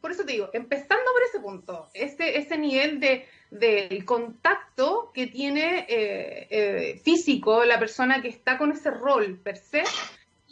por 0.00 0.10
eso 0.10 0.24
te 0.24 0.32
digo, 0.32 0.50
empezando 0.52 1.10
por 1.12 1.22
ese 1.22 1.40
punto, 1.40 1.88
ese, 1.94 2.36
ese 2.38 2.58
nivel 2.58 3.00
de 3.00 3.26
del 3.54 4.04
contacto 4.04 5.12
que 5.14 5.28
tiene 5.28 5.86
eh, 5.88 6.46
eh, 6.50 7.00
físico 7.04 7.64
la 7.64 7.78
persona 7.78 8.20
que 8.20 8.28
está 8.28 8.58
con 8.58 8.72
ese 8.72 8.90
rol 8.90 9.38
per 9.38 9.56
se, 9.56 9.84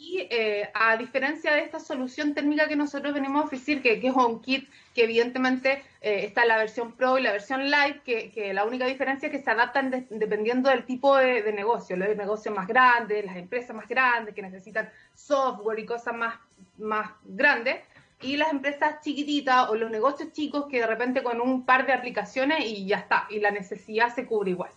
y 0.05 0.27
eh, 0.29 0.69
a 0.73 0.97
diferencia 0.97 1.53
de 1.53 1.61
esta 1.61 1.79
solución 1.79 2.33
técnica 2.33 2.67
que 2.67 2.75
nosotros 2.75 3.13
venimos 3.13 3.41
a 3.41 3.45
ofrecer, 3.45 3.81
que, 3.81 4.01
que 4.01 4.07
es 4.07 4.13
HomeKit, 4.13 4.69
que 4.93 5.05
evidentemente 5.05 5.81
eh, 6.01 6.25
está 6.25 6.45
la 6.45 6.57
versión 6.57 6.91
Pro 6.91 7.17
y 7.17 7.23
la 7.23 7.31
versión 7.31 7.71
Light, 7.71 8.03
que, 8.03 8.51
la 8.53 8.65
única 8.65 8.85
diferencia 8.85 9.27
es 9.27 9.31
que 9.31 9.41
se 9.41 9.49
adaptan 9.49 10.05
dependiendo 10.09 10.69
del 10.69 10.83
tipo 10.83 11.15
de, 11.15 11.53
negocio. 11.53 11.95
Los 11.95 12.17
negocios 12.17 12.53
más 12.53 12.67
grandes, 12.67 13.25
las 13.25 13.37
empresas 13.37 13.73
más 13.73 13.87
grandes 13.87 14.35
que 14.35 14.41
necesitan 14.41 14.89
software 15.15 15.79
y 15.79 15.85
cosas 15.85 16.13
más, 16.13 16.35
más 16.77 17.11
grandes, 17.23 17.77
y 18.21 18.35
las 18.35 18.51
empresas 18.51 18.99
chiquititas 19.01 19.69
o 19.69 19.75
los 19.75 19.89
negocios 19.89 20.33
chicos 20.33 20.65
que 20.69 20.79
de 20.79 20.87
repente 20.87 21.23
con 21.23 21.39
un 21.39 21.65
par 21.65 21.85
de 21.85 21.93
aplicaciones 21.93 22.65
y 22.65 22.85
ya 22.85 22.97
está, 22.97 23.25
y 23.29 23.39
la 23.39 23.51
necesidad 23.51 24.13
se 24.13 24.25
cubre 24.25 24.51
igual. 24.51 24.71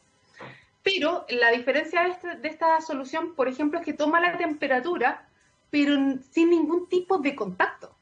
Pero 0.87 1.27
la 1.31 1.51
diferencia 1.51 2.07
este, 2.07 2.37
de 2.37 2.47
esta, 2.47 2.81
solución, 2.81 3.35
por 3.35 3.49
ejemplo, 3.49 3.81
es 3.81 3.85
que 3.85 3.93
toma 3.93 4.21
la 4.21 4.39
temperatura, 4.39 5.27
pero 5.69 5.97
sin 6.31 6.51
ningún 6.51 6.89
tipo 6.89 7.19
de 7.19 7.35
contacto. 7.35 7.93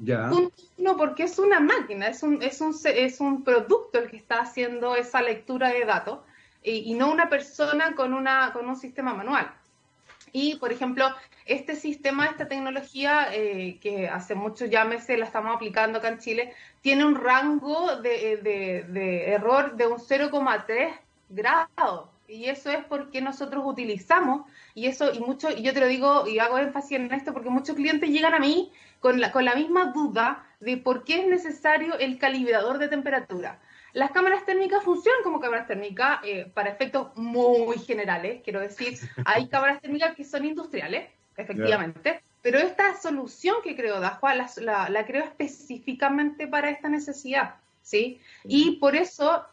Ya. 0.00 0.28
No, 0.76 0.96
porque 0.96 1.22
es 1.22 1.38
una 1.38 1.60
máquina, 1.60 2.08
es 2.08 2.24
un, 2.24 2.42
es, 2.42 2.60
un, 2.60 2.74
es 2.86 3.20
un 3.20 3.44
producto 3.44 4.00
el 4.00 4.10
que 4.10 4.16
está 4.16 4.40
haciendo 4.40 4.96
esa 4.96 5.22
lectura 5.22 5.68
de 5.68 5.84
datos 5.84 6.18
y, 6.60 6.92
no 6.94 7.12
una 7.12 7.28
persona 7.28 7.94
con, 7.94 8.12
una, 8.12 8.52
con 8.52 8.68
un 8.68 8.74
sistema 8.74 9.14
manual. 9.14 9.54
Y, 10.32 10.56
por 10.56 10.72
ejemplo, 10.72 11.06
este 11.46 11.76
sistema, 11.76 12.26
esta 12.26 12.48
tecnología, 12.48 13.28
eh, 13.32 13.78
que 13.80 14.08
hace 14.08 14.34
muchos 14.34 14.68
ya 14.68 14.84
meses 14.84 15.20
la 15.20 15.26
estamos 15.26 15.54
aplicando 15.54 15.98
acá 16.00 16.08
en 16.08 16.18
Chile, 16.18 16.52
tiene 16.80 17.04
un 17.04 17.14
rango 17.14 17.94
de, 17.98 18.38
de, 18.38 18.86
de 18.88 19.30
error 19.30 19.76
de 19.76 19.86
un 19.86 19.98
0,3 19.98 20.98
grado 21.28 22.13
y 22.26 22.46
eso 22.46 22.70
es 22.70 22.84
porque 22.84 23.20
nosotros 23.20 23.64
utilizamos, 23.66 24.50
y 24.74 24.86
eso, 24.86 25.12
y 25.12 25.20
mucho, 25.20 25.50
y 25.50 25.62
yo 25.62 25.72
te 25.72 25.80
lo 25.80 25.86
digo 25.86 26.26
y 26.26 26.38
hago 26.38 26.58
énfasis 26.58 26.98
en 26.98 27.12
esto, 27.12 27.32
porque 27.32 27.50
muchos 27.50 27.76
clientes 27.76 28.10
llegan 28.10 28.34
a 28.34 28.38
mí 28.38 28.72
con 29.00 29.20
la, 29.20 29.30
con 29.32 29.44
la 29.44 29.54
misma 29.54 29.92
duda 29.92 30.46
de 30.60 30.76
por 30.76 31.04
qué 31.04 31.20
es 31.20 31.26
necesario 31.26 31.98
el 31.98 32.18
calibrador 32.18 32.78
de 32.78 32.88
temperatura. 32.88 33.60
Las 33.92 34.10
cámaras 34.10 34.44
térmicas 34.44 34.82
funcionan 34.82 35.22
como 35.22 35.38
cámaras 35.38 35.66
térmicas 35.66 36.20
eh, 36.24 36.50
para 36.52 36.70
efectos 36.70 37.16
muy 37.16 37.78
generales, 37.78 38.42
quiero 38.42 38.60
decir, 38.60 38.98
hay 39.24 39.48
cámaras 39.48 39.80
térmicas 39.80 40.16
que 40.16 40.24
son 40.24 40.44
industriales, 40.44 41.10
efectivamente, 41.36 42.22
pero 42.42 42.58
esta 42.58 42.94
solución 43.00 43.56
que 43.62 43.76
creo 43.76 44.00
Dajua 44.00 44.34
la, 44.34 44.50
la, 44.56 44.88
la 44.88 45.06
creo 45.06 45.24
específicamente 45.24 46.46
para 46.46 46.70
esta 46.70 46.88
necesidad, 46.88 47.56
¿sí? 47.82 48.20
Y 48.44 48.76
por 48.76 48.96
eso 48.96 49.46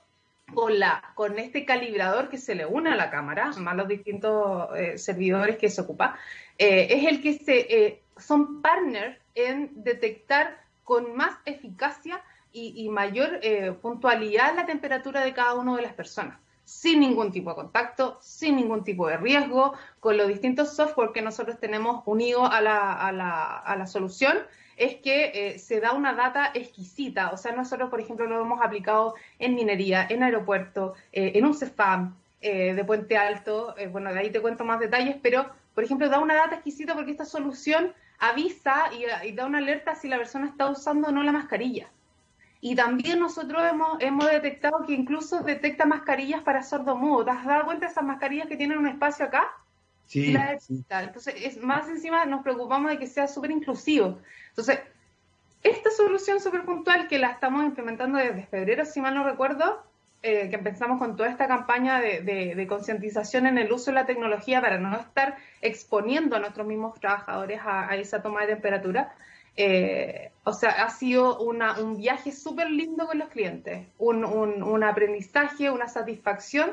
con, 0.54 0.80
la, 0.80 1.14
con 1.16 1.40
este 1.40 1.66
calibrador 1.66 2.30
que 2.30 2.38
se 2.38 2.56
le 2.56 2.66
une 2.66 2.92
a 2.92 2.96
la 2.96 3.10
cámara, 3.10 3.52
más 3.58 3.76
los 3.76 3.88
distintos 3.88 4.70
eh, 4.76 4.98
servidores 4.98 5.58
que 5.58 5.70
se 5.70 5.82
ocupa, 5.82 6.18
eh, 6.58 6.88
es 6.90 7.06
el 7.06 7.22
que 7.22 7.38
se, 7.38 7.60
eh, 7.60 8.02
son 8.18 8.62
partners 8.62 9.18
en 9.36 9.72
detectar 9.84 10.62
con 10.84 11.16
más 11.16 11.38
eficacia 11.46 12.22
y, 12.54 12.90
mayor 12.90 13.40
puntualidad 13.82 14.54
la 14.58 14.66
temperatura 14.66 15.22
de 15.22 15.32
cada 15.32 15.54
una 15.54 15.78
de 15.78 15.84
las 15.84 15.94
personas, 15.94 16.38
sin 16.66 17.00
ningún 17.00 17.32
tipo 17.32 17.52
de 17.52 17.56
contacto, 17.56 18.18
sin 18.22 18.58
ningún 18.58 18.84
tipo 18.84 19.08
de 19.08 19.16
riesgo, 19.16 19.74
con 20.02 20.18
los 20.18 20.28
distintos 20.28 20.76
software 20.76 21.14
que 21.14 21.22
nosotros 21.22 21.58
tenemos 21.62 22.04
unidos 22.06 22.50
a 22.52 22.60
la, 22.60 22.92
a 22.92 23.14
la, 23.14 23.58
a 23.58 23.76
la 23.78 23.88
solución 23.88 24.38
es 24.78 24.96
que 24.96 25.32
eh, 25.34 25.60
se 25.60 25.80
da 25.80 25.94
una 25.94 26.14
data 26.14 26.52
exquisita. 26.54 27.32
O 27.32 27.38
sea, 27.38 27.52
nosotros, 27.52 27.90
por 27.90 28.00
ejemplo, 28.00 28.26
lo 28.26 28.42
hemos 28.42 28.62
aplicado 28.62 29.16
en 29.40 29.56
minería, 29.56 30.06
en 30.10 30.24
aeropuerto, 30.24 30.96
eh, 31.12 31.34
en 31.36 31.46
un 31.46 31.54
CEFAM 31.54 32.16
eh, 32.42 32.74
de 32.74 32.84
Puente 32.84 33.18
Alto. 33.18 33.76
bueno, 33.92 34.14
de 34.14 34.20
ahí 34.20 34.30
te 34.32 34.42
cuento 34.42 34.64
más 34.64 34.80
detalles, 34.80 35.18
pero, 35.22 35.50
por 35.76 35.84
ejemplo, 35.84 36.10
da 36.10 36.20
una 36.20 36.36
data 36.36 36.56
exquisita 36.56 36.96
porque 36.96 37.12
esta 37.12 37.26
solución 37.26 37.94
avisa 38.20 38.90
y, 39.24 39.32
da 39.34 39.46
una 39.46 39.58
alerta 39.58 39.96
si 39.96 40.08
la 40.08 40.18
persona 40.18 40.48
está 40.48 40.70
usando 40.70 41.10
o 41.10 41.12
no 41.12 41.24
la 41.24 41.32
mascarilla. 41.32 41.90
Y 42.64 42.76
también 42.76 43.20
nosotros 43.20 43.64
hemos, 43.64 44.00
hemos 44.02 44.30
detectado 44.30 44.86
que 44.86 44.94
incluso 44.94 45.42
detecta 45.42 45.86
mascarillas 45.86 46.44
para 46.44 46.62
sordomudo. 46.62 47.26
¿Te 47.26 47.32
has 47.32 47.46
dado 47.46 47.66
cuenta 47.66 47.88
de 47.88 47.92
esas 47.92 48.04
mascarillas 48.04 48.48
que 48.48 48.58
tienen 48.58 48.78
un 48.78 48.88
espacio 48.88 49.26
acá? 49.26 49.52
Sí, 50.12 50.36
Entonces, 50.89 51.36
es, 51.38 51.63
más 51.63 51.88
encima 51.88 52.26
nos 52.26 52.43
preocupamos 52.43 52.91
de 52.91 53.00
que 53.00 53.08
sea 53.08 53.30
súper 53.30 53.50
inclusivo. 53.50 54.19
Entonces, 54.50 54.82
esta 55.63 55.89
solución 55.89 56.41
súper 56.41 56.65
puntual 56.65 57.07
que 57.07 57.18
la 57.18 57.30
estamos 57.30 57.64
implementando 57.64 58.18
desde 58.18 58.45
febrero, 58.45 58.84
si 58.84 58.99
mal 58.99 59.16
no 59.16 59.24
recuerdo, 59.24 59.82
eh, 60.22 60.49
que 60.49 60.57
empezamos 60.57 60.99
con 60.99 61.16
toda 61.16 61.30
esta 61.30 61.47
campaña 61.47 62.01
de, 62.01 62.66
concientización 62.68 63.47
en 63.47 63.57
el 63.57 63.72
uso 63.72 63.91
de 63.91 63.95
la 63.95 64.05
tecnología 64.05 64.59
para 64.59 64.80
no 64.80 64.99
estar 64.99 65.38
exponiendo 65.62 66.36
a 66.36 66.39
nuestros 66.39 66.68
mismos 66.68 66.99
trabajadores 66.99 67.62
a, 67.64 67.95
esa 67.95 68.22
toma 68.22 68.41
de 68.41 68.47
temperatura. 68.47 69.16
Eh, 69.55 70.32
o 70.43 70.51
sea, 70.51 70.72
ha 70.72 70.89
sido 70.89 71.39
un 71.39 71.95
viaje 71.95 72.34
súper 72.34 72.70
lindo 72.70 73.07
con 73.07 73.18
los 73.18 73.30
clientes, 73.30 73.88
un, 73.97 74.26
un 74.26 74.84
aprendizaje, 74.84 75.72
una 75.72 75.88
satisfacción 75.88 76.72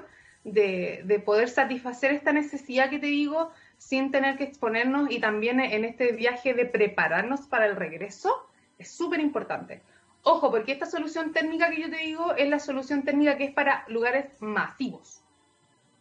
de, 0.52 1.22
poder 1.24 1.48
satisfacer 1.48 2.12
esta 2.12 2.32
necesidad 2.32 2.90
que 2.90 2.98
te 2.98 3.06
digo 3.06 3.50
sin 3.76 4.10
tener 4.10 4.36
que 4.36 4.44
exponernos 4.44 5.10
y 5.10 5.20
también 5.20 5.60
en 5.60 5.84
este 5.84 6.12
viaje 6.12 6.54
de 6.54 6.66
prepararnos 6.66 7.42
para 7.42 7.66
el 7.66 7.76
regreso 7.76 8.48
es 8.78 8.90
súper 8.90 9.20
importante. 9.20 9.82
Ojo, 10.22 10.50
porque 10.50 10.72
esta 10.72 10.86
solución 10.86 11.32
técnica 11.32 11.70
que 11.70 11.82
yo 11.82 11.90
te 11.90 11.98
digo 11.98 12.34
es 12.34 12.48
la 12.48 12.58
solución 12.58 13.02
técnica 13.02 13.36
que 13.36 13.44
es 13.44 13.52
para 13.52 13.84
lugares 13.88 14.26
masivos. 14.40 15.22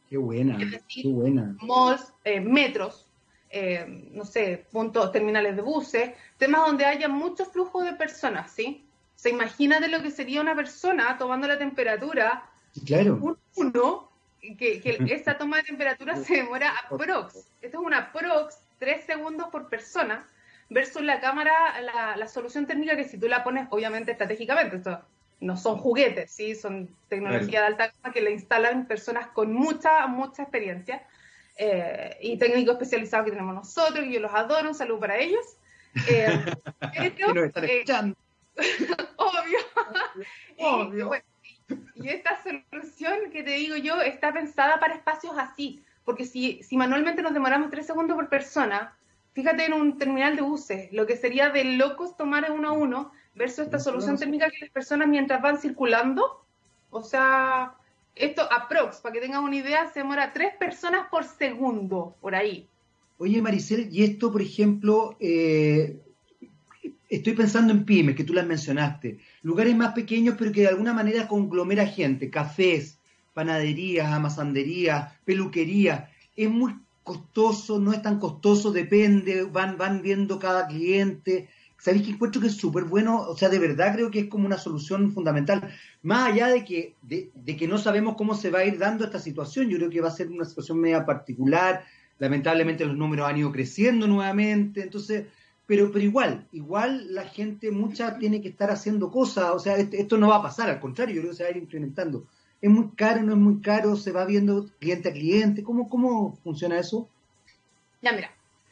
Qué 0.09 0.17
buena, 0.17 0.57
qué 0.57 1.07
buena. 1.07 1.55
Malls, 1.61 2.13
eh, 2.23 2.39
metros, 2.39 3.07
eh, 3.49 4.09
no 4.11 4.25
sé, 4.25 4.65
puntos 4.71 5.11
terminales 5.11 5.55
de 5.55 5.61
buses, 5.61 6.11
temas 6.37 6.65
donde 6.65 6.85
haya 6.85 7.07
mucho 7.07 7.45
flujo 7.45 7.81
de 7.81 7.93
personas, 7.93 8.51
¿sí? 8.51 8.85
Se 9.15 9.29
imagina 9.29 9.79
de 9.79 9.87
lo 9.87 10.01
que 10.01 10.11
sería 10.11 10.41
una 10.41 10.55
persona 10.55 11.17
tomando 11.17 11.47
la 11.47 11.57
temperatura 11.57 12.49
claro. 12.85 13.37
uno, 13.55 14.11
que, 14.41 14.81
que 14.81 14.97
esa 15.13 15.37
toma 15.37 15.57
de 15.57 15.63
temperatura 15.63 16.15
se 16.15 16.35
demora 16.35 16.73
aprox. 16.85 17.49
Esto 17.61 17.79
es 17.79 17.85
una 17.85 18.11
prox, 18.11 18.59
tres 18.79 19.05
segundos 19.05 19.47
por 19.49 19.69
persona, 19.69 20.27
versus 20.69 21.01
la 21.01 21.19
cámara, 21.19 21.53
la, 22.15 22.27
solución 22.27 22.67
técnica 22.67 22.95
que 22.95 23.05
si 23.05 23.17
tú 23.17 23.27
la 23.27 23.43
pones, 23.43 23.67
obviamente 23.69 24.11
estratégicamente, 24.11 24.77
esto 24.77 25.01
no 25.39 25.55
son 25.55 25.77
juguetes, 25.77 26.31
¿sí? 26.31 26.55
son 26.55 26.89
tecnología 27.09 27.61
de 27.61 27.67
alta 27.67 27.87
gama 27.87 28.13
que 28.13 28.21
la 28.21 28.31
instalan 28.31 28.87
personas 28.87 29.27
con 29.27 29.53
mucha, 29.53 30.07
mucha 30.07 30.41
experiencia 30.43 31.05
eh, 31.57 32.17
y 32.21 32.37
técnicos 32.37 32.73
especializados 32.73 33.25
que 33.25 33.31
tenemos 33.31 33.55
nosotros, 33.55 34.05
y 34.05 34.13
yo 34.13 34.19
los 34.19 34.33
adoro, 34.33 34.69
un 34.69 34.75
saludo 34.75 34.99
para 34.99 35.17
ellos. 35.17 35.45
Eh, 36.09 36.27
eh 36.95 37.13
obvio. 39.17 39.59
obvio. 40.57 41.11
Y, 41.36 41.36
esta 42.05 42.37
solución 42.43 43.31
que 43.31 43.43
te 43.43 43.51
digo 43.51 43.75
yo 43.75 44.01
está 44.01 44.33
pensada 44.33 44.79
para 44.79 44.95
espacios 44.95 45.33
así, 45.37 45.83
porque 46.05 46.25
si, 46.25 46.61
si 46.63 46.77
manualmente 46.77 47.21
nos 47.21 47.33
demoramos 47.33 47.69
tres 47.69 47.85
segundos 47.87 48.15
por 48.15 48.29
persona, 48.29 48.95
fíjate 49.33 49.65
en 49.65 49.73
un 49.73 49.97
terminal 49.97 50.35
de 50.35 50.41
buses, 50.41 50.91
lo 50.93 51.05
que 51.05 51.17
sería 51.17 51.49
de 51.49 51.63
locos 51.63 52.15
tomar 52.17 52.51
uno 52.51 52.69
a 52.69 52.71
uno 52.71 53.11
versus 53.35 53.65
esta 53.65 53.79
solución 53.79 54.17
técnica 54.17 54.49
que 54.49 54.59
las 54.61 54.69
personas 54.69 55.07
mientras 55.07 55.41
van 55.41 55.59
circulando, 55.59 56.43
o 56.89 57.03
sea, 57.03 57.75
esto 58.15 58.41
aprox, 58.51 58.97
para 58.97 59.13
que 59.13 59.21
tengan 59.21 59.43
una 59.43 59.55
idea, 59.55 59.87
se 59.89 59.99
demora 59.99 60.33
tres 60.33 60.55
personas 60.55 61.07
por 61.09 61.23
segundo, 61.23 62.15
por 62.19 62.35
ahí. 62.35 62.67
Oye, 63.19 63.41
Maricel, 63.41 63.89
y 63.91 64.03
esto, 64.03 64.31
por 64.31 64.41
ejemplo, 64.41 65.15
eh, 65.19 65.99
estoy 67.09 67.33
pensando 67.33 67.73
en 67.73 67.85
pymes, 67.85 68.15
que 68.15 68.23
tú 68.23 68.33
las 68.33 68.45
mencionaste, 68.45 69.19
lugares 69.41 69.75
más 69.75 69.93
pequeños, 69.93 70.35
pero 70.37 70.51
que 70.51 70.61
de 70.61 70.67
alguna 70.67 70.93
manera 70.93 71.27
conglomera 71.27 71.85
gente, 71.85 72.29
cafés, 72.29 72.99
panaderías, 73.33 74.11
amasanderías, 74.11 75.13
peluquerías. 75.23 76.09
Es 76.35 76.49
muy 76.49 76.75
costoso, 77.03 77.79
no 77.79 77.93
es 77.93 78.01
tan 78.01 78.19
costoso, 78.19 78.71
depende, 78.71 79.43
van, 79.43 79.77
van 79.77 80.01
viendo 80.01 80.39
cada 80.39 80.67
cliente. 80.67 81.47
¿Sabéis 81.79 82.03
que 82.03 82.11
encuentro 82.11 82.41
que 82.41 82.47
es 82.47 82.57
súper 82.57 82.83
bueno? 82.83 83.21
O 83.21 83.37
sea, 83.37 83.49
de 83.49 83.59
verdad 83.59 83.93
creo 83.93 84.11
que 84.11 84.21
es 84.21 84.27
como 84.27 84.45
una 84.45 84.57
solución 84.57 85.13
fundamental. 85.13 85.69
Más 86.01 86.33
allá 86.33 86.47
de 86.47 86.65
que, 86.65 86.95
de, 87.03 87.55
que 87.55 87.67
no 87.67 87.77
sabemos 87.77 88.15
cómo 88.17 88.33
se 88.35 88.49
va 88.49 88.59
a 88.59 88.65
ir 88.65 88.77
dando 88.77 89.05
esta 89.05 89.19
situación, 89.19 89.69
yo 89.69 89.77
creo 89.77 89.89
que 89.89 90.01
va 90.01 90.09
a 90.09 90.11
ser 90.11 90.29
una 90.29 90.43
situación 90.43 90.79
media 90.79 91.05
particular. 91.05 91.85
Lamentablemente 92.19 92.85
los 92.85 92.97
números 92.97 93.29
han 93.29 93.37
ido 93.37 93.51
creciendo 93.51 94.07
nuevamente, 94.07 94.81
entonces, 94.81 95.27
pero, 95.67 95.91
pero 95.91 96.03
igual, 96.03 96.47
igual 96.51 97.13
la 97.13 97.25
gente, 97.25 97.69
mucha 97.71 98.17
tiene 98.17 98.41
que 98.41 98.49
estar 98.49 98.71
haciendo 98.71 99.11
cosas, 99.11 99.51
o 99.51 99.59
sea, 99.59 99.75
esto, 99.77 100.17
no 100.17 100.29
va 100.29 100.37
a 100.37 100.41
pasar, 100.41 100.69
al 100.69 100.79
contrario, 100.79 101.15
yo 101.15 101.21
creo 101.21 101.31
que 101.31 101.37
se 101.37 101.43
va 101.43 101.49
a 101.49 101.51
ir 101.51 101.57
incrementando. 101.57 102.25
¿Es 102.59 102.71
muy 102.71 102.89
caro, 102.95 103.21
no 103.21 103.33
es 103.33 103.37
muy 103.37 103.61
caro? 103.61 103.95
¿Se 103.95 104.11
va 104.11 104.25
viendo 104.25 104.67
cliente 104.79 105.09
a 105.09 105.13
cliente? 105.13 105.63
¿Cómo, 105.63 105.87
cómo 105.87 106.35
funciona 106.43 106.79
eso? 106.79 107.07
Ya, 108.01 108.13
mira, 108.13 108.31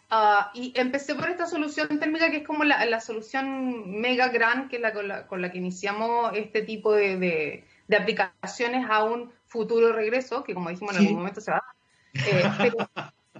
Ah, 0.09 0.51
y 0.53 0.71
empecé 0.75 1.15
por 1.15 1.29
esta 1.29 1.47
solución 1.47 1.99
térmica 1.99 2.29
que 2.29 2.37
es 2.37 2.47
como 2.47 2.63
la, 2.63 3.01
solución 3.01 3.99
mega 3.99 4.29
gran, 4.29 4.69
que 4.69 4.75
es 4.75 4.81
la 4.81 4.93
con, 4.93 5.41
la 5.41 5.51
que 5.51 5.57
iniciamos 5.57 6.31
este 6.35 6.61
tipo 6.61 6.93
de, 6.93 7.65
aplicaciones 7.91 8.85
a 8.89 9.03
un 9.03 9.31
futuro 9.47 9.93
regreso, 9.93 10.43
que 10.43 10.53
como 10.53 10.69
dijimos 10.69 10.95
en 10.95 11.01
algún 11.01 11.17
momento 11.17 11.41
se 11.41 11.51
va 11.51 11.63
eh, 12.13 12.43
pero 12.57 12.89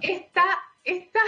esta, 0.00 0.44
esta, 0.84 1.20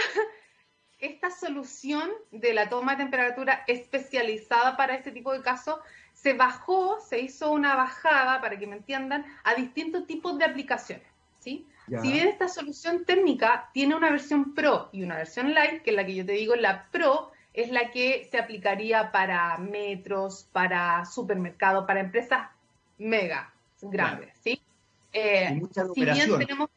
esta 0.99 1.31
solución 1.31 2.09
de 2.31 2.53
la 2.53 2.69
toma 2.69 2.93
de 2.93 3.03
temperatura 3.03 3.63
especializada 3.67 4.75
para 4.77 4.95
este 4.95 5.11
tipo 5.11 5.31
de 5.33 5.41
casos 5.41 5.79
se 6.13 6.33
bajó, 6.33 6.99
se 6.99 7.19
hizo 7.19 7.51
una 7.51 7.75
bajada, 7.75 8.41
para 8.41 8.59
que 8.59 8.67
me 8.67 8.75
entiendan, 8.75 9.25
a 9.43 9.55
distintos 9.55 10.05
tipos 10.05 10.37
de 10.37 10.45
aplicaciones. 10.45 11.07
¿sí? 11.39 11.65
Si 11.87 12.11
bien 12.11 12.27
esta 12.27 12.47
solución 12.47 13.05
técnica 13.05 13.69
tiene 13.73 13.95
una 13.95 14.09
versión 14.09 14.53
Pro 14.53 14.89
y 14.91 15.03
una 15.03 15.15
versión 15.15 15.53
Light, 15.53 15.81
que 15.81 15.91
es 15.91 15.95
la 15.95 16.05
que 16.05 16.15
yo 16.15 16.25
te 16.25 16.33
digo, 16.33 16.55
la 16.55 16.87
Pro 16.91 17.31
es 17.53 17.71
la 17.71 17.91
que 17.91 18.27
se 18.29 18.37
aplicaría 18.37 19.11
para 19.11 19.57
metros, 19.57 20.47
para 20.51 21.05
supermercados, 21.05 21.85
para 21.87 22.01
empresas 22.01 22.49
mega 22.97 23.51
grandes, 23.81 24.37
¿sí? 24.43 24.61
Eh, 25.13 25.61
si 25.95 26.05
bien 26.05 26.37
tenemos 26.37 26.69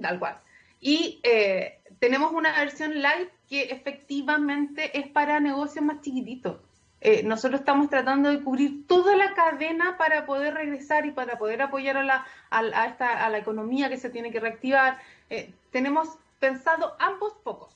tal 0.00 0.18
cual. 0.18 0.38
Y 0.80 1.20
eh, 1.22 1.80
tenemos 1.98 2.32
una 2.32 2.52
versión 2.58 3.00
light 3.02 3.28
que 3.48 3.64
efectivamente 3.64 4.98
es 4.98 5.08
para 5.08 5.40
negocios 5.40 5.84
más 5.84 6.00
chiquititos. 6.00 6.58
Eh, 7.00 7.22
nosotros 7.22 7.60
estamos 7.60 7.88
tratando 7.88 8.28
de 8.28 8.42
cubrir 8.42 8.86
toda 8.88 9.14
la 9.16 9.32
cadena 9.34 9.96
para 9.96 10.26
poder 10.26 10.54
regresar 10.54 11.06
y 11.06 11.12
para 11.12 11.38
poder 11.38 11.62
apoyar 11.62 11.96
a 11.96 12.02
la, 12.02 12.26
a, 12.50 12.86
esta, 12.86 13.24
a 13.24 13.30
la 13.30 13.38
economía 13.38 13.88
que 13.88 13.98
se 13.98 14.10
tiene 14.10 14.32
que 14.32 14.40
reactivar. 14.40 14.98
Eh, 15.30 15.52
tenemos 15.70 16.18
pensado 16.40 16.96
ambos 16.98 17.34
pocos, 17.44 17.72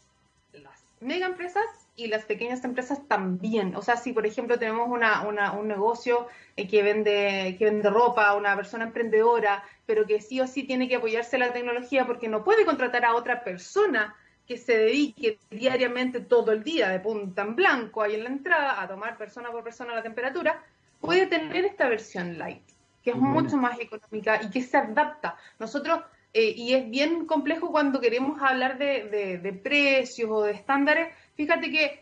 las 0.52 0.84
mega 1.00 1.26
empresas 1.26 1.64
y 1.94 2.08
las 2.08 2.24
pequeñas 2.24 2.64
empresas 2.64 3.06
también. 3.06 3.76
O 3.76 3.82
sea, 3.82 3.96
si 3.96 4.12
por 4.12 4.26
ejemplo 4.26 4.58
tenemos 4.58 4.88
una, 4.88 5.22
una, 5.22 5.52
un 5.52 5.68
negocio 5.68 6.26
eh, 6.56 6.66
que, 6.66 6.82
vende, 6.82 7.54
que 7.58 7.66
vende 7.66 7.90
ropa, 7.90 8.34
una 8.34 8.56
persona 8.56 8.84
emprendedora, 8.84 9.62
pero 9.86 10.06
que 10.06 10.20
sí 10.20 10.40
o 10.40 10.46
sí 10.46 10.64
tiene 10.64 10.88
que 10.88 10.96
apoyarse 10.96 11.38
la 11.38 11.52
tecnología 11.52 12.06
porque 12.06 12.28
no 12.28 12.44
puede 12.44 12.64
contratar 12.64 13.04
a 13.04 13.14
otra 13.14 13.42
persona 13.44 14.14
que 14.46 14.58
se 14.58 14.76
dedique 14.76 15.38
diariamente 15.50 16.20
todo 16.20 16.52
el 16.52 16.62
día 16.62 16.88
de 16.88 17.00
punta 17.00 17.42
en 17.42 17.54
blanco 17.54 18.02
ahí 18.02 18.14
en 18.14 18.24
la 18.24 18.30
entrada 18.30 18.82
a 18.82 18.88
tomar 18.88 19.16
persona 19.16 19.50
por 19.50 19.62
persona 19.62 19.94
la 19.94 20.02
temperatura, 20.02 20.62
puede 21.00 21.26
tener 21.26 21.64
esta 21.64 21.88
versión 21.88 22.38
light, 22.38 22.62
que 23.02 23.10
es 23.10 23.16
mucho 23.16 23.56
más 23.56 23.78
económica 23.78 24.40
y 24.42 24.50
que 24.50 24.62
se 24.62 24.76
adapta. 24.76 25.36
Nosotros, 25.58 26.00
eh, 26.32 26.54
y 26.56 26.74
es 26.74 26.88
bien 26.90 27.26
complejo 27.26 27.70
cuando 27.70 28.00
queremos 28.00 28.40
hablar 28.42 28.78
de, 28.78 29.60
precios 29.62 30.30
o 30.30 30.42
de 30.42 30.52
estándares, 30.52 31.14
fíjate 31.34 31.70
que 31.70 32.01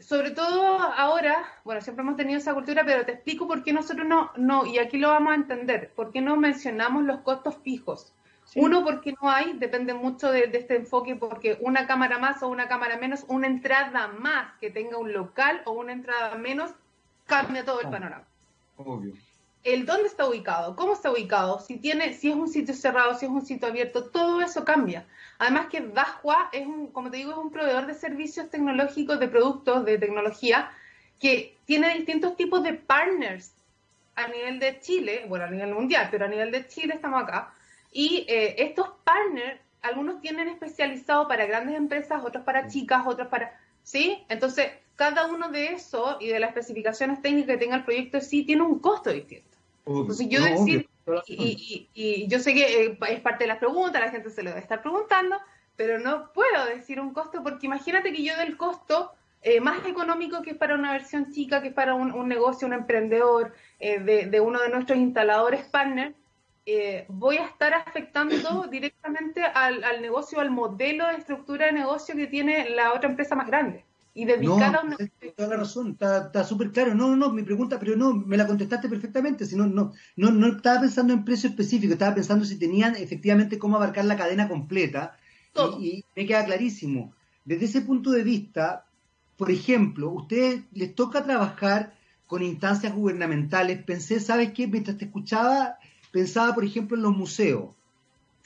sobre 0.00 0.30
todo 0.30 0.78
ahora, 0.78 1.44
bueno, 1.64 1.80
siempre 1.80 2.02
hemos 2.02 2.16
tenido 2.16 2.38
esa 2.38 2.54
cultura, 2.54 2.84
pero 2.84 3.04
te 3.04 3.12
explico 3.12 3.48
por 3.48 3.64
qué 3.64 3.72
nosotros 3.72 4.06
no, 4.06 4.30
no, 4.36 4.64
y 4.64 4.78
aquí 4.78 4.98
lo 4.98 5.08
vamos 5.08 5.32
a 5.32 5.36
entender, 5.36 5.92
por 5.94 6.12
qué 6.12 6.20
no 6.20 6.36
mencionamos 6.36 7.04
los 7.04 7.20
costos 7.20 7.56
fijos. 7.56 8.12
Uno, 8.54 8.82
porque 8.82 9.14
no 9.20 9.28
hay, 9.28 9.52
depende 9.58 9.92
mucho 9.92 10.30
de, 10.30 10.50
este 10.54 10.76
enfoque, 10.76 11.16
porque 11.16 11.58
una 11.60 11.86
cámara 11.86 12.18
más 12.18 12.42
o 12.42 12.48
una 12.48 12.66
cámara 12.66 12.96
menos, 12.96 13.24
una 13.28 13.46
entrada 13.46 14.08
más 14.08 14.54
que 14.58 14.70
tenga 14.70 14.96
un 14.96 15.12
local 15.12 15.60
o 15.66 15.72
una 15.72 15.92
entrada 15.92 16.34
menos, 16.36 16.70
cambia 17.26 17.64
todo 17.64 17.82
el 17.82 17.90
panorama. 17.90 18.24
Obvio. 18.78 19.12
El 19.64 19.86
dónde 19.86 20.08
está 20.08 20.26
ubicado, 20.26 20.76
cómo 20.76 20.94
está 20.94 21.10
ubicado, 21.10 21.60
si 21.60 21.76
tiene, 21.76 22.14
si 22.14 22.30
es 22.30 22.36
un 22.36 22.48
sitio 22.48 22.74
cerrado, 22.74 23.14
si 23.14 23.26
es 23.26 23.30
un 23.30 23.44
sitio 23.44 23.68
abierto, 23.68 24.04
todo 24.04 24.40
eso 24.40 24.64
cambia. 24.64 25.04
Además 25.38 25.66
que 25.66 25.80
Dahua 25.80 26.48
es 26.52 26.66
un, 26.66 26.88
como 26.88 27.10
te 27.10 27.18
digo, 27.18 27.32
es 27.32 27.38
un 27.38 27.50
proveedor 27.50 27.86
de 27.86 27.94
servicios 27.94 28.50
tecnológicos, 28.50 29.20
de 29.20 29.28
productos, 29.28 29.84
de 29.84 29.98
tecnología, 29.98 30.70
que 31.18 31.56
tiene 31.64 31.94
distintos 31.94 32.36
tipos 32.36 32.62
de 32.62 32.74
partners 32.74 33.52
a 34.14 34.28
nivel 34.28 34.58
de 34.58 34.80
Chile, 34.80 35.26
bueno, 35.28 35.44
a 35.44 35.50
nivel 35.50 35.74
mundial, 35.74 36.08
pero 36.10 36.24
a 36.24 36.28
nivel 36.28 36.50
de 36.50 36.66
Chile 36.66 36.94
estamos 36.94 37.22
acá, 37.22 37.52
y 37.92 38.24
eh, 38.28 38.56
estos 38.58 38.88
partners, 39.04 39.60
algunos 39.82 40.20
tienen 40.20 40.48
especializado 40.48 41.28
para 41.28 41.46
grandes 41.46 41.76
empresas, 41.76 42.22
otros 42.24 42.44
para 42.44 42.68
chicas, 42.68 43.06
otros 43.06 43.28
para... 43.28 43.58
¿Sí? 43.82 44.22
Entonces, 44.28 44.70
cada 44.96 45.26
uno 45.26 45.50
de 45.50 45.68
esos 45.68 46.16
y 46.20 46.28
de 46.28 46.40
las 46.40 46.50
especificaciones 46.50 47.22
técnicas 47.22 47.52
que 47.56 47.64
tenga 47.64 47.76
el 47.76 47.84
proyecto 47.84 48.20
sí 48.20 48.44
tiene 48.44 48.62
un 48.62 48.80
costo 48.80 49.10
distinto. 49.10 49.47
Entonces, 49.88 50.28
yo 50.28 50.42
decir, 50.42 50.88
y, 51.26 52.26
yo 52.28 52.38
sé 52.38 52.54
que 52.54 52.84
eh, 52.84 52.98
es 53.08 53.20
parte 53.20 53.44
de 53.44 53.48
las 53.48 53.58
preguntas, 53.58 54.00
la 54.00 54.10
gente 54.10 54.30
se 54.30 54.42
lo 54.42 54.50
debe 54.50 54.60
estar 54.60 54.82
preguntando, 54.82 55.36
pero 55.76 55.98
no 55.98 56.32
puedo 56.32 56.66
decir 56.66 57.00
un 57.00 57.12
costo 57.12 57.42
porque 57.42 57.66
imagínate 57.66 58.12
que 58.12 58.22
yo 58.22 58.36
del 58.36 58.56
costo 58.56 59.12
eh, 59.42 59.60
más 59.60 59.86
económico 59.86 60.42
que 60.42 60.50
es 60.50 60.56
para 60.56 60.74
una 60.74 60.92
versión 60.92 61.32
chica, 61.32 61.62
que 61.62 61.68
es 61.68 61.74
para 61.74 61.94
un, 61.94 62.28
negocio, 62.28 62.66
un 62.66 62.74
emprendedor, 62.74 63.54
de, 63.80 64.26
de, 64.26 64.40
uno 64.40 64.60
de 64.60 64.68
nuestros 64.68 64.98
instaladores 64.98 65.64
partners, 65.64 66.14
eh, 66.70 67.06
voy 67.08 67.38
a 67.38 67.46
estar 67.46 67.72
afectando 67.72 68.66
directamente 68.70 69.42
al, 69.42 70.02
negocio, 70.02 70.38
al 70.38 70.50
modelo 70.50 71.06
de 71.06 71.14
estructura 71.14 71.64
de 71.64 71.72
negocio 71.72 72.14
que 72.14 72.26
tiene 72.26 72.68
la 72.68 72.92
otra 72.92 73.08
empresa 73.08 73.34
más 73.34 73.46
grande. 73.46 73.86
Y 74.18 74.28
a 74.28 74.34
un 74.34 74.96
Toda 75.36 75.48
la 75.48 75.56
razón, 75.58 75.96
está 76.00 76.42
súper 76.42 76.72
claro. 76.72 76.92
No, 76.92 77.14
no, 77.14 77.30
mi 77.30 77.44
pregunta, 77.44 77.78
pero 77.78 77.94
no, 77.94 78.12
me 78.12 78.36
la 78.36 78.48
contestaste 78.48 78.88
perfectamente. 78.88 79.46
Si 79.46 79.54
no, 79.54 79.66
no, 79.66 79.92
no, 80.16 80.46
estaba 80.48 80.80
pensando 80.80 81.12
en 81.12 81.24
precio 81.24 81.48
específico, 81.48 81.92
estaba 81.92 82.16
pensando 82.16 82.44
si 82.44 82.58
tenían 82.58 82.96
efectivamente 82.96 83.60
cómo 83.60 83.76
abarcar 83.76 84.06
la 84.06 84.16
cadena 84.16 84.48
completa. 84.48 85.16
Y, 85.78 85.86
y, 85.86 86.04
me 86.16 86.26
queda 86.26 86.44
clarísimo. 86.44 87.14
Desde 87.44 87.66
ese 87.66 87.82
punto 87.82 88.10
de 88.10 88.24
vista, 88.24 88.86
por 89.36 89.52
ejemplo, 89.52 90.10
ustedes 90.10 90.62
les 90.72 90.96
toca 90.96 91.22
trabajar 91.22 91.94
con 92.26 92.42
instancias 92.42 92.92
gubernamentales. 92.92 93.84
Pensé, 93.84 94.18
¿sabes 94.18 94.52
qué? 94.52 94.66
Mientras 94.66 94.98
te 94.98 95.04
escuchaba, 95.04 95.78
pensaba, 96.10 96.56
por 96.56 96.64
ejemplo, 96.64 96.96
en 96.96 97.04
los 97.04 97.16
museos. 97.16 97.70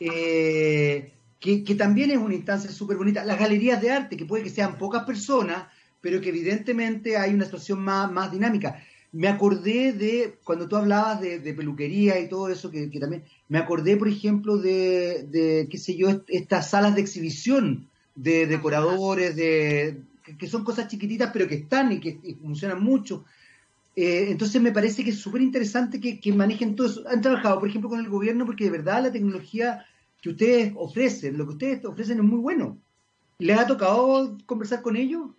Eh, 0.01 1.15
que, 1.43 1.65
que 1.65 1.75
también 1.75 2.13
es 2.13 2.19
una 2.19 2.37
instancia 2.37 2.71
súper 2.71 2.97
bonita. 2.97 3.25
Las 3.25 3.39
galerías 3.39 3.83
de 3.83 3.91
arte, 3.91 4.17
que 4.17 4.25
puede 4.25 4.45
que 4.45 4.49
sean 4.49 4.79
pocas 4.79 5.03
personas, 5.03 5.65
pero 6.01 6.21
que 6.21 6.29
evidentemente 6.29 7.17
hay 7.17 7.35
una 7.35 7.45
situación 7.45 7.81
más, 7.81 8.11
más 8.11 8.31
dinámica. 8.31 8.81
Me 9.11 9.27
acordé 9.27 9.93
de, 9.93 10.39
cuando 10.45 10.69
tú 10.69 10.77
hablabas 10.77 11.21
de, 11.21 11.41
peluquería 11.53 12.21
y 12.21 12.29
todo 12.29 12.49
eso, 12.49 12.71
que, 12.71 12.87
también, 13.01 13.25
me 13.49 13.59
acordé, 13.59 13.97
por 13.97 14.09
ejemplo, 14.09 14.57
de, 14.57 15.27
de, 15.29 15.67
qué 15.69 15.79
sé 15.79 15.97
yo, 15.97 16.23
estas 16.29 16.71
salas 16.71 16.95
de 16.95 17.01
exhibición 17.01 17.89
de 18.15 18.47
decoradores, 18.47 19.35
de, 19.35 20.01
que 20.39 20.47
son 20.47 20.63
cosas 20.63 20.87
chiquititas, 20.87 21.31
pero 21.33 21.49
que 21.49 21.57
están 21.57 21.91
y 21.91 21.99
que 21.99 22.21
funcionan 22.41 22.81
mucho. 22.81 23.25
Eh, 23.97 24.29
entonces 24.29 24.63
me 24.63 24.73
parece 24.73 25.03
que 25.03 25.11
es 25.11 25.19
súper 25.19 25.43
interesante 25.43 26.01
que, 26.01 26.21
que, 26.21 26.33
manejen 26.33 26.77
todo 26.77 26.87
eso. 26.87 27.03
Han 27.09 27.21
trabajado, 27.21 27.59
por 27.59 27.69
ejemplo, 27.69 27.91
con 27.91 27.99
el 27.99 28.09
gobierno 28.09 28.47
porque 28.47 28.65
de 28.65 28.71
verdad 28.71 29.03
la 29.03 29.13
tecnología 29.13 29.85
que 30.23 30.31
ustedes 30.31 30.73
ofrecen, 30.77 31.37
lo 31.37 31.45
que 31.45 31.53
ustedes 31.53 31.85
ofrecen 31.85 32.19
es 32.19 32.25
muy 32.25 32.39
bueno. 32.39 32.79
¿Les 33.39 33.59
ha 33.59 33.67
tocado 33.67 34.39
conversar 34.47 34.81
con 34.81 34.97
ellos? 34.97 35.31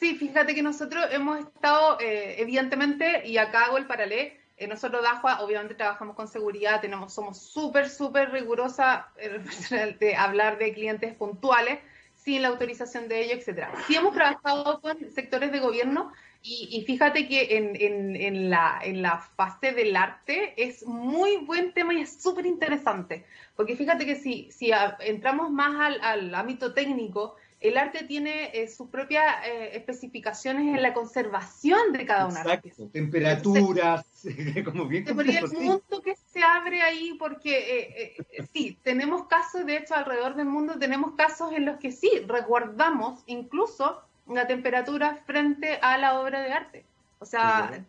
Sí, 0.00 0.16
fíjate 0.16 0.54
que 0.54 0.62
nosotros 0.62 1.04
hemos 1.12 1.38
estado, 1.38 2.00
eh, 2.00 2.36
evidentemente, 2.38 3.26
y 3.26 3.36
acá 3.36 3.66
hago 3.66 3.78
el 3.78 3.86
paralelo, 3.86 4.32
eh, 4.56 4.66
nosotros 4.66 5.02
DAJUA 5.02 5.40
obviamente 5.42 5.74
trabajamos 5.74 6.16
con 6.16 6.26
seguridad, 6.26 6.80
tenemos, 6.80 7.12
somos 7.12 7.38
súper, 7.38 7.88
súper 7.88 8.32
rigurosa 8.32 9.08
de 10.00 10.16
hablar 10.16 10.58
de 10.58 10.72
clientes 10.72 11.14
puntuales, 11.14 11.78
sin 12.14 12.42
la 12.42 12.48
autorización 12.48 13.08
de 13.08 13.22
ellos, 13.22 13.38
etcétera. 13.38 13.72
Sí 13.86 13.94
hemos 13.94 14.14
trabajado 14.14 14.80
con 14.80 14.98
sectores 15.10 15.52
de 15.52 15.60
gobierno 15.60 16.12
y, 16.42 16.82
fíjate 16.86 17.28
que 17.28 17.56
en, 17.56 18.16
en, 18.16 18.48
la, 18.48 18.80
en 18.82 19.02
la 19.02 19.18
fase 19.18 19.72
del 19.72 19.94
arte 19.96 20.54
es 20.56 20.86
muy 20.86 21.36
buen 21.38 21.74
tema 21.74 21.92
y 21.92 22.00
es 22.00 22.22
súper 22.22 22.46
interesante, 22.46 23.24
porque 23.56 23.76
fíjate 23.76 24.06
que 24.06 24.14
si, 24.14 24.50
si 24.50 24.70
entramos 25.00 25.50
más 25.50 25.74
al, 25.78 26.00
al 26.00 26.34
ámbito 26.34 26.72
técnico, 26.72 27.36
el 27.60 27.76
arte 27.76 28.04
tiene 28.04 28.50
eh, 28.54 28.68
sus 28.68 28.88
propias 28.88 29.44
eh, 29.44 29.70
especificaciones 29.74 30.76
en 30.76 30.80
la 30.80 30.94
conservación 30.94 31.92
de 31.92 32.06
cada 32.06 32.26
una 32.26 32.44
de 32.44 32.72
temperaturas, 32.92 34.06
como 34.64 34.86
bien 34.86 35.04
complejo, 35.04 35.46
el 35.46 35.52
mundo 35.52 36.02
que 36.02 36.14
se 36.14 36.42
abre 36.42 36.82
ahí, 36.82 37.16
porque 37.18 38.14
eh, 38.16 38.46
sí, 38.52 38.78
tenemos 38.82 39.26
casos, 39.26 39.66
de 39.66 39.76
hecho, 39.76 39.96
alrededor 39.96 40.36
del 40.36 40.46
mundo 40.46 40.78
tenemos 40.78 41.14
casos 41.16 41.52
en 41.52 41.66
los 41.66 41.78
que 41.78 41.90
sí, 41.90 42.10
resguardamos 42.28 43.24
incluso 43.26 44.02
la 44.28 44.46
temperatura 44.46 45.18
frente 45.26 45.78
a 45.82 45.98
la 45.98 46.20
obra 46.20 46.40
de 46.40 46.52
arte. 46.52 46.84
O 47.18 47.24
sea, 47.24 47.84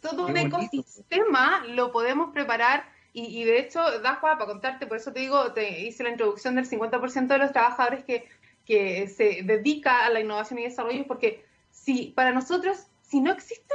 todo 0.00 0.26
un 0.26 0.36
ecosistema 0.36 1.64
lo 1.66 1.92
podemos 1.92 2.32
preparar 2.32 2.84
y, 3.12 3.42
de 3.44 3.58
hecho, 3.58 4.00
Dajua, 4.00 4.38
para 4.38 4.46
contarte, 4.46 4.86
por 4.86 4.98
eso 4.98 5.12
te 5.12 5.20
digo, 5.20 5.52
te 5.52 5.80
hice 5.80 6.04
la 6.04 6.10
introducción 6.10 6.54
del 6.54 6.68
50% 6.68 7.26
de 7.26 7.38
los 7.38 7.52
trabajadores 7.52 8.04
que 8.04 8.28
que 8.68 9.08
se 9.08 9.40
dedica 9.44 10.04
a 10.04 10.10
la 10.10 10.20
innovación 10.20 10.58
y 10.58 10.64
desarrollo, 10.64 11.06
porque 11.06 11.42
si 11.70 12.12
para 12.14 12.32
nosotros, 12.32 12.86
si 13.00 13.22
no 13.22 13.32
existe, 13.32 13.74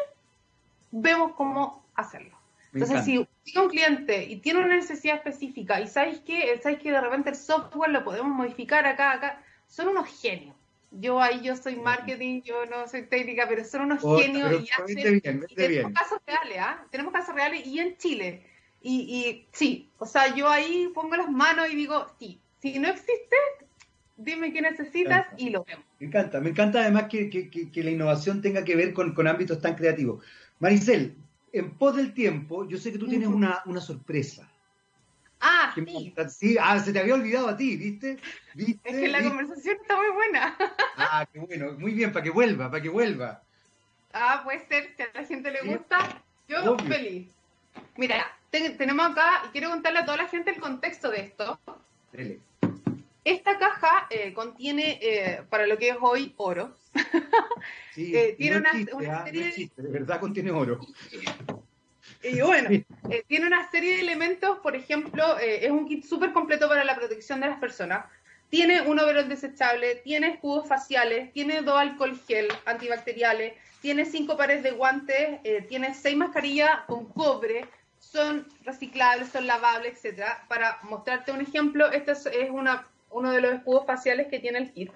vemos 0.92 1.32
cómo 1.34 1.84
hacerlo. 1.96 2.38
Entonces, 2.72 3.04
si 3.04 3.18
un 3.18 3.70
cliente 3.70 4.24
y 4.24 4.36
tiene 4.38 4.60
una 4.60 4.76
necesidad 4.76 5.16
específica 5.16 5.82
y 5.82 5.88
sabéis 5.88 6.20
que, 6.20 6.60
sabéis 6.62 6.80
que 6.80 6.92
de 6.92 7.02
repente 7.02 7.32
el 7.32 7.36
software 7.36 7.90
lo 7.90 8.04
podemos 8.04 8.32
modificar 8.32 8.86
acá, 8.86 9.14
acá, 9.14 9.42
son 9.68 9.88
unos 9.88 10.08
genios. 10.22 10.56
Yo 11.00 11.22
ahí 11.22 11.42
yo 11.42 11.56
soy 11.56 11.76
marketing, 11.76 12.42
yo 12.44 12.66
no 12.66 12.88
soy 12.88 13.04
técnica, 13.08 13.46
pero 13.48 13.64
son 13.64 13.82
unos 13.82 14.04
oh, 14.04 14.18
genios 14.18 14.64
y, 14.64 14.70
hacen, 14.70 15.22
tenemos 15.56 15.92
casos 15.94 16.20
reales, 16.26 16.58
¿ah? 16.60 16.86
Tenemos 16.92 17.12
casos 17.12 17.34
reales 17.34 17.66
y 17.66 17.80
en 17.80 17.98
Chile. 17.98 18.46
Y, 18.82 19.00
y 19.00 19.48
sí, 19.52 19.90
o 19.98 20.06
sea, 20.06 20.36
yo 20.36 20.50
ahí 20.50 20.92
pongo 20.94 21.16
las 21.16 21.32
manos 21.32 21.68
y 21.72 21.76
digo, 21.76 22.06
sí, 22.20 22.40
si 22.60 22.80
no 22.80 22.90
existe, 22.90 23.36
dime 24.18 24.54
qué 24.54 24.62
necesitas 24.62 25.28
y 25.38 25.50
lo 25.50 25.64
vemos. 25.64 25.86
Me 26.00 26.08
encanta, 26.08 26.40
me 26.40 26.50
encanta 26.50 26.82
además 26.82 27.06
que, 27.10 27.72
la 27.76 27.92
innovación 27.92 28.42
tenga 28.42 28.64
que 28.64 28.76
ver 28.76 28.94
con, 28.94 29.28
ámbitos 29.28 29.62
tan 29.62 29.76
creativos. 29.76 30.24
Maricel, 30.60 31.16
en 31.52 31.72
pos 31.78 31.96
del 31.96 32.14
tiempo, 32.14 32.68
yo 32.68 32.78
sé 32.78 32.92
que 32.92 32.98
tú 32.98 33.08
tienes 33.08 33.28
una, 33.28 33.62
sorpresa. 33.82 34.50
Ah, 35.46 35.74
sí. 35.76 36.14
sí. 36.30 36.58
Ah, 36.60 36.80
se 36.80 36.94
te 36.94 37.00
había 37.00 37.16
olvidado 37.16 37.50
a 37.50 37.58
ti, 37.58 37.76
¿viste? 37.76 38.18
Es 38.56 38.96
que 38.96 39.10
la 39.10 39.22
conversación 39.22 39.78
está 39.82 39.98
muy 39.98 40.10
buena. 40.12 40.58
Ah, 40.96 41.28
qué 41.32 41.40
bueno, 41.40 41.74
muy 41.74 41.92
bien, 41.92 42.14
para 42.14 42.24
que 42.24 42.30
vuelva, 42.30 42.70
para 42.70 42.82
que 42.82 42.88
vuelva. 42.88 43.42
Ah, 44.14 44.42
puede 44.44 44.66
ser, 44.68 44.94
si 44.96 45.04
a 45.04 45.10
la 45.14 45.26
gente 45.26 45.52
le 45.52 45.62
gusta, 45.62 46.22
yo 46.48 46.78
feliz. 46.78 47.28
Mira, 47.98 48.26
tenemos 48.52 49.12
acá, 49.12 49.44
y 49.46 49.50
quiero 49.50 49.70
contarle 49.70 50.00
a 50.00 50.06
toda 50.06 50.18
la 50.18 50.28
gente 50.28 50.52
el 50.52 50.62
contexto 50.62 51.10
de 51.10 51.22
esto. 51.22 51.60
Dele. 52.12 52.40
Esta 53.26 53.58
caja 53.58 54.08
eh, 54.10 54.34
contiene, 54.34 55.00
eh, 55.02 55.42
para 55.50 55.66
lo 55.66 55.78
que 55.78 55.90
es 55.90 55.98
hoy, 56.00 56.34
oro. 56.38 56.76
Sí, 57.94 58.16
eh, 58.16 58.36
tiene 58.38 58.58
una, 58.58 58.72
ah, 58.72 59.24
serie 59.26 59.72
de... 59.78 59.88
verdad 59.88 60.20
contiene 60.20 60.52
oro. 60.52 60.80
Y 62.24 62.42
bueno, 62.42 62.70
tiene 63.28 63.48
una 63.48 63.70
serie 63.70 63.96
de 63.96 64.02
elementos, 64.02 64.60
por 64.60 64.76
ejemplo, 64.76 65.38
es 65.40 65.70
un 65.70 65.88
kit 65.88 66.06
súper 66.06 66.32
completo 66.32 66.68
para 66.70 66.84
la 66.84 66.96
protección 66.96 67.42
de 67.42 67.48
las 67.48 67.60
personas. 67.60 68.06
Tiene 68.50 68.82
un 68.82 69.00
overol 69.00 69.28
desechable, 69.28 69.96
tiene 69.96 70.28
escudos 70.30 70.68
faciales, 70.68 71.34
tiene 71.34 71.62
dos 71.62 71.80
alcohol 71.80 72.18
gel 72.28 72.48
antibacteriales, 72.66 73.54
tiene 73.82 74.06
cinco 74.06 74.38
pares 74.38 74.64
de 74.64 74.72
guantes, 74.72 75.40
tiene 75.68 75.94
seis 75.94 76.16
mascarillas 76.16 76.70
con 76.88 77.06
cobre, 77.08 77.66
son 78.00 78.48
reciclables, 78.64 79.30
son 79.30 79.48
lavables, 79.48 79.94
etcétera. 79.96 80.46
Para 80.48 80.80
mostrarte 80.84 81.32
un 81.32 81.42
ejemplo, 81.42 81.92
esta 81.92 82.12
es 82.12 82.50
una 82.50 82.88
uno 83.10 83.32
de 83.32 83.42
los 83.42 83.54
escudos 83.54 83.86
faciales 83.86 84.28
que 84.28 84.40
tiene 84.40 84.60
el 84.60 84.72
kit. 84.72 84.92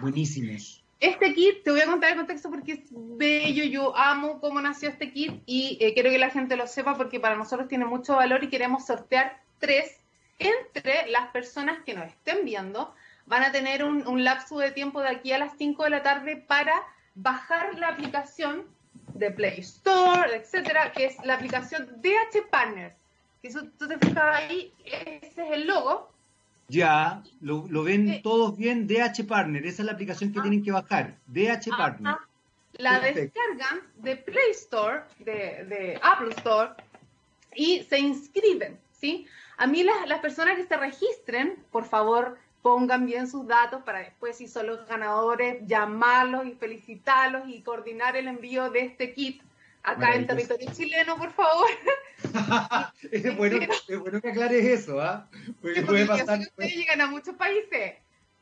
Buenísimos. 0.00 0.82
Este 1.00 1.32
kit, 1.32 1.62
te 1.62 1.70
voy 1.70 1.80
a 1.80 1.86
contar 1.86 2.10
el 2.10 2.16
contexto 2.16 2.50
porque 2.50 2.72
es 2.72 2.80
bello, 2.90 3.62
yo 3.64 3.96
amo 3.96 4.40
cómo 4.40 4.60
nació 4.60 4.88
este 4.88 5.12
kit 5.12 5.42
y 5.46 5.78
eh, 5.80 5.94
quiero 5.94 6.10
que 6.10 6.18
la 6.18 6.30
gente 6.30 6.56
lo 6.56 6.66
sepa 6.66 6.96
porque 6.96 7.20
para 7.20 7.36
nosotros 7.36 7.68
tiene 7.68 7.84
mucho 7.84 8.16
valor 8.16 8.42
y 8.42 8.48
queremos 8.48 8.84
sortear 8.86 9.40
tres 9.60 10.00
entre 10.40 11.06
las 11.08 11.28
personas 11.28 11.78
que 11.84 11.94
nos 11.94 12.08
estén 12.08 12.44
viendo. 12.44 12.94
Van 13.26 13.44
a 13.44 13.52
tener 13.52 13.84
un, 13.84 14.08
un 14.08 14.24
lapso 14.24 14.58
de 14.58 14.72
tiempo 14.72 15.00
de 15.00 15.10
aquí 15.10 15.32
a 15.32 15.38
las 15.38 15.56
5 15.56 15.84
de 15.84 15.90
la 15.90 16.02
tarde 16.02 16.36
para 16.36 16.74
bajar 17.14 17.78
la 17.78 17.88
aplicación 17.88 18.66
de 19.14 19.30
Play 19.30 19.60
Store, 19.60 20.34
etcétera, 20.34 20.90
que 20.92 21.06
es 21.06 21.16
la 21.24 21.34
aplicación 21.34 22.00
DH 22.02 22.48
Partner. 22.50 22.96
Si 23.42 23.52
tú 23.52 23.86
te 23.86 23.98
fijas 23.98 24.36
ahí, 24.36 24.72
ese 24.84 25.42
es 25.42 25.52
el 25.52 25.68
logo 25.68 26.10
ya, 26.68 27.22
lo, 27.40 27.82
ven 27.82 28.20
todos 28.22 28.56
bien, 28.56 28.86
DH 28.86 29.24
Partner, 29.26 29.64
esa 29.66 29.82
es 29.82 29.86
la 29.86 29.92
aplicación 29.92 30.32
que 30.32 30.40
tienen 30.40 30.62
que 30.62 30.70
bajar, 30.70 31.16
DH 31.26 31.70
Partner. 31.76 32.16
La 32.74 33.00
descargan 33.00 33.80
de 33.96 34.16
Play 34.16 34.50
Store, 34.52 35.02
de, 35.18 35.98
Apple 36.02 36.34
Store, 36.36 36.72
y 37.54 37.82
se 37.84 37.98
inscriben, 37.98 38.78
¿sí? 38.92 39.26
A 39.56 39.66
mí 39.66 39.82
las, 39.82 40.06
las 40.06 40.20
personas 40.20 40.56
que 40.56 40.66
se 40.66 40.76
registren, 40.76 41.56
por 41.72 41.86
favor, 41.86 42.38
pongan 42.60 43.06
bien 43.06 43.28
sus 43.28 43.46
datos 43.46 43.82
para 43.82 44.00
después, 44.00 44.36
si 44.36 44.46
son 44.46 44.66
los 44.66 44.86
ganadores, 44.86 45.66
llamarlos 45.66 46.46
y 46.46 46.52
felicitarlos 46.52 47.48
y 47.48 47.62
coordinar 47.62 48.16
el 48.16 48.28
envío 48.28 48.70
de 48.70 48.80
este 48.80 49.14
kit 49.14 49.42
acá 49.90 50.14
en 50.14 50.26
territorio 50.26 50.70
chileno, 50.72 51.16
por 51.16 51.32
favor. 51.32 51.68
es, 53.10 53.36
bueno, 53.36 53.58
es 53.88 53.98
bueno 53.98 54.20
que 54.20 54.30
aclares 54.30 54.64
eso, 54.64 55.00
¿ah? 55.00 55.28
Porque 55.60 55.82
puede 55.82 56.06
pasar. 56.06 56.40
Ustedes 56.40 56.76
llegan 56.76 57.00
a 57.00 57.06
muchos 57.06 57.34
países. 57.36 57.94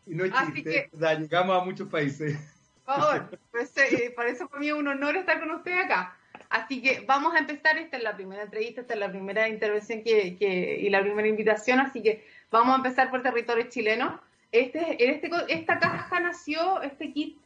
Y 0.06 0.14
no 0.14 0.24
existe. 0.24 0.90
o 0.92 0.98
sea, 0.98 1.14
llegamos 1.14 1.60
a 1.60 1.64
muchos 1.64 1.88
países. 1.88 2.38
Por 2.84 2.94
favor, 2.94 3.38
eh, 3.76 4.12
por 4.14 4.26
eso 4.26 4.48
para 4.48 4.60
mí 4.60 4.68
es 4.68 4.74
un 4.74 4.86
honor 4.86 5.16
estar 5.16 5.40
con 5.40 5.50
ustedes 5.50 5.84
acá. 5.84 6.16
Así 6.48 6.80
que 6.80 7.00
vamos 7.00 7.34
a 7.34 7.38
empezar, 7.38 7.76
esta 7.78 7.96
es 7.96 8.02
la 8.02 8.14
primera 8.14 8.44
entrevista, 8.44 8.80
esta 8.80 8.94
es 8.94 9.00
la 9.00 9.10
primera 9.10 9.48
intervención 9.48 10.04
que, 10.04 10.36
que, 10.36 10.78
y 10.80 10.88
la 10.90 11.00
primera 11.00 11.26
invitación, 11.26 11.80
así 11.80 12.02
que 12.02 12.24
vamos 12.50 12.74
a 12.74 12.76
empezar 12.76 13.10
por 13.10 13.22
territorio 13.22 13.68
chileno. 13.68 14.20
Este, 14.52 15.10
este, 15.10 15.28
esta 15.48 15.80
caja 15.80 16.20
nació, 16.20 16.80
este 16.82 17.12
kit 17.12 17.36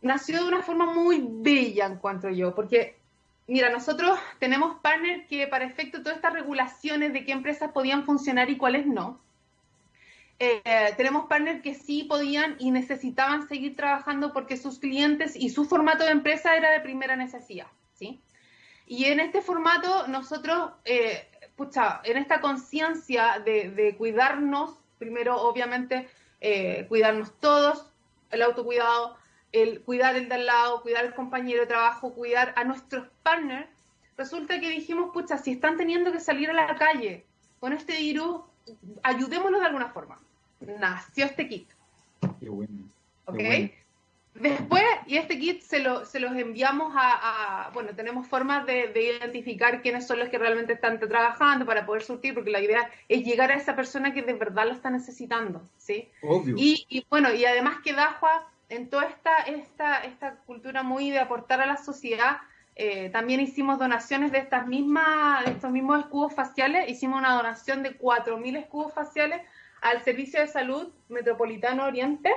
nació 0.00 0.42
de 0.42 0.48
una 0.48 0.62
forma 0.62 0.86
muy 0.86 1.22
bella, 1.22 1.86
en 1.86 1.96
cuanto 1.96 2.30
yo, 2.30 2.54
porque 2.54 2.96
Mira, 3.48 3.70
nosotros 3.70 4.18
tenemos 4.40 4.80
partners 4.80 5.26
que 5.28 5.46
para 5.46 5.64
efecto 5.64 5.98
de 5.98 6.04
todas 6.04 6.16
estas 6.16 6.32
regulaciones 6.32 7.12
de 7.12 7.24
qué 7.24 7.32
empresas 7.32 7.70
podían 7.72 8.04
funcionar 8.04 8.50
y 8.50 8.56
cuáles 8.56 8.86
no, 8.86 9.20
eh, 10.38 10.92
tenemos 10.98 11.26
partners 11.26 11.62
que 11.62 11.74
sí 11.74 12.04
podían 12.04 12.56
y 12.58 12.70
necesitaban 12.70 13.48
seguir 13.48 13.74
trabajando 13.74 14.34
porque 14.34 14.58
sus 14.58 14.78
clientes 14.78 15.34
y 15.34 15.48
su 15.48 15.64
formato 15.64 16.04
de 16.04 16.10
empresa 16.10 16.56
era 16.56 16.72
de 16.72 16.80
primera 16.80 17.16
necesidad, 17.16 17.68
¿sí? 17.94 18.20
Y 18.86 19.06
en 19.06 19.20
este 19.20 19.40
formato 19.40 20.06
nosotros, 20.08 20.72
eh, 20.84 21.26
pucha, 21.56 22.02
en 22.04 22.18
esta 22.18 22.40
conciencia 22.42 23.42
de, 23.44 23.94
cuidarnos, 23.96 24.78
primero 24.98 25.40
obviamente 25.40 26.06
eh, 26.40 26.84
cuidarnos 26.88 27.32
todos, 27.40 27.90
el 28.30 28.42
autocuidado, 28.42 29.16
el 29.62 29.80
cuidar 29.82 30.16
el 30.16 30.28
de 30.28 30.34
al 30.34 30.46
lado, 30.46 30.82
cuidar 30.82 31.04
al 31.04 31.14
compañero 31.14 31.60
de 31.60 31.66
trabajo, 31.66 32.14
cuidar 32.14 32.52
a 32.56 32.64
nuestros 32.64 33.08
partners, 33.22 33.68
resulta 34.16 34.60
que 34.60 34.68
dijimos, 34.68 35.10
pucha, 35.12 35.38
si 35.38 35.52
están 35.52 35.76
teniendo 35.76 36.12
que 36.12 36.20
salir 36.20 36.50
a 36.50 36.54
la 36.54 36.74
calle 36.76 37.24
con 37.60 37.72
este 37.72 37.96
virus, 37.98 38.40
ayudémoslos 39.02 39.60
de 39.60 39.66
alguna 39.66 39.88
forma. 39.88 40.18
nació 40.60 41.26
este 41.26 41.48
kit. 41.48 41.68
Qué 42.40 42.48
bueno. 42.48 42.84
¿Ok? 43.26 43.40
Después, 44.40 44.84
y 45.06 45.16
este 45.16 45.38
kit 45.38 45.62
se, 45.62 45.78
lo, 45.78 46.04
se 46.04 46.20
los 46.20 46.36
enviamos 46.36 46.92
a, 46.94 47.70
bueno, 47.72 47.90
tenemos 47.96 48.26
formas 48.26 48.66
de, 48.66 48.92
identificar 48.94 49.80
quiénes 49.80 50.06
son 50.06 50.18
los 50.18 50.28
que 50.28 50.38
realmente 50.38 50.74
están 50.74 51.00
trabajando 51.00 51.64
para 51.64 51.86
poder 51.86 52.02
surtir, 52.02 52.34
porque 52.34 52.50
la 52.50 52.60
idea 52.60 52.90
es 53.08 53.24
llegar 53.24 53.50
a 53.50 53.54
esa 53.54 53.74
persona 53.74 54.12
que 54.12 54.22
de 54.22 54.34
verdad 54.34 54.66
lo 54.66 54.72
está 54.72 54.90
necesitando, 54.90 55.62
¿sí? 55.78 56.10
Obvio. 56.22 56.54
Y, 56.58 57.06
bueno, 57.08 57.32
y 57.32 57.44
además 57.46 57.78
que 57.82 57.94
Dajua, 57.94 58.46
en 58.68 58.90
toda 58.90 59.04
esta, 59.04 59.38
esta, 59.42 60.04
esta 60.04 60.36
cultura 60.46 60.82
muy 60.82 61.10
de 61.10 61.18
aportar 61.18 61.60
a 61.60 61.66
la 61.66 61.76
sociedad, 61.76 62.38
eh, 62.74 63.08
también 63.10 63.40
hicimos 63.40 63.78
donaciones 63.78 64.32
de 64.32 64.38
estas 64.38 64.66
mismas, 64.66 65.44
de 65.44 65.52
estos 65.52 65.70
mismos 65.70 66.00
escudos 66.00 66.34
faciales, 66.34 66.88
hicimos 66.90 67.18
una 67.18 67.34
donación 67.34 67.82
de 67.82 67.98
4.000 67.98 68.58
escudos 68.58 68.92
faciales 68.92 69.40
al 69.80 70.02
Servicio 70.02 70.40
de 70.40 70.48
Salud 70.48 70.92
Metropolitano 71.08 71.84
Oriente, 71.84 72.32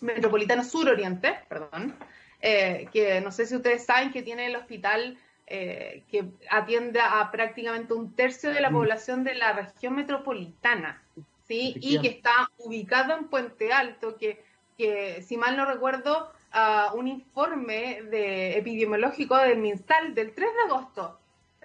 Metropolitano 0.00 0.64
Sur 0.64 0.88
Oriente, 0.88 1.38
perdón, 1.48 1.94
eh, 2.40 2.88
que 2.92 3.20
no 3.20 3.30
sé 3.30 3.46
si 3.46 3.56
ustedes 3.56 3.84
saben 3.84 4.10
que 4.10 4.22
tiene 4.22 4.46
el 4.46 4.56
hospital 4.56 5.18
eh, 5.46 6.02
que 6.10 6.24
atiende 6.50 7.00
a 7.00 7.30
prácticamente 7.30 7.94
un 7.94 8.14
tercio 8.14 8.50
de 8.52 8.60
la 8.60 8.70
mm. 8.70 8.74
población 8.74 9.24
de 9.24 9.34
la 9.34 9.52
región 9.52 9.94
metropolitana, 9.94 11.02
¿sí? 11.46 11.74
Y 11.80 12.00
que 12.00 12.08
está 12.08 12.50
ubicado 12.58 13.16
en 13.16 13.28
Puente 13.28 13.72
Alto, 13.72 14.16
que, 14.18 14.44
que 14.78 15.22
si 15.22 15.36
mal 15.36 15.56
no 15.56 15.66
recuerdo, 15.66 16.32
un 16.94 17.08
informe 17.08 18.02
de 18.10 18.56
epidemiológico 18.56 19.36
del 19.36 19.58
MinSal 19.58 20.14
del 20.14 20.32
3 20.32 20.48
de 20.50 20.72
agosto, 20.72 21.18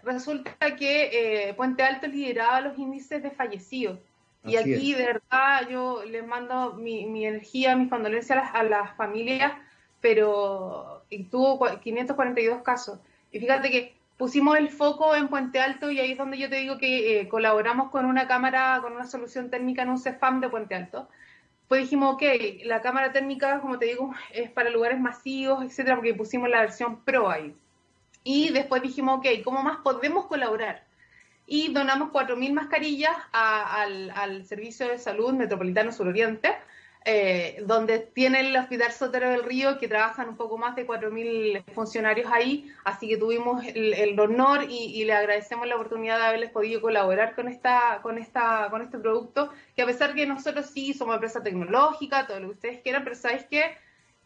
resulta 0.04 0.76
que 0.76 1.48
eh, 1.48 1.54
Puente 1.54 1.84
Alto 1.84 2.08
lideraba 2.08 2.60
los 2.60 2.78
índices 2.78 3.24
de 3.24 3.32
fallecidos 3.32 4.00
y 4.46 4.58
aquí, 4.58 4.94
de 4.94 5.06
verdad, 5.06 5.70
yo 5.70 6.04
les 6.04 6.26
mando 6.26 6.74
mi, 6.74 7.26
energía, 7.26 7.76
mis 7.76 7.90
condolencias 7.90 8.50
a 8.54 8.64
las, 8.64 8.96
familias, 8.98 9.54
pero 10.02 11.04
tuvo 11.32 11.80
542 11.80 12.62
casos. 12.62 13.00
Y 13.32 13.40
fíjate 13.40 13.72
que 13.72 13.96
pusimos 14.18 14.58
el 14.58 14.70
foco 14.70 15.16
en 15.16 15.30
Puente 15.30 15.60
Alto 15.60 15.92
y 15.92 16.00
ahí 16.00 16.12
es 16.12 16.18
donde 16.18 16.38
yo 16.38 16.50
te 16.50 16.58
digo 16.58 16.78
que 16.78 17.22
eh, 17.22 17.30
colaboramos 17.30 17.90
con 17.90 18.06
una 18.06 18.28
cámara, 18.28 18.80
con 18.82 18.94
una 18.94 19.06
solución 19.06 19.50
técnica 19.50 19.84
en 19.84 19.90
un 19.90 19.98
CEFAM 19.98 20.42
de 20.42 20.50
Puente 20.50 20.76
Alto. 20.76 21.08
Pues 21.68 21.82
dijimos, 21.82 22.16
ok, 22.16 22.24
la 22.66 22.82
cámara 22.82 23.12
técnica, 23.12 23.60
como 23.62 23.80
te 23.80 23.86
digo, 23.86 24.14
es 24.32 24.52
para 24.52 24.70
lugares 24.70 25.00
masivos, 25.00 25.64
etcétera, 25.64 25.96
porque 25.96 26.14
pusimos 26.14 26.50
la 26.50 26.62
versión 26.62 27.04
Pro 27.04 27.30
ahí. 27.30 27.56
Y 28.24 28.52
después 28.52 28.82
dijimos, 28.82 29.20
ok, 29.20 29.28
¿cómo 29.44 29.64
más 29.64 29.78
podemos 29.78 30.28
colaborar? 30.28 30.86
y 31.46 31.74
donamos 31.74 32.12
4.000 32.12 32.54
mascarillas 32.54 33.16
al, 33.32 34.46
Servicio 34.46 34.88
de 34.88 34.98
Salud 34.98 35.34
Metropolitano 35.34 35.92
Suroriente, 35.92 36.56
eh, 37.06 37.62
donde 37.66 38.00
tiene 38.00 38.40
el 38.40 38.56
Hospital 38.56 38.92
Sotero 38.92 39.30
del 39.30 39.44
Río, 39.44 39.78
que 39.78 39.88
trabajan 39.90 40.30
un 40.30 40.38
poco 40.38 40.58
más 40.58 40.76
de 40.76 40.88
4.000 40.88 41.64
funcionarios 41.74 42.32
ahí, 42.32 42.72
así 42.86 43.10
que 43.10 43.18
tuvimos 43.18 43.64
el, 43.66 44.18
honor 44.20 44.66
y, 44.70 45.04
le 45.04 45.14
agradecemos 45.14 45.68
la 45.68 45.76
oportunidad 45.76 46.18
de 46.18 46.26
haberles 46.26 46.52
podido 46.52 46.82
colaborar 46.82 47.36
con, 47.36 47.50
esta, 47.50 48.00
con, 48.02 48.18
esta, 48.18 48.70
con 48.70 48.82
este 48.82 48.98
producto, 49.00 49.52
que 49.76 49.82
a 49.82 49.86
pesar 49.86 50.14
que 50.14 50.26
nosotros 50.26 50.68
sí 50.68 50.94
somos 50.94 51.16
empresa 51.16 51.44
tecnológica, 51.44 52.26
todo 52.26 52.40
lo 52.40 52.48
que 52.48 52.54
ustedes 52.54 52.82
quieran, 52.82 53.04
pero 53.04 53.16
sabes 53.16 53.46
que 53.46 53.76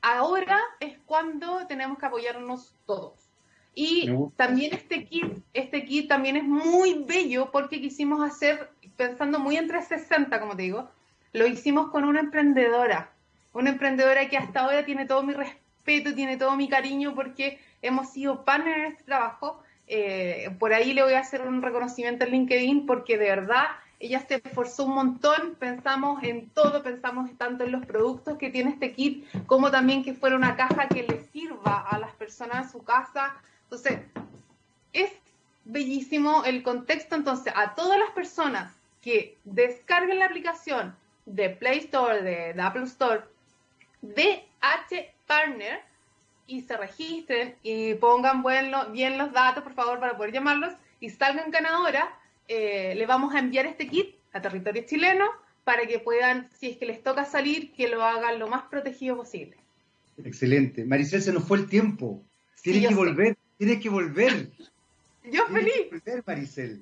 ahora 0.01 0.59
es 0.79 0.99
cuando 1.05 1.65
tenemos 1.67 1.97
que 1.97 2.05
apoyarnos 2.05 2.75
todos. 2.85 3.27
Y 3.73 4.11
también 4.35 4.73
este 4.73 5.05
kit, 5.05 5.25
este 5.53 5.85
kit 5.85 6.07
también 6.07 6.35
es 6.35 6.43
muy 6.43 7.03
bello 7.07 7.51
porque 7.51 7.79
quisimos 7.81 8.27
hacer, 8.27 8.71
pensando 8.95 9.39
muy 9.39 9.55
en 9.55 9.67
360, 9.67 10.39
como 10.39 10.55
te 10.55 10.63
digo, 10.63 10.89
lo 11.33 11.47
hicimos 11.47 11.89
con 11.89 12.03
una 12.03 12.19
emprendedora, 12.19 13.11
una 13.53 13.71
emprendedora 13.71 14.29
que 14.29 14.37
hasta 14.37 14.61
ahora 14.61 14.85
tiene 14.85 15.05
todo 15.05 15.23
mi 15.23 15.33
respeto, 15.33 16.13
tiene 16.13 16.37
todo 16.37 16.55
mi 16.55 16.69
cariño 16.69 17.15
porque 17.15 17.59
hemos 17.81 18.09
sido 18.09 18.43
partners 18.43 18.77
en 18.77 18.85
este 18.85 19.03
trabajo. 19.03 19.61
Eh, 19.87 20.49
por 20.59 20.73
ahí 20.73 20.93
le 20.93 21.03
voy 21.03 21.13
a 21.13 21.19
hacer 21.19 21.41
un 21.41 21.61
reconocimiento 21.61 22.25
en 22.25 22.31
LinkedIn 22.31 22.85
porque 22.85 23.17
de 23.17 23.29
verdad 23.29 23.67
ella 23.99 24.19
se 24.27 24.35
esforzó 24.35 24.85
un 24.85 24.95
montón, 24.95 25.55
pensamos 25.57 26.21
en 26.23 26.49
todo, 26.49 26.83
pensamos 26.83 27.29
tanto 27.37 27.63
en 27.63 27.71
los 27.71 27.85
productos 27.85 28.37
que 28.37 28.49
tiene 28.49 28.71
este 28.71 28.91
kit 28.91 29.25
como 29.45 29.71
también 29.71 30.03
que 30.03 30.13
fuera 30.13 30.35
una 30.35 30.55
caja 30.55 30.87
que 30.87 31.03
le 31.03 31.21
sirva 31.31 31.79
a 31.79 31.97
las 31.97 32.11
personas 32.11 32.65
en 32.65 32.71
su 32.71 32.83
casa, 32.83 33.37
entonces, 33.69 33.99
es 34.93 35.11
bellísimo 35.65 36.45
el 36.45 36.63
contexto. 36.63 37.15
Entonces, 37.15 37.53
a 37.55 37.75
todas 37.75 37.99
las 37.99 38.11
personas 38.11 38.73
que 39.01 39.37
descarguen 39.43 40.19
la 40.19 40.25
aplicación 40.25 40.95
de 41.27 41.49
Play 41.49 41.79
Store, 41.79 42.23
de, 42.23 42.59
Apple 42.59 42.83
Store, 42.83 43.21
de 44.01 44.43
H 44.61 45.13
Partner 45.27 45.81
y 46.47 46.61
se 46.61 46.77
registren 46.77 47.55
y 47.61 47.93
pongan 47.95 48.43
bien 48.91 49.17
los 49.17 49.31
datos, 49.33 49.63
por 49.63 49.73
favor, 49.73 49.99
para 49.99 50.15
poder 50.15 50.31
llamarlos 50.31 50.73
y 50.99 51.09
salgan 51.09 51.51
ganadora, 51.51 52.17
eh, 52.47 52.93
le 52.95 53.05
vamos 53.05 53.35
a 53.35 53.39
enviar 53.39 53.65
este 53.65 53.87
kit 53.87 54.15
a 54.31 54.41
territorio 54.41 54.83
chileno 54.85 55.25
para 55.65 55.85
que 55.85 55.99
puedan, 55.99 56.49
si 56.57 56.69
es 56.69 56.77
que 56.77 56.85
les 56.85 57.03
toca 57.03 57.25
salir, 57.25 57.73
que 57.73 57.89
lo 57.89 58.01
hagan 58.03 58.39
lo 58.39 58.47
más 58.47 58.63
protegido 58.63 59.17
posible. 59.17 59.57
Excelente. 60.23 60.85
Maricel, 60.85 61.21
se 61.21 61.33
nos 61.33 61.43
fue 61.43 61.57
el 61.57 61.67
tiempo. 61.67 62.23
Tienes 62.61 62.87
que 62.87 62.95
volver. 62.95 63.37
Tienes 63.57 63.81
que 63.81 63.89
volver. 63.89 64.49
Yo 65.29 65.45
feliz. 65.47 65.73
Que 65.73 65.99
volver, 65.99 66.23
Maricel. 66.25 66.81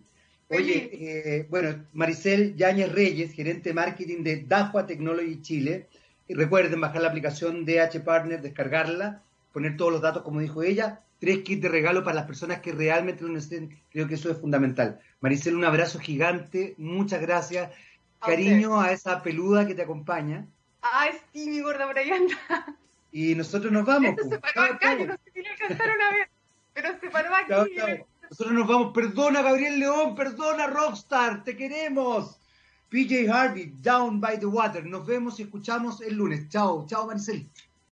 Oye, 0.50 0.90
eh, 0.94 1.48
bueno, 1.50 1.86
Maricel 1.94 2.56
Yáñez 2.56 2.92
Reyes, 2.92 3.34
gerente 3.34 3.70
de 3.70 3.74
marketing 3.74 4.24
de 4.24 4.44
Dajua 4.44 4.86
Technology 4.86 5.42
Chile. 5.42 5.88
Y 6.28 6.34
recuerden 6.34 6.82
bajar 6.82 7.02
la 7.02 7.10
aplicación 7.10 7.66
DH 7.66 8.00
Partner, 8.04 8.42
descargarla, 8.42 9.22
poner 9.54 9.78
todos 9.78 9.92
los 9.92 10.02
datos 10.02 10.24
como 10.24 10.40
dijo 10.40 10.64
ella. 10.64 11.02
Tres 11.20 11.40
kits 11.40 11.62
de 11.64 11.70
regalo 11.70 12.04
para 12.04 12.16
las 12.16 12.26
personas 12.26 12.60
que 12.60 12.74
realmente 12.74 13.24
lo 13.24 13.30
necesiten. 13.30 13.80
Creo 13.92 14.08
que 14.08 14.16
eso 14.16 14.30
es 14.30 14.38
fundamental. 14.38 15.00
Maricel, 15.22 15.56
un 15.56 15.66
abrazo 15.66 16.00
gigante. 16.00 16.76
Muchas 16.78 17.22
gracias. 17.22 17.72
Cariño 18.20 18.82
a 18.82 18.92
esa 18.92 19.22
peluda 19.24 19.66
que 19.66 19.76
te 19.76 19.84
acompaña. 19.84 20.46
Ay, 20.82 21.12
sí, 21.34 21.50
mi 21.50 21.62
gorda 21.62 21.88
por 21.88 21.98
ahí 21.98 22.12
anda. 22.12 22.36
Y 23.12 23.34
nosotros 23.34 23.72
nos 23.72 23.86
vamos. 23.86 24.10
Esto 24.10 24.24
se 24.24 24.40
pues. 24.40 24.54
paró 24.54 24.74
acá, 24.74 24.98
yo 24.98 25.08
no 25.08 25.14
sé 25.14 25.32
si 25.34 25.42
le 25.42 25.50
alcanzaron 25.50 26.02
a 26.02 26.12
ver. 26.12 26.30
Pero 26.74 26.90
se 27.00 27.10
paró 27.10 27.30
aquí. 27.34 28.04
Nosotros 28.38 28.60
nos 28.60 28.68
vamos. 28.68 28.92
Perdona, 28.94 29.42
Gabriel 29.42 29.80
León. 29.80 30.14
Perdona, 30.14 30.68
Rockstar. 30.68 31.46
Te 31.46 31.56
queremos. 31.56 32.38
PJ 32.90 33.30
Harvey, 33.32 33.74
Down 33.82 34.20
by 34.20 34.38
the 34.38 34.46
Water. 34.46 34.86
Nos 34.86 35.08
vemos 35.08 35.40
y 35.40 35.44
escuchamos 35.44 36.02
el 36.02 36.16
lunes. 36.16 36.50
Chao, 36.50 36.86
chao, 36.86 37.08
Marcel. 37.08 37.50